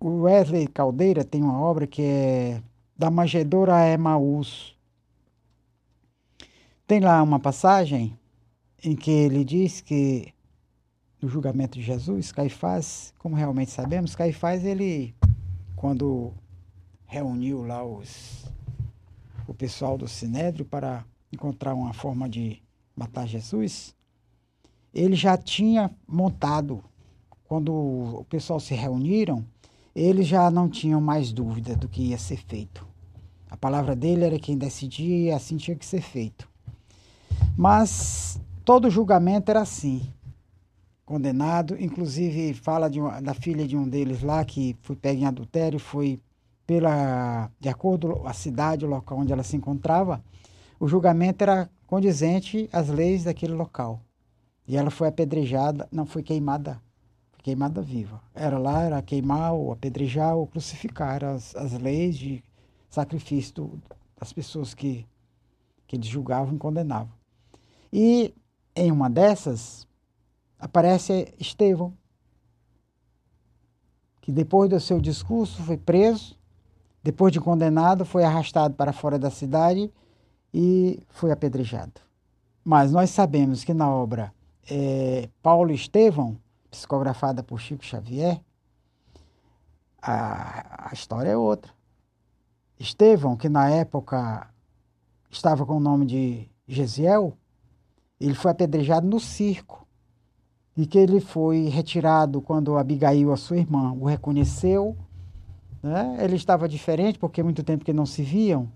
o 0.00 0.22
Wesley 0.22 0.66
Caldeira 0.66 1.24
tem 1.24 1.42
uma 1.42 1.60
obra 1.60 1.86
que 1.86 2.02
é 2.02 2.62
Da 2.96 3.10
Manjedoura 3.10 3.76
a 3.76 3.88
Emaús. 3.88 4.76
Tem 6.86 7.00
lá 7.00 7.22
uma 7.22 7.40
passagem 7.40 8.18
em 8.82 8.94
que 8.94 9.10
ele 9.10 9.44
diz 9.44 9.80
que 9.80 10.32
no 11.20 11.28
julgamento 11.28 11.78
de 11.78 11.84
Jesus, 11.84 12.30
Caifás, 12.30 13.12
como 13.18 13.34
realmente 13.34 13.70
sabemos, 13.70 14.14
Caifás 14.14 14.64
ele 14.64 15.14
quando 15.74 16.32
reuniu 17.06 17.62
lá 17.62 17.84
os 17.84 18.44
o 19.46 19.54
pessoal 19.54 19.96
do 19.96 20.08
Sinédrio 20.08 20.64
para 20.64 21.04
encontrar 21.32 21.74
uma 21.74 21.92
forma 21.92 22.28
de 22.28 22.62
matar 22.94 23.26
Jesus, 23.26 23.94
ele 24.92 25.14
já 25.14 25.36
tinha 25.36 25.90
montado 26.06 26.82
quando 27.44 27.72
o 27.72 28.26
pessoal 28.28 28.58
se 28.58 28.74
reuniram, 28.74 29.44
eles 29.94 30.26
já 30.26 30.50
não 30.50 30.68
tinham 30.68 31.00
mais 31.00 31.32
dúvida 31.32 31.76
do 31.76 31.88
que 31.88 32.08
ia 32.08 32.18
ser 32.18 32.38
feito. 32.38 32.86
A 33.48 33.56
palavra 33.56 33.94
dele 33.94 34.24
era 34.24 34.38
quem 34.38 34.58
decidia 34.58 35.16
e 35.16 35.30
assim 35.30 35.56
tinha 35.56 35.76
que 35.76 35.86
ser 35.86 36.00
feito. 36.00 36.48
Mas 37.56 38.40
todo 38.64 38.90
julgamento 38.90 39.50
era 39.50 39.60
assim. 39.60 40.02
Condenado, 41.04 41.80
inclusive 41.80 42.52
fala 42.52 42.88
uma, 42.88 43.20
da 43.22 43.32
filha 43.32 43.66
de 43.66 43.76
um 43.76 43.88
deles 43.88 44.22
lá 44.22 44.44
que 44.44 44.76
foi 44.82 44.96
pega 44.96 45.20
em 45.20 45.26
adultério, 45.26 45.78
foi 45.78 46.20
pela 46.66 47.50
de 47.60 47.68
acordo 47.68 48.16
com 48.16 48.26
a 48.26 48.32
cidade, 48.32 48.84
o 48.84 48.88
local 48.88 49.18
onde 49.18 49.32
ela 49.32 49.42
se 49.42 49.56
encontrava, 49.56 50.22
o 50.80 50.88
julgamento 50.88 51.42
era 51.42 51.70
condizente 51.86 52.68
às 52.72 52.88
leis 52.88 53.24
daquele 53.24 53.54
local. 53.54 54.00
E 54.66 54.76
ela 54.76 54.90
foi 54.90 55.08
apedrejada, 55.08 55.88
não 55.92 56.04
foi 56.04 56.22
queimada 56.22 56.80
queimada 57.46 57.80
viva. 57.80 58.20
Era 58.34 58.58
lá, 58.58 58.82
era 58.82 59.00
queimar, 59.00 59.52
ou 59.52 59.70
apedrejar, 59.70 60.34
ou 60.34 60.48
crucificar. 60.48 61.22
As, 61.22 61.54
as 61.54 61.72
leis 61.74 62.18
de 62.18 62.42
sacrifício 62.90 63.80
das 64.18 64.32
pessoas 64.32 64.74
que, 64.74 65.06
que 65.86 65.94
eles 65.94 66.08
julgavam 66.08 66.56
e 66.56 66.58
condenavam. 66.58 67.12
E 67.92 68.34
em 68.74 68.90
uma 68.90 69.08
dessas, 69.08 69.86
aparece 70.58 71.32
Estevão, 71.38 71.96
que 74.20 74.32
depois 74.32 74.68
do 74.68 74.80
seu 74.80 75.00
discurso 75.00 75.62
foi 75.62 75.76
preso, 75.76 76.35
depois 77.06 77.32
de 77.32 77.38
condenado, 77.40 78.04
foi 78.04 78.24
arrastado 78.24 78.74
para 78.74 78.92
fora 78.92 79.16
da 79.16 79.30
cidade 79.30 79.92
e 80.52 81.00
foi 81.08 81.30
apedrejado. 81.30 82.00
Mas 82.64 82.90
nós 82.90 83.10
sabemos 83.10 83.62
que 83.62 83.72
na 83.72 83.88
obra 83.88 84.34
é, 84.68 85.28
Paulo 85.40 85.70
Estevão, 85.70 86.36
psicografada 86.68 87.44
por 87.44 87.60
Chico 87.60 87.84
Xavier, 87.84 88.40
a, 90.02 90.88
a 90.90 90.92
história 90.92 91.30
é 91.30 91.36
outra. 91.36 91.70
Estevão, 92.76 93.36
que 93.36 93.48
na 93.48 93.70
época 93.70 94.50
estava 95.30 95.64
com 95.64 95.76
o 95.76 95.80
nome 95.80 96.06
de 96.06 96.50
Gesiel, 96.66 97.38
ele 98.18 98.34
foi 98.34 98.50
apedrejado 98.50 99.06
no 99.06 99.20
circo 99.20 99.86
e 100.76 100.88
que 100.88 100.98
ele 100.98 101.20
foi 101.20 101.68
retirado 101.68 102.42
quando 102.42 102.76
Abigail, 102.76 103.32
a 103.32 103.36
sua 103.36 103.58
irmã, 103.58 103.92
o 103.92 104.06
reconheceu. 104.06 104.96
Né? 105.86 106.16
Ele 106.20 106.34
estava 106.34 106.68
diferente 106.68 107.16
porque 107.16 107.42
muito 107.44 107.62
tempo 107.62 107.84
que 107.84 107.92
não 107.92 108.04
se 108.04 108.22
viam 108.22 108.68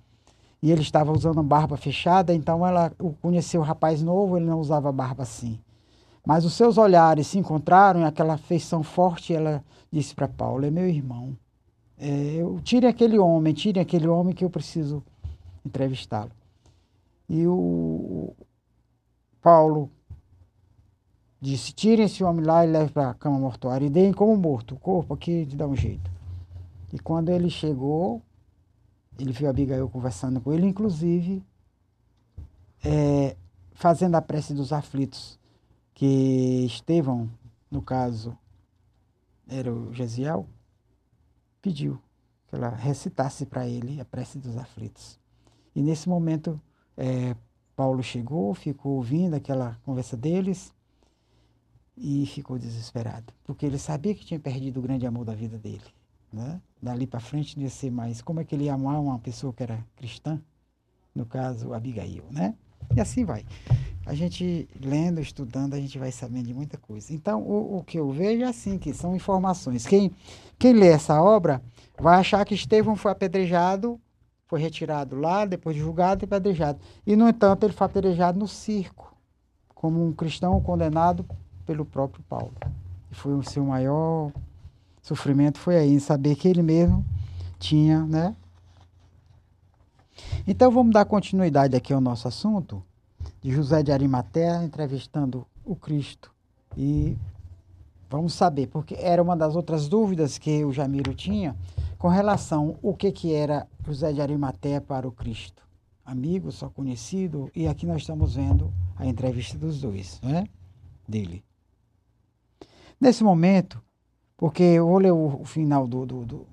e 0.62 0.70
ele 0.70 0.80
estava 0.80 1.10
usando 1.10 1.42
barba 1.42 1.76
fechada, 1.76 2.32
então 2.32 2.64
ela 2.64 2.92
conheceu 3.20 3.60
o 3.60 3.64
rapaz 3.64 4.00
novo, 4.00 4.36
ele 4.36 4.46
não 4.46 4.60
usava 4.60 4.92
barba 4.92 5.24
assim. 5.24 5.58
Mas 6.24 6.44
os 6.44 6.52
seus 6.52 6.78
olhares 6.78 7.26
se 7.26 7.38
encontraram 7.38 8.00
e 8.00 8.04
aquela 8.04 8.36
feição 8.36 8.82
forte, 8.84 9.34
ela 9.34 9.64
disse 9.90 10.14
para 10.14 10.28
Paulo: 10.28 10.64
É 10.64 10.70
meu 10.70 10.88
irmão. 10.88 11.36
É, 11.98 12.36
eu, 12.36 12.60
tire 12.62 12.86
aquele 12.86 13.18
homem, 13.18 13.52
tire 13.52 13.80
aquele 13.80 14.06
homem 14.06 14.34
que 14.34 14.44
eu 14.44 14.50
preciso 14.50 15.02
entrevistá-lo. 15.64 16.30
E 17.28 17.44
o 17.46 18.34
Paulo 19.42 19.90
disse: 21.40 21.72
Tirem 21.72 22.04
esse 22.04 22.22
homem 22.22 22.44
lá 22.44 22.64
e 22.64 22.70
levem 22.70 22.88
para 22.88 23.10
a 23.10 23.14
cama 23.14 23.38
mortuária 23.38 23.86
e 23.86 23.90
deem 23.90 24.12
como 24.12 24.36
morto, 24.36 24.76
o 24.76 24.78
corpo 24.78 25.14
aqui 25.14 25.44
de 25.44 25.56
dar 25.56 25.66
um 25.66 25.74
jeito. 25.74 26.19
E 26.92 26.98
quando 26.98 27.30
ele 27.30 27.48
chegou, 27.48 28.22
ele 29.18 29.32
viu 29.32 29.48
Abigail 29.48 29.88
conversando 29.88 30.40
com 30.40 30.52
ele, 30.52 30.66
inclusive 30.66 31.44
é, 32.84 33.36
fazendo 33.72 34.14
a 34.14 34.22
prece 34.22 34.54
dos 34.54 34.72
aflitos 34.72 35.38
que 35.94 36.64
Estevão, 36.64 37.30
no 37.70 37.82
caso, 37.82 38.36
era 39.46 39.72
o 39.72 39.92
Gesiel, 39.92 40.48
pediu 41.60 42.00
que 42.48 42.54
ela 42.56 42.70
recitasse 42.70 43.44
para 43.46 43.68
ele 43.68 44.00
a 44.00 44.04
prece 44.04 44.38
dos 44.38 44.56
aflitos. 44.56 45.18
E 45.74 45.82
nesse 45.82 46.08
momento, 46.08 46.60
é, 46.96 47.36
Paulo 47.76 48.02
chegou, 48.02 48.54
ficou 48.54 48.96
ouvindo 48.96 49.34
aquela 49.34 49.78
conversa 49.84 50.16
deles 50.16 50.74
e 51.96 52.26
ficou 52.26 52.58
desesperado, 52.58 53.32
porque 53.44 53.66
ele 53.66 53.78
sabia 53.78 54.14
que 54.14 54.24
tinha 54.24 54.40
perdido 54.40 54.80
o 54.80 54.82
grande 54.82 55.06
amor 55.06 55.24
da 55.24 55.34
vida 55.34 55.58
dele. 55.58 55.99
Né? 56.32 56.60
Dali 56.80 57.06
para 57.06 57.20
frente 57.20 57.56
não 57.56 57.64
ia 57.64 57.70
ser 57.70 57.90
mais. 57.90 58.22
Como 58.22 58.40
é 58.40 58.44
que 58.44 58.54
ele 58.54 58.64
ia 58.64 58.74
amar 58.74 59.00
uma 59.00 59.18
pessoa 59.18 59.52
que 59.52 59.62
era 59.62 59.84
cristã? 59.96 60.40
No 61.14 61.26
caso, 61.26 61.74
Abigail, 61.74 62.24
né? 62.30 62.54
E 62.94 63.00
assim 63.00 63.24
vai 63.24 63.44
a 64.06 64.14
gente 64.14 64.68
lendo, 64.82 65.20
estudando, 65.20 65.74
a 65.74 65.80
gente 65.80 65.98
vai 65.98 66.10
sabendo 66.10 66.46
de 66.46 66.54
muita 66.54 66.76
coisa. 66.76 67.12
Então, 67.12 67.42
o, 67.42 67.78
o 67.78 67.84
que 67.84 67.98
eu 67.98 68.10
vejo 68.10 68.42
é 68.42 68.46
assim, 68.46 68.78
que 68.78 68.92
são 68.92 69.14
informações. 69.14 69.86
Quem, 69.86 70.10
quem 70.58 70.72
lê 70.72 70.88
essa 70.88 71.22
obra 71.22 71.62
vai 71.98 72.18
achar 72.18 72.44
que 72.44 72.54
Estevão 72.54 72.96
foi 72.96 73.12
apedrejado, 73.12 74.00
foi 74.46 74.60
retirado 74.60 75.16
lá, 75.16 75.44
depois 75.44 75.76
de 75.76 75.82
julgado 75.82 76.24
e 76.24 76.26
apedrejado. 76.26 76.80
E, 77.06 77.14
no 77.14 77.28
entanto, 77.28 77.64
ele 77.64 77.72
foi 77.72 77.86
apedrejado 77.86 78.38
no 78.38 78.48
circo, 78.48 79.14
como 79.74 80.04
um 80.04 80.12
cristão 80.12 80.60
condenado 80.60 81.24
pelo 81.66 81.84
próprio 81.84 82.24
Paulo. 82.24 82.54
E 83.10 83.14
foi 83.14 83.34
o 83.34 83.42
seu 83.42 83.64
maior 83.64 84.32
sofrimento 85.02 85.58
foi 85.58 85.76
aí, 85.76 85.92
em 85.92 85.98
saber 85.98 86.34
que 86.36 86.48
ele 86.48 86.62
mesmo 86.62 87.04
tinha, 87.58 88.04
né? 88.06 88.34
Então, 90.46 90.70
vamos 90.70 90.92
dar 90.92 91.04
continuidade 91.04 91.76
aqui 91.76 91.92
ao 91.92 92.00
nosso 92.00 92.28
assunto 92.28 92.82
de 93.40 93.50
José 93.50 93.82
de 93.82 93.92
Arimatea 93.92 94.64
entrevistando 94.64 95.46
o 95.64 95.74
Cristo. 95.74 96.32
E 96.76 97.16
vamos 98.08 98.34
saber, 98.34 98.66
porque 98.68 98.94
era 98.98 99.22
uma 99.22 99.36
das 99.36 99.56
outras 99.56 99.88
dúvidas 99.88 100.38
que 100.38 100.64
o 100.64 100.72
Jamiro 100.72 101.14
tinha 101.14 101.56
com 101.98 102.08
relação 102.08 102.78
o 102.82 102.94
que, 102.94 103.12
que 103.12 103.34
era 103.34 103.66
José 103.86 104.12
de 104.12 104.20
Arimatea 104.20 104.80
para 104.80 105.06
o 105.06 105.12
Cristo. 105.12 105.62
Amigo, 106.04 106.50
só 106.50 106.68
conhecido, 106.68 107.50
e 107.54 107.68
aqui 107.68 107.86
nós 107.86 107.98
estamos 107.98 108.34
vendo 108.34 108.72
a 108.96 109.06
entrevista 109.06 109.56
dos 109.56 109.80
dois, 109.80 110.20
né? 110.22 110.46
Dele. 111.06 111.44
Nesse 113.00 113.22
momento, 113.22 113.82
porque 114.40 114.62
eu 114.62 114.86
vou 114.86 114.96
ler 114.96 115.12
o, 115.12 115.42
o 115.42 115.44
final 115.44 115.86
do, 115.86 116.06
do, 116.06 116.24
do, 116.24 116.46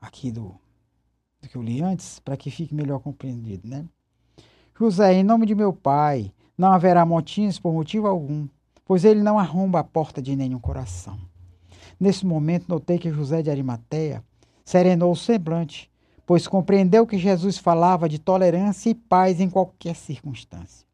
aqui 0.00 0.30
do, 0.30 0.54
do 1.42 1.48
que 1.48 1.56
eu 1.56 1.62
li 1.62 1.82
antes, 1.82 2.20
para 2.20 2.36
que 2.36 2.52
fique 2.52 2.72
melhor 2.72 3.00
compreendido, 3.00 3.66
né? 3.66 3.84
José, 4.78 5.12
em 5.12 5.24
nome 5.24 5.44
de 5.44 5.56
meu 5.56 5.72
pai, 5.72 6.32
não 6.56 6.72
haverá 6.72 7.04
motins 7.04 7.58
por 7.58 7.72
motivo 7.72 8.06
algum, 8.06 8.46
pois 8.84 9.04
ele 9.04 9.24
não 9.24 9.40
arromba 9.40 9.80
a 9.80 9.84
porta 9.84 10.22
de 10.22 10.36
nenhum 10.36 10.60
coração. 10.60 11.18
Nesse 11.98 12.24
momento, 12.24 12.68
notei 12.68 12.96
que 12.96 13.10
José 13.10 13.42
de 13.42 13.50
Arimateia 13.50 14.22
serenou 14.64 15.10
o 15.10 15.16
semblante, 15.16 15.90
pois 16.24 16.46
compreendeu 16.46 17.04
que 17.08 17.18
Jesus 17.18 17.58
falava 17.58 18.08
de 18.08 18.20
tolerância 18.20 18.88
e 18.88 18.94
paz 18.94 19.40
em 19.40 19.50
qualquer 19.50 19.96
circunstância. 19.96 20.86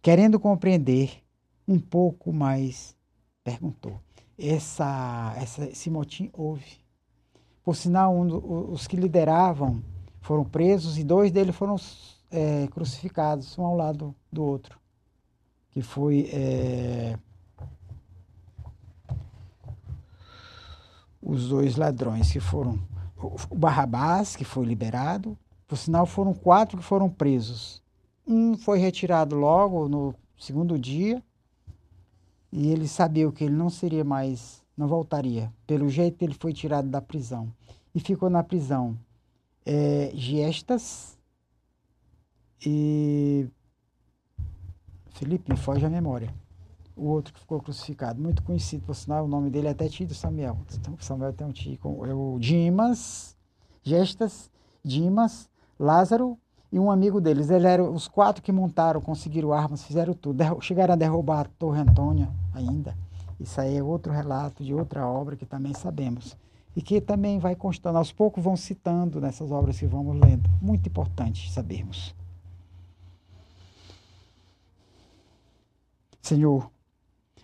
Querendo 0.00 0.38
compreender 0.38 1.20
um 1.66 1.80
pouco 1.80 2.32
mais, 2.32 2.94
perguntou: 3.42 3.98
essa, 4.38 5.34
essa, 5.36 5.64
esse 5.64 5.90
motim 5.90 6.30
houve. 6.32 6.80
Por 7.64 7.76
sinal, 7.76 8.14
um, 8.14 8.72
os 8.72 8.86
que 8.86 8.96
lideravam 8.96 9.82
foram 10.20 10.44
presos 10.44 10.98
e 10.98 11.04
dois 11.04 11.30
deles 11.30 11.54
foram 11.54 11.76
é, 12.30 12.66
crucificados, 12.68 13.56
um 13.58 13.64
ao 13.64 13.76
lado 13.76 14.14
do 14.32 14.42
outro, 14.42 14.78
que 15.70 15.82
foi 15.82 16.28
é, 16.32 17.18
os 21.20 21.48
dois 21.48 21.76
ladrões 21.76 22.32
que 22.32 22.40
foram 22.40 22.80
o 23.48 23.56
Barrabás, 23.56 24.34
que 24.34 24.44
foi 24.44 24.64
liberado, 24.64 25.38
por 25.68 25.78
sinal 25.78 26.04
foram 26.06 26.34
quatro 26.34 26.76
que 26.76 26.84
foram 26.84 27.08
presos. 27.08 27.80
Um 28.26 28.56
foi 28.56 28.78
retirado 28.78 29.36
logo 29.36 29.88
no 29.88 30.14
segundo 30.36 30.76
dia 30.76 31.22
e 32.52 32.68
ele 32.68 32.86
sabia 32.86 33.30
que 33.32 33.44
ele 33.44 33.54
não 33.54 33.70
seria 33.70 34.04
mais 34.04 34.62
não 34.76 34.86
voltaria. 34.86 35.52
Pelo 35.66 35.88
jeito, 35.88 36.22
ele 36.22 36.34
foi 36.34 36.52
tirado 36.52 36.88
da 36.88 37.00
prisão. 37.00 37.52
E 37.94 38.00
ficou 38.00 38.30
na 38.30 38.42
prisão 38.42 38.98
é, 39.64 40.10
Gestas 40.14 41.18
e. 42.64 43.48
Felipe, 45.10 45.50
me 45.50 45.56
foge 45.56 45.84
a 45.84 45.90
memória. 45.90 46.34
O 46.96 47.06
outro 47.06 47.32
que 47.32 47.40
ficou 47.40 47.60
crucificado, 47.60 48.20
muito 48.20 48.42
conhecido, 48.42 48.84
por 48.84 48.94
sinal, 48.94 49.24
o 49.24 49.28
nome 49.28 49.50
dele 49.50 49.68
é 49.68 49.70
até 49.70 49.88
tio 49.88 50.06
do 50.06 50.14
Samuel. 50.14 50.58
Então, 50.74 50.96
Samuel 51.00 51.32
tem 51.32 51.46
um 51.46 51.52
tio, 51.52 51.78
é 52.04 52.14
o 52.14 52.38
Dimas, 52.38 53.36
Gestas, 53.82 54.50
Dimas, 54.84 55.48
Lázaro 55.78 56.38
e 56.72 56.78
um 56.78 56.90
amigo 56.90 57.20
deles. 57.20 57.50
Eles 57.50 57.64
eram 57.64 57.92
os 57.92 58.08
quatro 58.08 58.42
que 58.42 58.50
montaram, 58.50 59.00
conseguiram 59.00 59.52
armas, 59.52 59.84
fizeram 59.84 60.14
tudo. 60.14 60.42
Chegaram 60.62 60.94
a 60.94 60.96
derrubar 60.96 61.40
a 61.40 61.44
Torre 61.44 61.80
Antônia 61.80 62.30
ainda. 62.54 62.96
Isso 63.38 63.60
aí 63.60 63.76
é 63.76 63.82
outro 63.82 64.12
relato 64.12 64.64
de 64.64 64.72
outra 64.72 65.06
obra 65.06 65.36
que 65.36 65.44
também 65.44 65.74
sabemos. 65.74 66.36
E 66.74 66.80
que 66.80 67.00
também 67.02 67.38
vai 67.38 67.54
constando, 67.54 67.98
aos 67.98 68.10
poucos 68.10 68.42
vão 68.42 68.56
citando 68.56 69.20
nessas 69.20 69.50
obras 69.50 69.78
que 69.78 69.86
vamos 69.86 70.18
lendo. 70.18 70.48
Muito 70.62 70.88
importante 70.88 71.52
sabermos. 71.52 72.14
Senhor, 76.22 76.70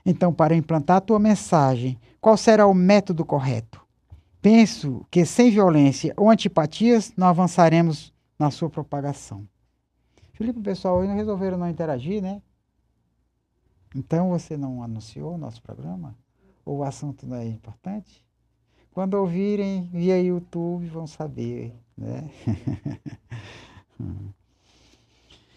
então, 0.07 0.33
para 0.33 0.57
implantar 0.57 0.97
a 0.97 1.01
tua 1.03 1.19
mensagem, 1.19 1.99
qual 2.19 2.37
será 2.37 2.67
o 2.67 2.73
método 2.73 3.25
correto? 3.27 3.85
Penso 4.41 5.05
que 5.11 5.27
sem 5.27 5.51
violência 5.51 6.15
ou 6.17 6.31
antipatias 6.31 7.13
não 7.15 7.27
avançaremos 7.27 8.15
na 8.39 8.51
sua 8.51 8.71
propagação. 8.71 9.47
Felipe, 10.33 10.61
o 10.61 10.63
pessoal 10.63 10.99
hoje 10.99 11.13
resolveram 11.13 11.59
não 11.59 11.69
interagir, 11.69 12.23
né? 12.23 12.41
Então 13.95 14.31
você 14.31 14.57
não 14.57 14.83
anunciou 14.83 15.35
o 15.35 15.39
nosso 15.39 15.61
programa? 15.61 16.17
Ou 16.65 16.79
o 16.79 16.85
assunto 16.85 17.27
não 17.27 17.37
é 17.37 17.47
importante? 17.47 18.25
Quando 18.93 19.15
ouvirem 19.15 19.89
via 19.93 20.21
YouTube 20.21 20.87
vão 20.87 21.07
saber, 21.07 21.75
né? 21.97 22.31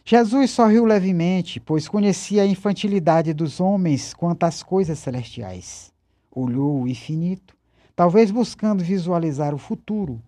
Jesus 0.03 0.51
sorriu 0.51 0.84
levemente, 0.84 1.59
pois 1.59 1.88
conhecia 1.88 2.41
a 2.41 2.45
infantilidade 2.45 3.34
dos 3.34 3.59
homens 3.59 4.13
quanto 4.13 4.43
às 4.43 4.63
coisas 4.63 4.99
celestiais. 4.99 5.93
Olhou 6.32 6.82
o 6.82 6.88
infinito, 6.88 7.55
talvez 7.95 8.32
buscando 8.32 8.84
visualizar 8.84 9.53
o 9.53 9.57
futuro. 9.57 10.21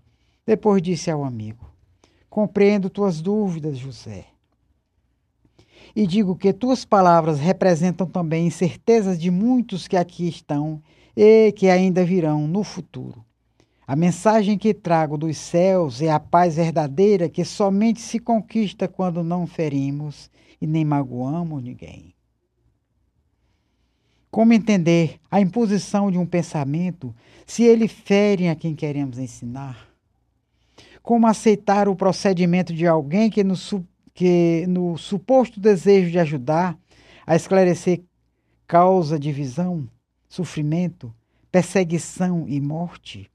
Depois 0.46 0.82
disse 0.82 1.10
ao 1.10 1.24
amigo: 1.24 1.73
Compreendo 2.34 2.90
tuas 2.90 3.22
dúvidas, 3.22 3.78
José. 3.78 4.26
E 5.96 6.08
digo 6.08 6.36
que 6.36 6.52
tuas 6.52 6.84
palavras 6.84 7.40
representam 7.40 8.08
também 8.08 8.48
incertezas 8.48 9.20
de 9.20 9.30
muitos 9.30 9.88
que 9.88 9.96
aqui 9.96 10.28
estão 10.28 10.82
e 11.16 11.52
que 11.52 11.70
ainda 11.70 12.04
virão 12.04 12.48
no 12.48 12.64
futuro. 12.64 13.24
A 13.86 13.96
mensagem 13.96 14.58
que 14.58 14.74
trago 14.74 15.16
dos 15.16 15.38
céus 15.38 16.02
é 16.02 16.10
a 16.10 16.20
paz 16.20 16.56
verdadeira 16.56 17.30
que 17.30 17.46
somente 17.46 18.02
se 18.02 18.18
conquista 18.18 18.88
quando 18.88 19.24
não 19.24 19.46
ferimos 19.46 20.32
e 20.60 20.66
nem 20.66 20.84
magoamos 20.84 21.62
ninguém. 21.62 22.16
Como 24.32 24.54
entender 24.54 25.20
a 25.30 25.40
imposição 25.40 26.10
de 26.10 26.18
um 26.18 26.26
pensamento 26.26 27.14
se 27.46 27.62
ele 27.62 27.88
fere 27.88 28.48
a 28.48 28.56
quem 28.56 28.74
queremos 28.74 29.20
ensinar? 29.20 29.93
Como 31.04 31.28
aceitar 31.28 31.90
o 31.90 31.96
procedimento 31.96 32.74
de 32.74 32.88
alguém 32.88 33.30
que 33.30 33.44
no, 33.44 33.56
que, 34.14 34.66
no 34.68 34.98
suposto 34.98 35.60
desejo 35.60 36.10
de 36.10 36.18
ajudar 36.18 36.78
a 37.28 37.36
esclarecer 37.36 38.02
causa 38.66 39.20
divisão, 39.20 39.88
sofrimento, 40.30 41.14
perseguição 41.52 42.46
e 42.48 42.62
morte? 42.62 43.30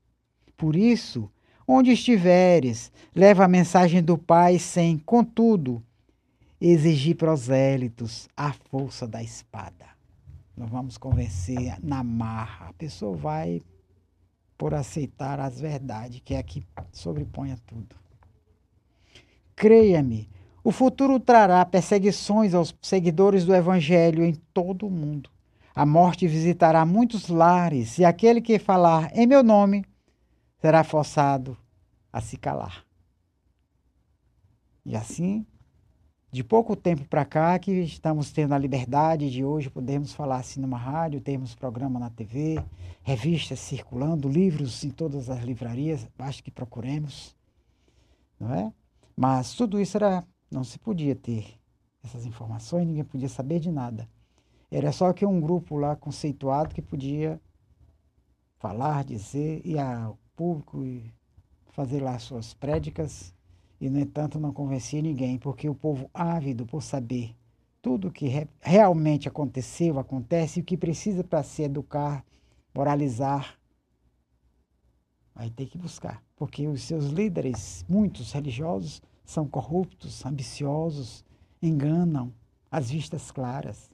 Por 0.56 0.74
isso, 0.74 1.30
onde 1.66 1.92
estiveres, 1.92 2.90
leva 3.14 3.44
a 3.44 3.48
mensagem 3.48 4.02
do 4.02 4.16
Pai 4.16 4.58
sem, 4.58 4.96
contudo, 4.98 5.82
exigir 6.58 7.16
prosélitos 7.16 8.28
à 8.34 8.50
força 8.52 9.06
da 9.06 9.22
espada. 9.22 9.86
Nós 10.56 10.70
vamos 10.70 10.96
convencer 10.96 11.76
na 11.82 12.02
marra. 12.02 12.70
A 12.70 12.72
pessoa 12.72 13.14
vai 13.14 13.60
por 14.58 14.74
aceitar 14.74 15.38
as 15.38 15.60
verdades, 15.60 16.20
que 16.24 16.34
é 16.34 16.38
a 16.38 16.42
que 16.42 16.66
tudo. 17.64 17.96
Creia-me, 19.54 20.28
o 20.64 20.72
futuro 20.72 21.18
trará 21.20 21.64
perseguições 21.64 22.52
aos 22.52 22.76
seguidores 22.82 23.46
do 23.46 23.54
Evangelho 23.54 24.24
em 24.24 24.34
todo 24.52 24.86
o 24.86 24.90
mundo. 24.90 25.30
A 25.74 25.86
morte 25.86 26.26
visitará 26.26 26.84
muitos 26.84 27.28
lares, 27.28 27.98
e 27.98 28.04
aquele 28.04 28.40
que 28.40 28.58
falar 28.58 29.16
em 29.16 29.26
meu 29.26 29.44
nome 29.44 29.84
será 30.60 30.82
forçado 30.82 31.56
a 32.12 32.20
se 32.20 32.36
calar. 32.36 32.84
E 34.84 34.96
assim, 34.96 35.46
de 36.30 36.44
pouco 36.44 36.76
tempo 36.76 37.04
para 37.06 37.24
cá, 37.24 37.58
que 37.58 37.72
estamos 37.72 38.30
tendo 38.32 38.54
a 38.54 38.58
liberdade 38.58 39.30
de 39.30 39.44
hoje 39.44 39.70
podermos 39.70 40.12
falar 40.12 40.38
assim 40.38 40.60
numa 40.60 40.76
rádio, 40.76 41.20
termos 41.20 41.54
programa 41.54 41.98
na 41.98 42.10
TV, 42.10 42.62
revistas 43.02 43.58
circulando, 43.60 44.28
livros 44.28 44.84
em 44.84 44.90
todas 44.90 45.30
as 45.30 45.42
livrarias, 45.42 46.06
basta 46.16 46.42
que 46.42 46.50
procuremos, 46.50 47.34
não 48.38 48.52
é? 48.54 48.72
Mas 49.16 49.54
tudo 49.54 49.80
isso 49.80 49.96
era, 49.96 50.22
não 50.50 50.62
se 50.62 50.78
podia 50.78 51.16
ter 51.16 51.58
essas 52.04 52.26
informações, 52.26 52.86
ninguém 52.86 53.04
podia 53.04 53.28
saber 53.28 53.58
de 53.58 53.70
nada. 53.70 54.08
Era 54.70 54.92
só 54.92 55.12
que 55.14 55.24
um 55.24 55.40
grupo 55.40 55.76
lá 55.76 55.96
conceituado 55.96 56.74
que 56.74 56.82
podia 56.82 57.40
falar, 58.58 59.02
dizer, 59.02 59.62
e 59.64 59.78
a 59.78 60.12
público 60.36 60.84
e 60.84 61.10
fazer 61.70 62.00
lá 62.00 62.18
suas 62.18 62.52
prédicas, 62.52 63.34
e, 63.80 63.88
no 63.88 63.98
entanto, 63.98 64.40
não 64.40 64.52
convencia 64.52 65.00
ninguém, 65.00 65.38
porque 65.38 65.68
o 65.68 65.74
povo 65.74 66.10
ávido 66.12 66.66
por 66.66 66.82
saber 66.82 67.34
tudo 67.80 68.08
o 68.08 68.12
que 68.12 68.26
re 68.26 68.48
realmente 68.60 69.28
aconteceu, 69.28 69.98
acontece, 69.98 70.58
e 70.58 70.62
o 70.62 70.64
que 70.64 70.76
precisa 70.76 71.22
para 71.22 71.42
se 71.42 71.62
educar, 71.62 72.24
moralizar, 72.74 73.58
vai 75.34 75.48
ter 75.48 75.66
que 75.66 75.78
buscar, 75.78 76.22
porque 76.36 76.66
os 76.66 76.82
seus 76.82 77.06
líderes, 77.06 77.84
muitos 77.88 78.32
religiosos, 78.32 79.00
são 79.24 79.46
corruptos, 79.46 80.26
ambiciosos, 80.26 81.24
enganam 81.62 82.32
as 82.70 82.90
vistas 82.90 83.30
claras. 83.30 83.90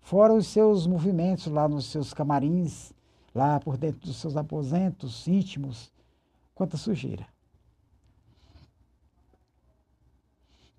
Fora 0.00 0.34
os 0.34 0.46
seus 0.48 0.86
movimentos 0.86 1.46
lá 1.46 1.68
nos 1.68 1.86
seus 1.86 2.12
camarins, 2.12 2.92
lá 3.34 3.58
por 3.58 3.78
dentro 3.78 4.00
dos 4.00 4.16
seus 4.16 4.36
aposentos 4.36 5.26
íntimos, 5.26 5.90
quanta 6.54 6.76
sujeira. 6.76 7.26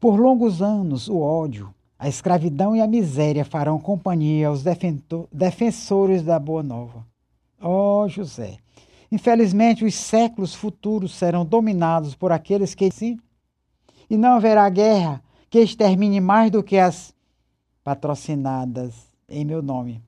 Por 0.03 0.19
longos 0.19 0.61
anos, 0.61 1.07
o 1.07 1.21
ódio, 1.21 1.73
a 1.97 2.09
escravidão 2.09 2.75
e 2.75 2.81
a 2.81 2.85
miséria 2.85 3.45
farão 3.45 3.79
companhia 3.79 4.49
aos 4.49 4.61
defensores 5.31 6.21
da 6.21 6.37
Boa 6.37 6.61
Nova. 6.61 7.07
Ó 7.61 8.03
oh, 8.03 8.09
José, 8.09 8.57
infelizmente 9.09 9.85
os 9.85 9.95
séculos 9.95 10.53
futuros 10.53 11.15
serão 11.15 11.45
dominados 11.45 12.15
por 12.15 12.33
aqueles 12.33 12.75
que 12.75 12.91
sim, 12.91 13.17
e 14.09 14.17
não 14.17 14.33
haverá 14.33 14.69
guerra 14.69 15.23
que 15.49 15.59
extermine 15.59 16.19
mais 16.19 16.51
do 16.51 16.61
que 16.61 16.77
as 16.77 17.15
patrocinadas 17.81 19.07
em 19.29 19.45
meu 19.45 19.61
nome. 19.61 20.03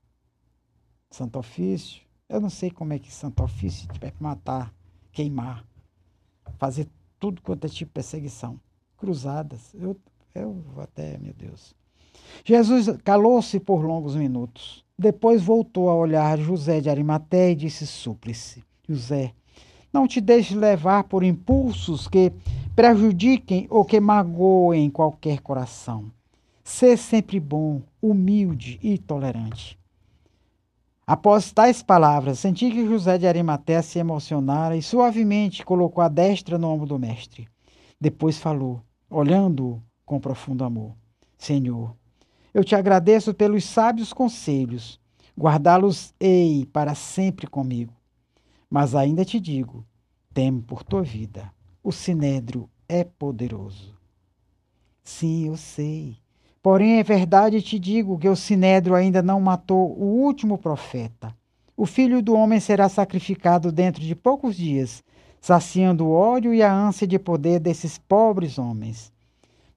Santo 1.09 1.39
Ofício, 1.39 2.01
eu 2.27 2.41
não 2.41 2.49
sei 2.49 2.69
como 2.69 2.91
é 2.91 2.99
que 2.99 3.13
Santo 3.13 3.41
Ofício 3.41 3.87
que 3.87 4.11
matar, 4.19 4.73
queimar, 5.13 5.63
fazer 6.57 6.85
tudo 7.17 7.41
quanto 7.41 7.63
é 7.63 7.69
tipo 7.69 7.91
de 7.91 7.93
perseguição. 7.93 8.59
Cruzadas, 8.97 9.73
eu, 9.73 9.95
eu 10.33 10.63
até, 10.77 11.17
meu 11.17 11.33
Deus. 11.33 11.75
Jesus 12.43 12.87
calou-se 13.03 13.59
por 13.59 13.83
longos 13.83 14.15
minutos. 14.15 14.83
Depois 14.97 15.41
voltou 15.41 15.89
a 15.89 15.95
olhar 15.95 16.37
José 16.37 16.79
de 16.79 16.89
Arimaté 16.89 17.51
e 17.51 17.55
disse 17.55 17.85
súplice: 17.85 18.63
José, 18.87 19.33
não 19.91 20.07
te 20.07 20.21
deixes 20.21 20.55
levar 20.55 21.03
por 21.05 21.23
impulsos 21.23 22.07
que 22.07 22.31
prejudiquem 22.75 23.67
ou 23.69 23.83
que 23.83 23.99
magoem 23.99 24.89
qualquer 24.89 25.41
coração. 25.41 26.11
Sê 26.63 26.97
sempre 26.97 27.39
bom, 27.39 27.81
humilde 28.01 28.79
e 28.81 28.97
tolerante. 28.97 29.77
Após 31.07 31.51
tais 31.51 31.83
palavras, 31.83 32.39
senti 32.39 32.71
que 32.71 32.87
José 32.87 33.17
de 33.17 33.27
Arimaté 33.27 33.81
se 33.81 33.99
emocionara 33.99 34.75
e 34.75 34.81
suavemente 34.81 35.63
colocou 35.63 36.03
a 36.03 36.07
destra 36.07 36.57
no 36.57 36.67
ombro 36.67 36.87
do 36.87 36.97
mestre. 36.97 37.47
Depois 37.99 38.37
falou, 38.37 38.81
olhando-o 39.09 39.81
com 40.05 40.19
profundo 40.19 40.63
amor: 40.63 40.95
Senhor, 41.37 41.95
eu 42.53 42.63
te 42.63 42.75
agradeço 42.75 43.33
pelos 43.33 43.63
sábios 43.63 44.13
conselhos, 44.13 44.99
guardá-los-ei 45.37 46.65
para 46.67 46.95
sempre 46.95 47.47
comigo. 47.47 47.93
Mas 48.69 48.95
ainda 48.95 49.25
te 49.25 49.39
digo: 49.39 49.85
temo 50.33 50.61
por 50.61 50.83
tua 50.83 51.03
vida. 51.03 51.51
O 51.83 51.91
sinédrio 51.91 52.69
é 52.87 53.03
poderoso. 53.03 53.95
Sim, 55.03 55.47
eu 55.47 55.55
sei. 55.55 56.17
Porém, 56.65 56.97
é 56.97 57.03
verdade 57.03 57.61
te 57.61 57.77
digo 57.77 58.17
que 58.17 58.27
o 58.27 58.35
Sinédrio 58.35 58.95
ainda 58.95 59.21
não 59.21 59.39
matou 59.39 59.95
o 59.99 60.23
último 60.23 60.57
profeta, 60.57 61.31
O 61.77 61.85
filho 61.85 62.23
do 62.23 62.33
homem 62.33 62.59
será 62.59 62.87
sacrificado 62.87 63.71
dentro 63.71 64.01
de 64.01 64.15
poucos 64.15 64.55
dias, 64.55 65.03
saciando 65.45 66.07
o 66.07 66.11
ódio 66.11 66.55
e 66.55 66.63
a 66.63 66.73
ânsia 66.73 67.05
de 67.05 67.19
poder 67.19 67.59
desses 67.59 67.99
pobres 67.99 68.57
homens. 68.57 69.13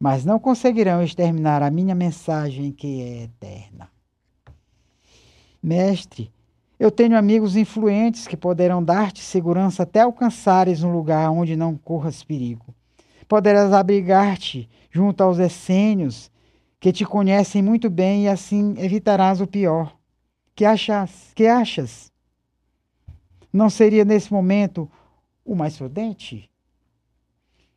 Mas 0.00 0.24
não 0.24 0.38
conseguirão 0.38 1.02
exterminar 1.02 1.62
a 1.62 1.70
minha 1.70 1.94
mensagem 1.94 2.72
que 2.72 3.02
é 3.02 3.24
eterna. 3.24 3.90
Mestre, 5.62 6.32
eu 6.80 6.90
tenho 6.90 7.18
amigos 7.18 7.54
influentes 7.54 8.26
que 8.26 8.34
poderão 8.34 8.82
dar-te 8.82 9.20
segurança 9.20 9.82
até 9.82 10.00
alcançares 10.00 10.82
um 10.82 10.90
lugar 10.90 11.30
onde 11.30 11.54
não 11.54 11.76
corras 11.76 12.24
perigo. 12.24 12.74
Poderás 13.28 13.70
abrigar-te 13.70 14.70
junto 14.90 15.22
aos 15.22 15.38
essênios 15.38 16.30
que 16.80 16.90
te 16.94 17.04
conhecem 17.04 17.60
muito 17.60 17.90
bem 17.90 18.24
e 18.24 18.28
assim 18.28 18.74
evitarás 18.78 19.38
o 19.42 19.46
pior. 19.46 19.94
Que 20.54 20.64
achas? 20.64 21.30
Que 21.34 21.46
achas? 21.46 22.10
Não 23.52 23.68
seria 23.68 24.06
nesse 24.06 24.32
momento 24.32 24.90
o 25.48 25.56
mais 25.56 25.78
prudente? 25.78 26.50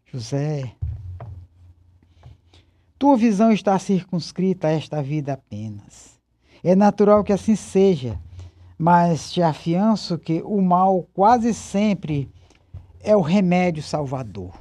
José, 0.05 0.73
tua 2.99 3.15
visão 3.15 3.49
está 3.49 3.79
circunscrita 3.79 4.67
a 4.67 4.71
esta 4.71 5.01
vida 5.01 5.33
apenas. 5.33 6.19
É 6.61 6.75
natural 6.75 7.23
que 7.23 7.31
assim 7.31 7.55
seja, 7.55 8.19
mas 8.77 9.31
te 9.31 9.41
afianço 9.41 10.17
que 10.17 10.41
o 10.41 10.61
mal 10.61 11.07
quase 11.13 11.53
sempre 11.53 12.29
é 12.99 13.15
o 13.15 13.21
remédio 13.21 13.81
salvador. 13.81 14.53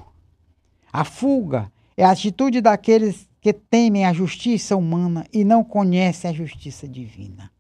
A 0.92 1.04
fuga 1.04 1.70
é 1.96 2.04
a 2.04 2.12
atitude 2.12 2.60
daqueles 2.60 3.28
que 3.40 3.52
temem 3.52 4.04
a 4.04 4.12
justiça 4.12 4.76
humana 4.76 5.26
e 5.32 5.42
não 5.42 5.64
conhecem 5.64 6.30
a 6.30 6.34
justiça 6.34 6.86
divina. 6.86 7.50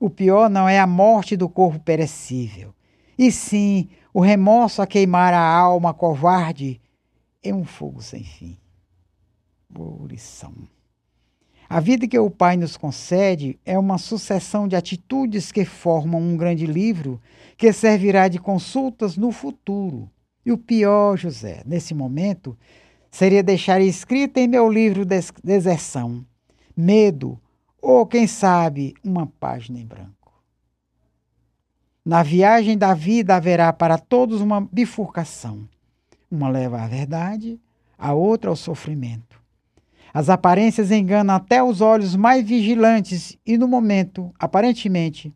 O 0.00 0.10
pior 0.10 0.50
não 0.50 0.68
é 0.68 0.80
a 0.80 0.86
morte 0.88 1.36
do 1.36 1.48
corpo 1.48 1.78
perecível, 1.78 2.74
e 3.18 3.32
sim 3.32 3.88
o 4.14 4.20
remorso 4.20 4.80
a 4.80 4.86
queimar 4.86 5.34
a 5.34 5.44
alma 5.44 5.92
covarde 5.92 6.80
em 7.42 7.52
um 7.52 7.64
fogo 7.64 8.00
sem 8.00 8.22
fim. 8.22 8.56
Boa 9.68 10.06
lição. 10.06 10.54
A 11.68 11.80
vida 11.80 12.08
que 12.08 12.18
o 12.18 12.30
Pai 12.30 12.56
nos 12.56 12.78
concede 12.78 13.58
é 13.66 13.78
uma 13.78 13.98
sucessão 13.98 14.66
de 14.66 14.74
atitudes 14.74 15.52
que 15.52 15.66
formam 15.66 16.20
um 16.20 16.36
grande 16.36 16.64
livro 16.64 17.20
que 17.58 17.70
servirá 17.72 18.28
de 18.28 18.38
consultas 18.38 19.18
no 19.18 19.30
futuro. 19.30 20.08
E 20.46 20.50
o 20.50 20.56
pior, 20.56 21.18
José, 21.18 21.62
nesse 21.66 21.92
momento, 21.92 22.56
seria 23.10 23.42
deixar 23.42 23.82
escrita 23.82 24.40
em 24.40 24.48
meu 24.48 24.70
livro 24.70 25.04
des 25.04 25.30
deserção, 25.44 26.24
medo 26.74 27.38
ou, 27.82 28.06
quem 28.06 28.26
sabe, 28.26 28.94
uma 29.04 29.26
página 29.26 29.78
em 29.78 29.86
branco. 29.86 30.17
Na 32.08 32.22
viagem 32.22 32.78
da 32.78 32.94
vida 32.94 33.36
haverá 33.36 33.70
para 33.70 33.98
todos 33.98 34.40
uma 34.40 34.62
bifurcação. 34.62 35.68
Uma 36.30 36.48
leva 36.48 36.80
à 36.80 36.86
verdade, 36.88 37.60
a 37.98 38.14
outra 38.14 38.48
ao 38.48 38.56
sofrimento. 38.56 39.38
As 40.14 40.30
aparências 40.30 40.90
enganam 40.90 41.34
até 41.34 41.62
os 41.62 41.82
olhos 41.82 42.16
mais 42.16 42.48
vigilantes 42.48 43.36
e, 43.44 43.58
no 43.58 43.68
momento, 43.68 44.32
aparentemente, 44.38 45.30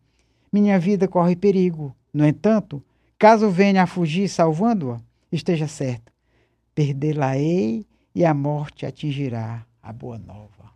minha 0.50 0.78
vida 0.78 1.06
corre 1.06 1.36
perigo. 1.36 1.94
No 2.10 2.26
entanto, 2.26 2.82
caso 3.18 3.50
venha 3.50 3.82
a 3.82 3.86
fugir 3.86 4.26
salvando-a, 4.26 4.98
esteja 5.30 5.68
certo 5.68 6.10
perdê-la-ei 6.74 7.86
e 8.14 8.24
a 8.24 8.32
morte 8.32 8.86
atingirá 8.86 9.66
a 9.82 9.92
boa 9.92 10.16
nova. 10.16 10.72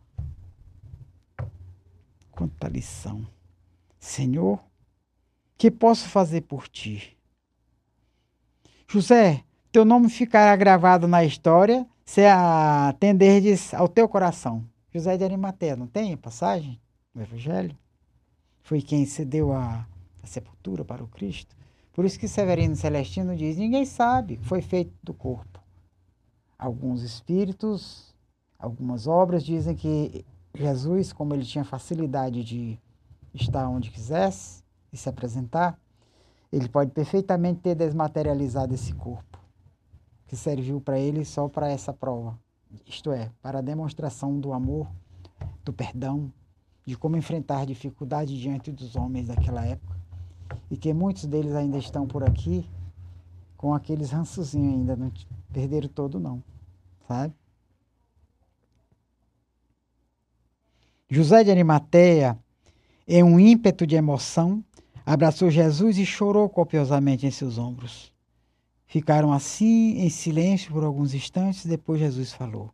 Quanta 2.32 2.68
lição. 2.68 3.26
Senhor, 3.98 4.60
que 5.56 5.70
posso 5.70 6.08
fazer 6.08 6.42
por 6.42 6.68
ti? 6.68 7.16
José, 8.88 9.42
teu 9.72 9.84
nome 9.84 10.08
ficará 10.08 10.54
gravado 10.54 11.08
na 11.08 11.24
história 11.24 11.86
se 12.04 12.24
atenderdes 12.24 13.74
ao 13.74 13.88
teu 13.88 14.08
coração. 14.08 14.64
José 14.92 15.16
de 15.16 15.24
Arimateia, 15.24 15.76
não 15.76 15.86
tem 15.86 16.16
passagem 16.16 16.80
no 17.14 17.22
Evangelho? 17.22 17.76
Foi 18.62 18.80
quem 18.80 19.04
cedeu 19.04 19.52
a, 19.52 19.86
a 20.22 20.26
sepultura 20.26 20.84
para 20.84 21.02
o 21.02 21.08
Cristo. 21.08 21.56
Por 21.92 22.04
isso 22.04 22.18
que 22.18 22.28
Severino 22.28 22.76
Celestino 22.76 23.34
diz: 23.34 23.56
ninguém 23.56 23.84
sabe, 23.84 24.38
foi 24.42 24.60
feito 24.60 24.92
do 25.02 25.14
corpo. 25.14 25.60
Alguns 26.58 27.02
espíritos, 27.02 28.14
algumas 28.58 29.06
obras 29.06 29.44
dizem 29.44 29.74
que 29.74 30.24
Jesus, 30.54 31.12
como 31.12 31.34
ele 31.34 31.44
tinha 31.44 31.64
facilidade 31.64 32.44
de 32.44 32.78
estar 33.34 33.68
onde 33.68 33.90
quisesse 33.90 34.65
e 34.92 34.96
se 34.96 35.08
apresentar, 35.08 35.78
ele 36.52 36.68
pode 36.68 36.90
perfeitamente 36.92 37.60
ter 37.60 37.74
desmaterializado 37.74 38.74
esse 38.74 38.92
corpo, 38.94 39.38
que 40.26 40.36
serviu 40.36 40.80
para 40.80 40.98
ele 40.98 41.24
só 41.24 41.48
para 41.48 41.68
essa 41.68 41.92
prova, 41.92 42.38
isto 42.86 43.12
é, 43.12 43.30
para 43.42 43.58
a 43.58 43.62
demonstração 43.62 44.38
do 44.38 44.52
amor, 44.52 44.88
do 45.64 45.72
perdão, 45.72 46.32
de 46.84 46.96
como 46.96 47.16
enfrentar 47.16 47.66
dificuldade 47.66 48.38
diante 48.40 48.70
dos 48.70 48.94
homens 48.96 49.26
daquela 49.26 49.64
época, 49.64 49.96
e 50.70 50.76
que 50.76 50.94
muitos 50.94 51.26
deles 51.26 51.54
ainda 51.54 51.78
estão 51.78 52.06
por 52.06 52.22
aqui 52.22 52.68
com 53.56 53.74
aqueles 53.74 54.10
rançozinhos 54.10 54.74
ainda, 54.74 54.96
não 54.96 55.12
perderam 55.52 55.88
todo 55.88 56.20
não, 56.20 56.42
sabe? 57.08 57.34
José 61.08 61.44
de 61.44 61.50
Arimateia, 61.50 62.38
em 63.06 63.22
um 63.22 63.38
ímpeto 63.38 63.86
de 63.86 63.94
emoção, 63.94 64.62
abraçou 65.06 65.48
Jesus 65.48 65.96
e 65.96 66.04
chorou 66.04 66.48
copiosamente 66.48 67.24
em 67.24 67.30
seus 67.30 67.56
ombros. 67.56 68.12
Ficaram 68.86 69.32
assim 69.32 70.00
em 70.00 70.10
silêncio 70.10 70.72
por 70.72 70.82
alguns 70.82 71.14
instantes, 71.14 71.64
depois 71.64 72.00
Jesus 72.00 72.32
falou: 72.32 72.70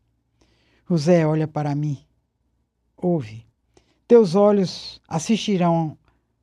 José, 0.88 1.26
olha 1.26 1.46
para 1.46 1.74
mim. 1.74 1.98
Ouve. 2.96 3.46
Teus 4.08 4.34
olhos 4.34 5.00
assistirão 5.06 5.96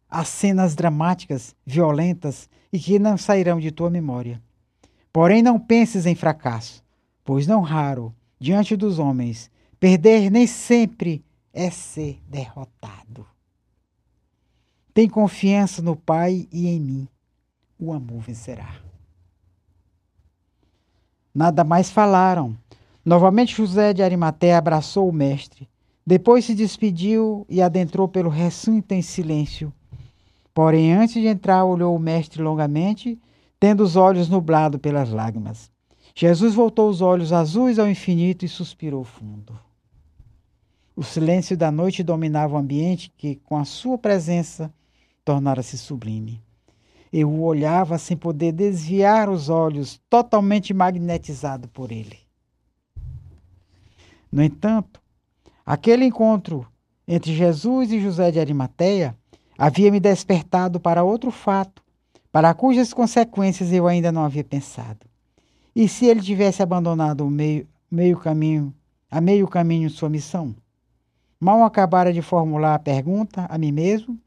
a 0.09 0.23
cenas 0.23 0.75
dramáticas, 0.75 1.55
violentas 1.65 2.49
e 2.71 2.79
que 2.79 2.99
não 2.99 3.17
sairão 3.17 3.59
de 3.59 3.71
tua 3.71 3.89
memória. 3.89 4.41
Porém, 5.11 5.41
não 5.41 5.59
penses 5.59 6.05
em 6.05 6.15
fracasso, 6.15 6.83
pois 7.23 7.47
não 7.47 7.61
raro, 7.61 8.13
diante 8.39 8.75
dos 8.75 8.99
homens, 8.99 9.49
perder 9.79 10.29
nem 10.29 10.45
sempre 10.45 11.23
é 11.53 11.69
ser 11.69 12.19
derrotado. 12.27 13.25
Tem 14.93 15.07
confiança 15.07 15.81
no 15.81 15.95
Pai 15.95 16.47
e 16.51 16.67
em 16.67 16.79
mim. 16.79 17.07
O 17.79 17.93
amor 17.93 18.21
vencerá. 18.21 18.75
Nada 21.33 21.63
mais 21.63 21.89
falaram. 21.89 22.57
Novamente 23.05 23.55
José 23.55 23.93
de 23.93 24.03
Arimaté 24.03 24.55
abraçou 24.55 25.07
o 25.07 25.13
mestre. 25.13 25.69
Depois 26.05 26.45
se 26.45 26.55
despediu 26.55 27.45
e 27.47 27.61
adentrou 27.61 28.07
pelo 28.07 28.29
recinto 28.29 28.93
em 28.93 29.01
silêncio, 29.01 29.71
Porém, 30.59 30.93
antes 30.93 31.13
de 31.13 31.25
entrar, 31.25 31.63
olhou 31.63 31.95
o 31.95 31.99
mestre 31.99 32.41
longamente, 32.41 33.17
tendo 33.57 33.81
os 33.81 33.95
olhos 33.95 34.27
nublados 34.27 34.81
pelas 34.81 35.09
lágrimas. 35.09 35.71
Jesus 36.13 36.53
voltou 36.53 36.89
os 36.89 36.99
olhos 36.99 37.31
azuis 37.31 37.79
ao 37.79 37.87
infinito 37.87 38.43
e 38.43 38.49
suspirou 38.49 39.05
fundo. 39.05 39.57
O 40.97 41.01
silêncio 41.01 41.55
da 41.55 41.71
noite 41.71 42.03
dominava 42.03 42.55
o 42.55 42.57
ambiente 42.57 43.09
que, 43.15 43.35
com 43.35 43.57
a 43.57 43.63
sua 43.63 43.97
presença, 43.97 44.69
tornara-se 45.29 45.77
sublime. 45.77 46.41
Eu 47.13 47.29
o 47.29 47.43
olhava 47.43 47.99
sem 47.99 48.17
poder 48.17 48.51
desviar 48.51 49.29
os 49.29 49.47
olhos, 49.47 50.01
totalmente 50.09 50.73
magnetizado 50.73 51.67
por 51.67 51.91
ele. 51.91 52.17
No 54.31 54.41
entanto, 54.41 54.99
aquele 55.63 56.03
encontro 56.03 56.65
entre 57.07 57.31
Jesus 57.35 57.91
e 57.91 58.01
José 58.01 58.31
de 58.31 58.39
Arimateia 58.39 59.15
havia 59.55 59.91
me 59.91 59.99
despertado 59.99 60.79
para 60.79 61.03
outro 61.03 61.29
fato, 61.29 61.83
para 62.31 62.51
cujas 62.55 62.91
consequências 62.91 63.71
eu 63.71 63.87
ainda 63.87 64.11
não 64.11 64.23
havia 64.23 64.43
pensado. 64.43 65.05
E 65.75 65.87
se 65.87 66.07
ele 66.07 66.21
tivesse 66.21 66.63
abandonado 66.63 67.21
o 67.21 67.29
meio, 67.29 67.67
meio 67.91 68.17
caminho, 68.17 68.73
a 69.11 69.21
meio 69.21 69.47
caminho 69.47 69.91
sua 69.91 70.09
missão? 70.09 70.55
Mal 71.39 71.63
acabara 71.63 72.11
de 72.11 72.23
formular 72.23 72.73
a 72.73 72.79
pergunta 72.79 73.45
a 73.47 73.59
mim 73.59 73.71
mesmo, 73.71 74.19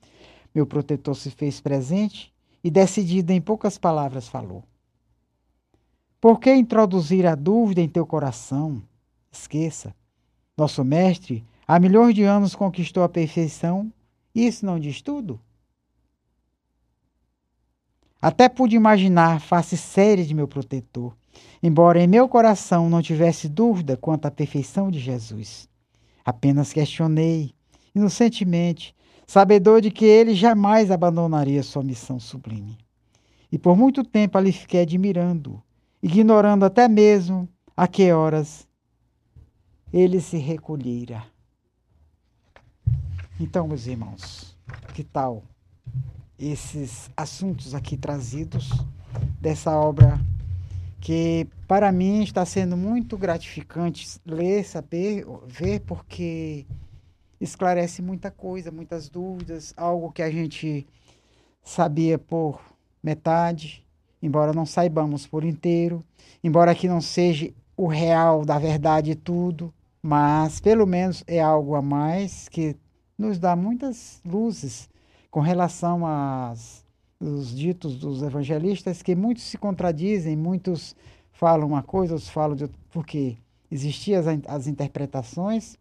meu 0.54 0.66
protetor 0.66 1.14
se 1.16 1.30
fez 1.30 1.60
presente 1.60 2.32
e, 2.62 2.70
decidido 2.70 3.32
em 3.32 3.40
poucas 3.40 3.78
palavras, 3.78 4.28
falou: 4.28 4.64
Por 6.20 6.38
que 6.38 6.54
introduzir 6.54 7.26
a 7.26 7.34
dúvida 7.34 7.80
em 7.80 7.88
teu 7.88 8.06
coração? 8.06 8.82
Esqueça. 9.30 9.94
Nosso 10.56 10.84
mestre, 10.84 11.44
há 11.66 11.78
milhões 11.80 12.14
de 12.14 12.22
anos 12.22 12.54
conquistou 12.54 13.02
a 13.02 13.08
perfeição 13.08 13.92
isso 14.34 14.64
não 14.64 14.78
diz 14.78 15.02
tudo? 15.02 15.38
Até 18.20 18.48
pude 18.48 18.76
imaginar 18.76 19.36
a 19.36 19.40
face 19.40 19.76
séria 19.76 20.24
de 20.24 20.32
meu 20.32 20.48
protetor, 20.48 21.14
embora 21.62 22.00
em 22.00 22.06
meu 22.06 22.28
coração 22.28 22.88
não 22.88 23.02
tivesse 23.02 23.48
dúvida 23.48 23.96
quanto 23.96 24.26
à 24.26 24.30
perfeição 24.30 24.90
de 24.90 24.98
Jesus. 24.98 25.68
Apenas 26.24 26.72
questionei, 26.72 27.52
inocentemente, 27.94 28.94
sabedor 29.32 29.80
de 29.80 29.90
que 29.90 30.04
ele 30.04 30.34
jamais 30.34 30.90
abandonaria 30.90 31.62
sua 31.62 31.82
missão 31.82 32.20
sublime. 32.20 32.76
E 33.50 33.56
por 33.56 33.74
muito 33.74 34.04
tempo 34.04 34.36
ali 34.36 34.52
fiquei 34.52 34.82
admirando, 34.82 35.62
ignorando 36.02 36.66
até 36.66 36.86
mesmo 36.86 37.48
a 37.74 37.88
que 37.88 38.12
horas 38.12 38.68
ele 39.90 40.20
se 40.20 40.36
recolhera. 40.36 41.24
Então, 43.40 43.66
meus 43.66 43.86
irmãos, 43.86 44.54
que 44.92 45.02
tal 45.02 45.42
esses 46.38 47.08
assuntos 47.16 47.74
aqui 47.74 47.96
trazidos 47.96 48.70
dessa 49.40 49.74
obra 49.74 50.20
que 51.00 51.48
para 51.66 51.90
mim 51.90 52.22
está 52.22 52.44
sendo 52.44 52.76
muito 52.76 53.16
gratificante 53.16 54.20
ler, 54.26 54.62
saber, 54.62 55.24
ver, 55.46 55.80
porque 55.80 56.66
esclarece 57.42 58.00
muita 58.00 58.30
coisa, 58.30 58.70
muitas 58.70 59.08
dúvidas, 59.08 59.74
algo 59.76 60.12
que 60.12 60.22
a 60.22 60.30
gente 60.30 60.86
sabia 61.62 62.16
por 62.16 62.60
metade, 63.02 63.84
embora 64.22 64.52
não 64.52 64.64
saibamos 64.64 65.26
por 65.26 65.44
inteiro, 65.44 66.04
embora 66.42 66.70
aqui 66.70 66.86
não 66.86 67.00
seja 67.00 67.52
o 67.76 67.88
real 67.88 68.44
da 68.44 68.58
verdade 68.58 69.16
tudo, 69.16 69.74
mas 70.00 70.60
pelo 70.60 70.86
menos 70.86 71.24
é 71.26 71.40
algo 71.40 71.74
a 71.74 71.82
mais 71.82 72.48
que 72.48 72.76
nos 73.18 73.38
dá 73.38 73.56
muitas 73.56 74.20
luzes 74.24 74.88
com 75.30 75.40
relação 75.40 76.06
às 76.06 76.82
os 77.20 77.56
ditos 77.56 77.96
dos 77.96 78.20
evangelistas 78.20 79.00
que 79.00 79.14
muitos 79.14 79.44
se 79.44 79.56
contradizem, 79.56 80.36
muitos 80.36 80.94
falam 81.32 81.68
uma 81.68 81.82
coisa, 81.82 82.14
outros 82.14 82.30
falam 82.30 82.56
de 82.56 82.64
outra, 82.64 82.78
porque 82.90 83.36
existiam 83.70 84.18
as, 84.18 84.26
as 84.46 84.66
interpretações 84.66 85.76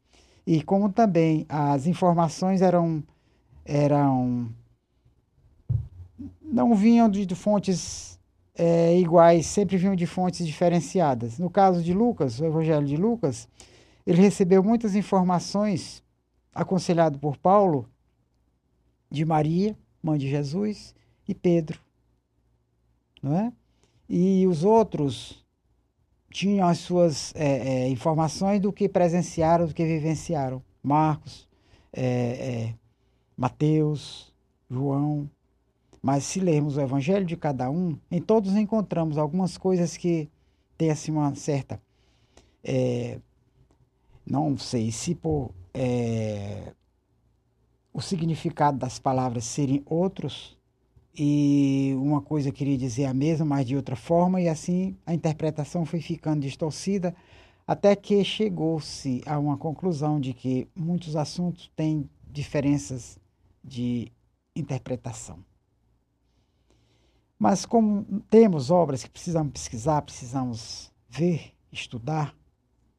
e 0.46 0.62
como 0.64 0.92
também 0.92 1.46
as 1.48 1.88
informações 1.88 2.62
eram 2.62 3.04
eram 3.64 4.50
não 6.42 6.76
vinham 6.76 7.08
de, 7.10 7.26
de 7.26 7.36
fontes 7.36 8.20
é, 8.56 8.98
iguais, 9.00 9.46
sempre 9.46 9.78
vinham 9.78 9.96
de 9.96 10.06
fontes 10.06 10.46
diferenciadas. 10.46 11.40
No 11.40 11.50
caso 11.50 11.82
de 11.82 11.94
Lucas, 11.94 12.40
o 12.40 12.46
Evangelho 12.46 12.86
de 12.86 12.98
Lucas, 12.98 13.48
ele 14.06 14.22
recebeu 14.22 14.62
muitas 14.62 14.96
informações, 14.96 16.04
aconselhado 16.54 17.18
por 17.18 17.38
Paulo, 17.38 17.88
de 19.10 19.24
Maria, 19.24 19.78
mãe 20.04 20.18
de 20.18 20.30
Jesus, 20.30 20.94
e 21.28 21.34
Pedro. 21.34 21.80
Não 23.22 23.38
é? 23.38 23.54
E 24.10 24.46
os 24.48 24.64
outros 24.64 25.41
tinham 26.32 26.68
as 26.68 26.80
suas 26.80 27.34
é, 27.36 27.84
é, 27.84 27.90
informações 27.90 28.60
do 28.60 28.72
que 28.72 28.90
presenciaram, 28.90 29.68
do 29.68 29.74
que 29.74 29.86
vivenciaram. 29.86 30.64
Marcos, 30.82 31.48
é, 31.94 32.04
é, 32.04 32.76
Mateus, 33.38 34.34
João. 34.70 35.30
Mas 36.02 36.24
se 36.24 36.40
lermos 36.40 36.78
o 36.78 36.82
evangelho 36.82 37.26
de 37.26 37.38
cada 37.38 37.70
um, 37.70 37.96
em 38.10 38.20
todos 38.20 38.56
encontramos 38.56 39.18
algumas 39.18 39.58
coisas 39.58 39.96
que 39.96 40.28
têm 40.78 40.90
assim 40.90 41.12
uma 41.12 41.36
certa. 41.36 41.80
É, 42.64 43.20
não 44.26 44.58
sei 44.58 44.92
se 44.92 45.14
por 45.14 45.52
é, 45.74 46.74
o 47.94 48.02
significado 48.02 48.78
das 48.78 48.98
palavras 48.98 49.44
serem 49.44 49.84
outros, 49.86 50.58
e 51.14 51.94
uma 51.98 52.22
coisa 52.22 52.52
queria 52.52 52.78
dizer 52.78 53.06
a 53.06 53.14
mesma, 53.14 53.46
mas 53.46 53.66
de 53.66 53.76
outra 53.76 53.96
forma, 53.96 54.40
e 54.42 54.48
assim 54.48 54.96
a 55.06 55.14
interpretação 55.14 55.86
foi 55.86 56.00
ficando 56.00 56.42
distorcida, 56.42 57.16
até 57.68 57.96
que 57.96 58.24
chegou-se 58.24 59.22
a 59.26 59.38
uma 59.38 59.58
conclusão 59.58 60.20
de 60.20 60.34
que 60.34 60.68
muitos 60.76 61.16
assuntos 61.16 61.72
têm 61.76 62.10
diferenças 62.30 63.20
de 63.64 64.12
interpretação. 64.56 65.40
Mas 67.38 67.66
como 67.66 68.06
temos 68.30 68.70
obras 68.70 69.04
que 69.04 69.10
precisamos 69.10 69.52
pesquisar, 69.54 70.02
precisamos 70.04 70.92
ver, 71.10 71.54
estudar, 71.72 72.36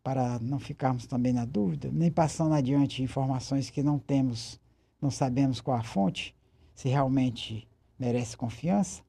para 0.02 0.38
não 0.40 0.58
ficarmos 0.58 1.06
também 1.06 1.32
na 1.32 1.44
dúvida, 1.44 1.88
nem 1.92 2.10
passando 2.10 2.54
adiante 2.54 3.02
informações 3.02 3.70
que 3.70 3.82
não 3.82 3.98
temos, 3.98 4.60
não 5.00 5.10
sabemos 5.10 5.60
qual 5.60 5.78
a 5.78 5.82
fonte, 5.82 6.34
se 6.74 6.88
realmente 6.88 7.68
merece 8.02 8.36
confiança, 8.36 9.00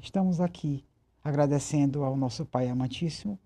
estamos 0.00 0.40
aqui 0.40 0.84
agradecendo 1.22 2.02
ao 2.02 2.16
nosso 2.16 2.44
Pai 2.44 2.68
amantíssimo, 2.68 3.38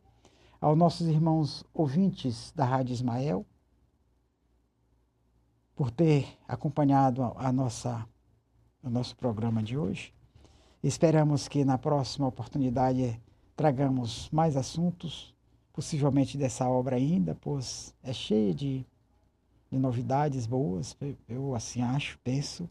aos 0.59 0.75
nossos 0.75 1.07
irmãos 1.07 1.63
ouvintes 1.75 2.51
da 2.57 2.65
Rádio 2.65 2.95
Ismael, 2.95 3.45
por 5.75 5.91
ter 5.91 6.27
acompanhado 6.49 7.23
a 7.37 7.53
nossa, 7.53 8.09
o 8.83 8.89
nosso 8.89 9.15
programa 9.17 9.63
de 9.63 9.77
hoje. 9.77 10.15
Esperamos 10.83 11.47
que 11.47 11.63
na 11.63 11.77
próxima 11.77 12.27
oportunidade 12.27 13.21
tragamos 13.55 14.31
mais 14.31 14.57
assuntos, 14.57 15.35
possivelmente 15.75 16.39
dessa 16.39 16.67
obra 16.67 16.97
ainda, 16.97 17.35
pois 17.35 17.95
é 18.03 18.15
cheia 18.15 18.55
de, 18.55 18.87
de 19.71 19.79
novidades 19.79 20.47
boas, 20.47 20.97
eu 21.29 21.55
assim 21.55 21.83
acho, 21.83 22.19
penso. 22.25 22.67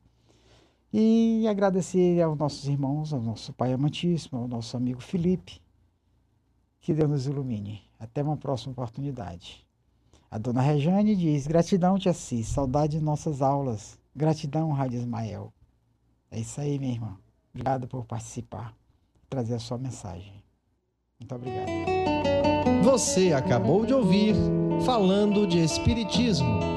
E 0.98 1.46
agradecer 1.46 2.22
aos 2.22 2.38
nossos 2.38 2.70
irmãos, 2.70 3.12
ao 3.12 3.22
nosso 3.22 3.52
Pai 3.52 3.74
amantíssimo, 3.74 4.40
ao 4.40 4.48
nosso 4.48 4.78
amigo 4.78 5.02
Felipe. 5.02 5.62
Que 6.80 6.94
Deus 6.94 7.10
nos 7.10 7.28
ilumine. 7.28 7.82
Até 8.00 8.24
uma 8.24 8.38
próxima 8.38 8.72
oportunidade. 8.72 9.68
A 10.32 10.38
dona 10.38 10.62
Rejane 10.62 11.14
diz: 11.14 11.48
Gratidão, 11.48 12.00
Tia 12.00 12.14
Cis, 12.14 12.48
saudade 12.48 12.98
de 12.98 13.04
nossas 13.04 13.42
aulas. 13.42 14.00
Gratidão, 14.16 14.72
Rádio 14.72 15.00
Ismael. 15.00 15.52
É 16.32 16.40
isso 16.40 16.62
aí, 16.62 16.80
minha 16.80 16.94
irmã. 16.94 17.18
Obrigado 17.54 17.90
por 17.90 18.06
participar, 18.06 18.74
trazer 19.30 19.56
a 19.56 19.60
sua 19.60 19.78
mensagem. 19.78 20.42
Muito 21.20 21.36
obrigado. 21.36 21.72
Você 22.86 23.34
acabou 23.34 23.86
de 23.86 23.94
ouvir 23.94 24.34
Falando 24.86 25.46
de 25.46 25.60
Espiritismo 25.60 26.75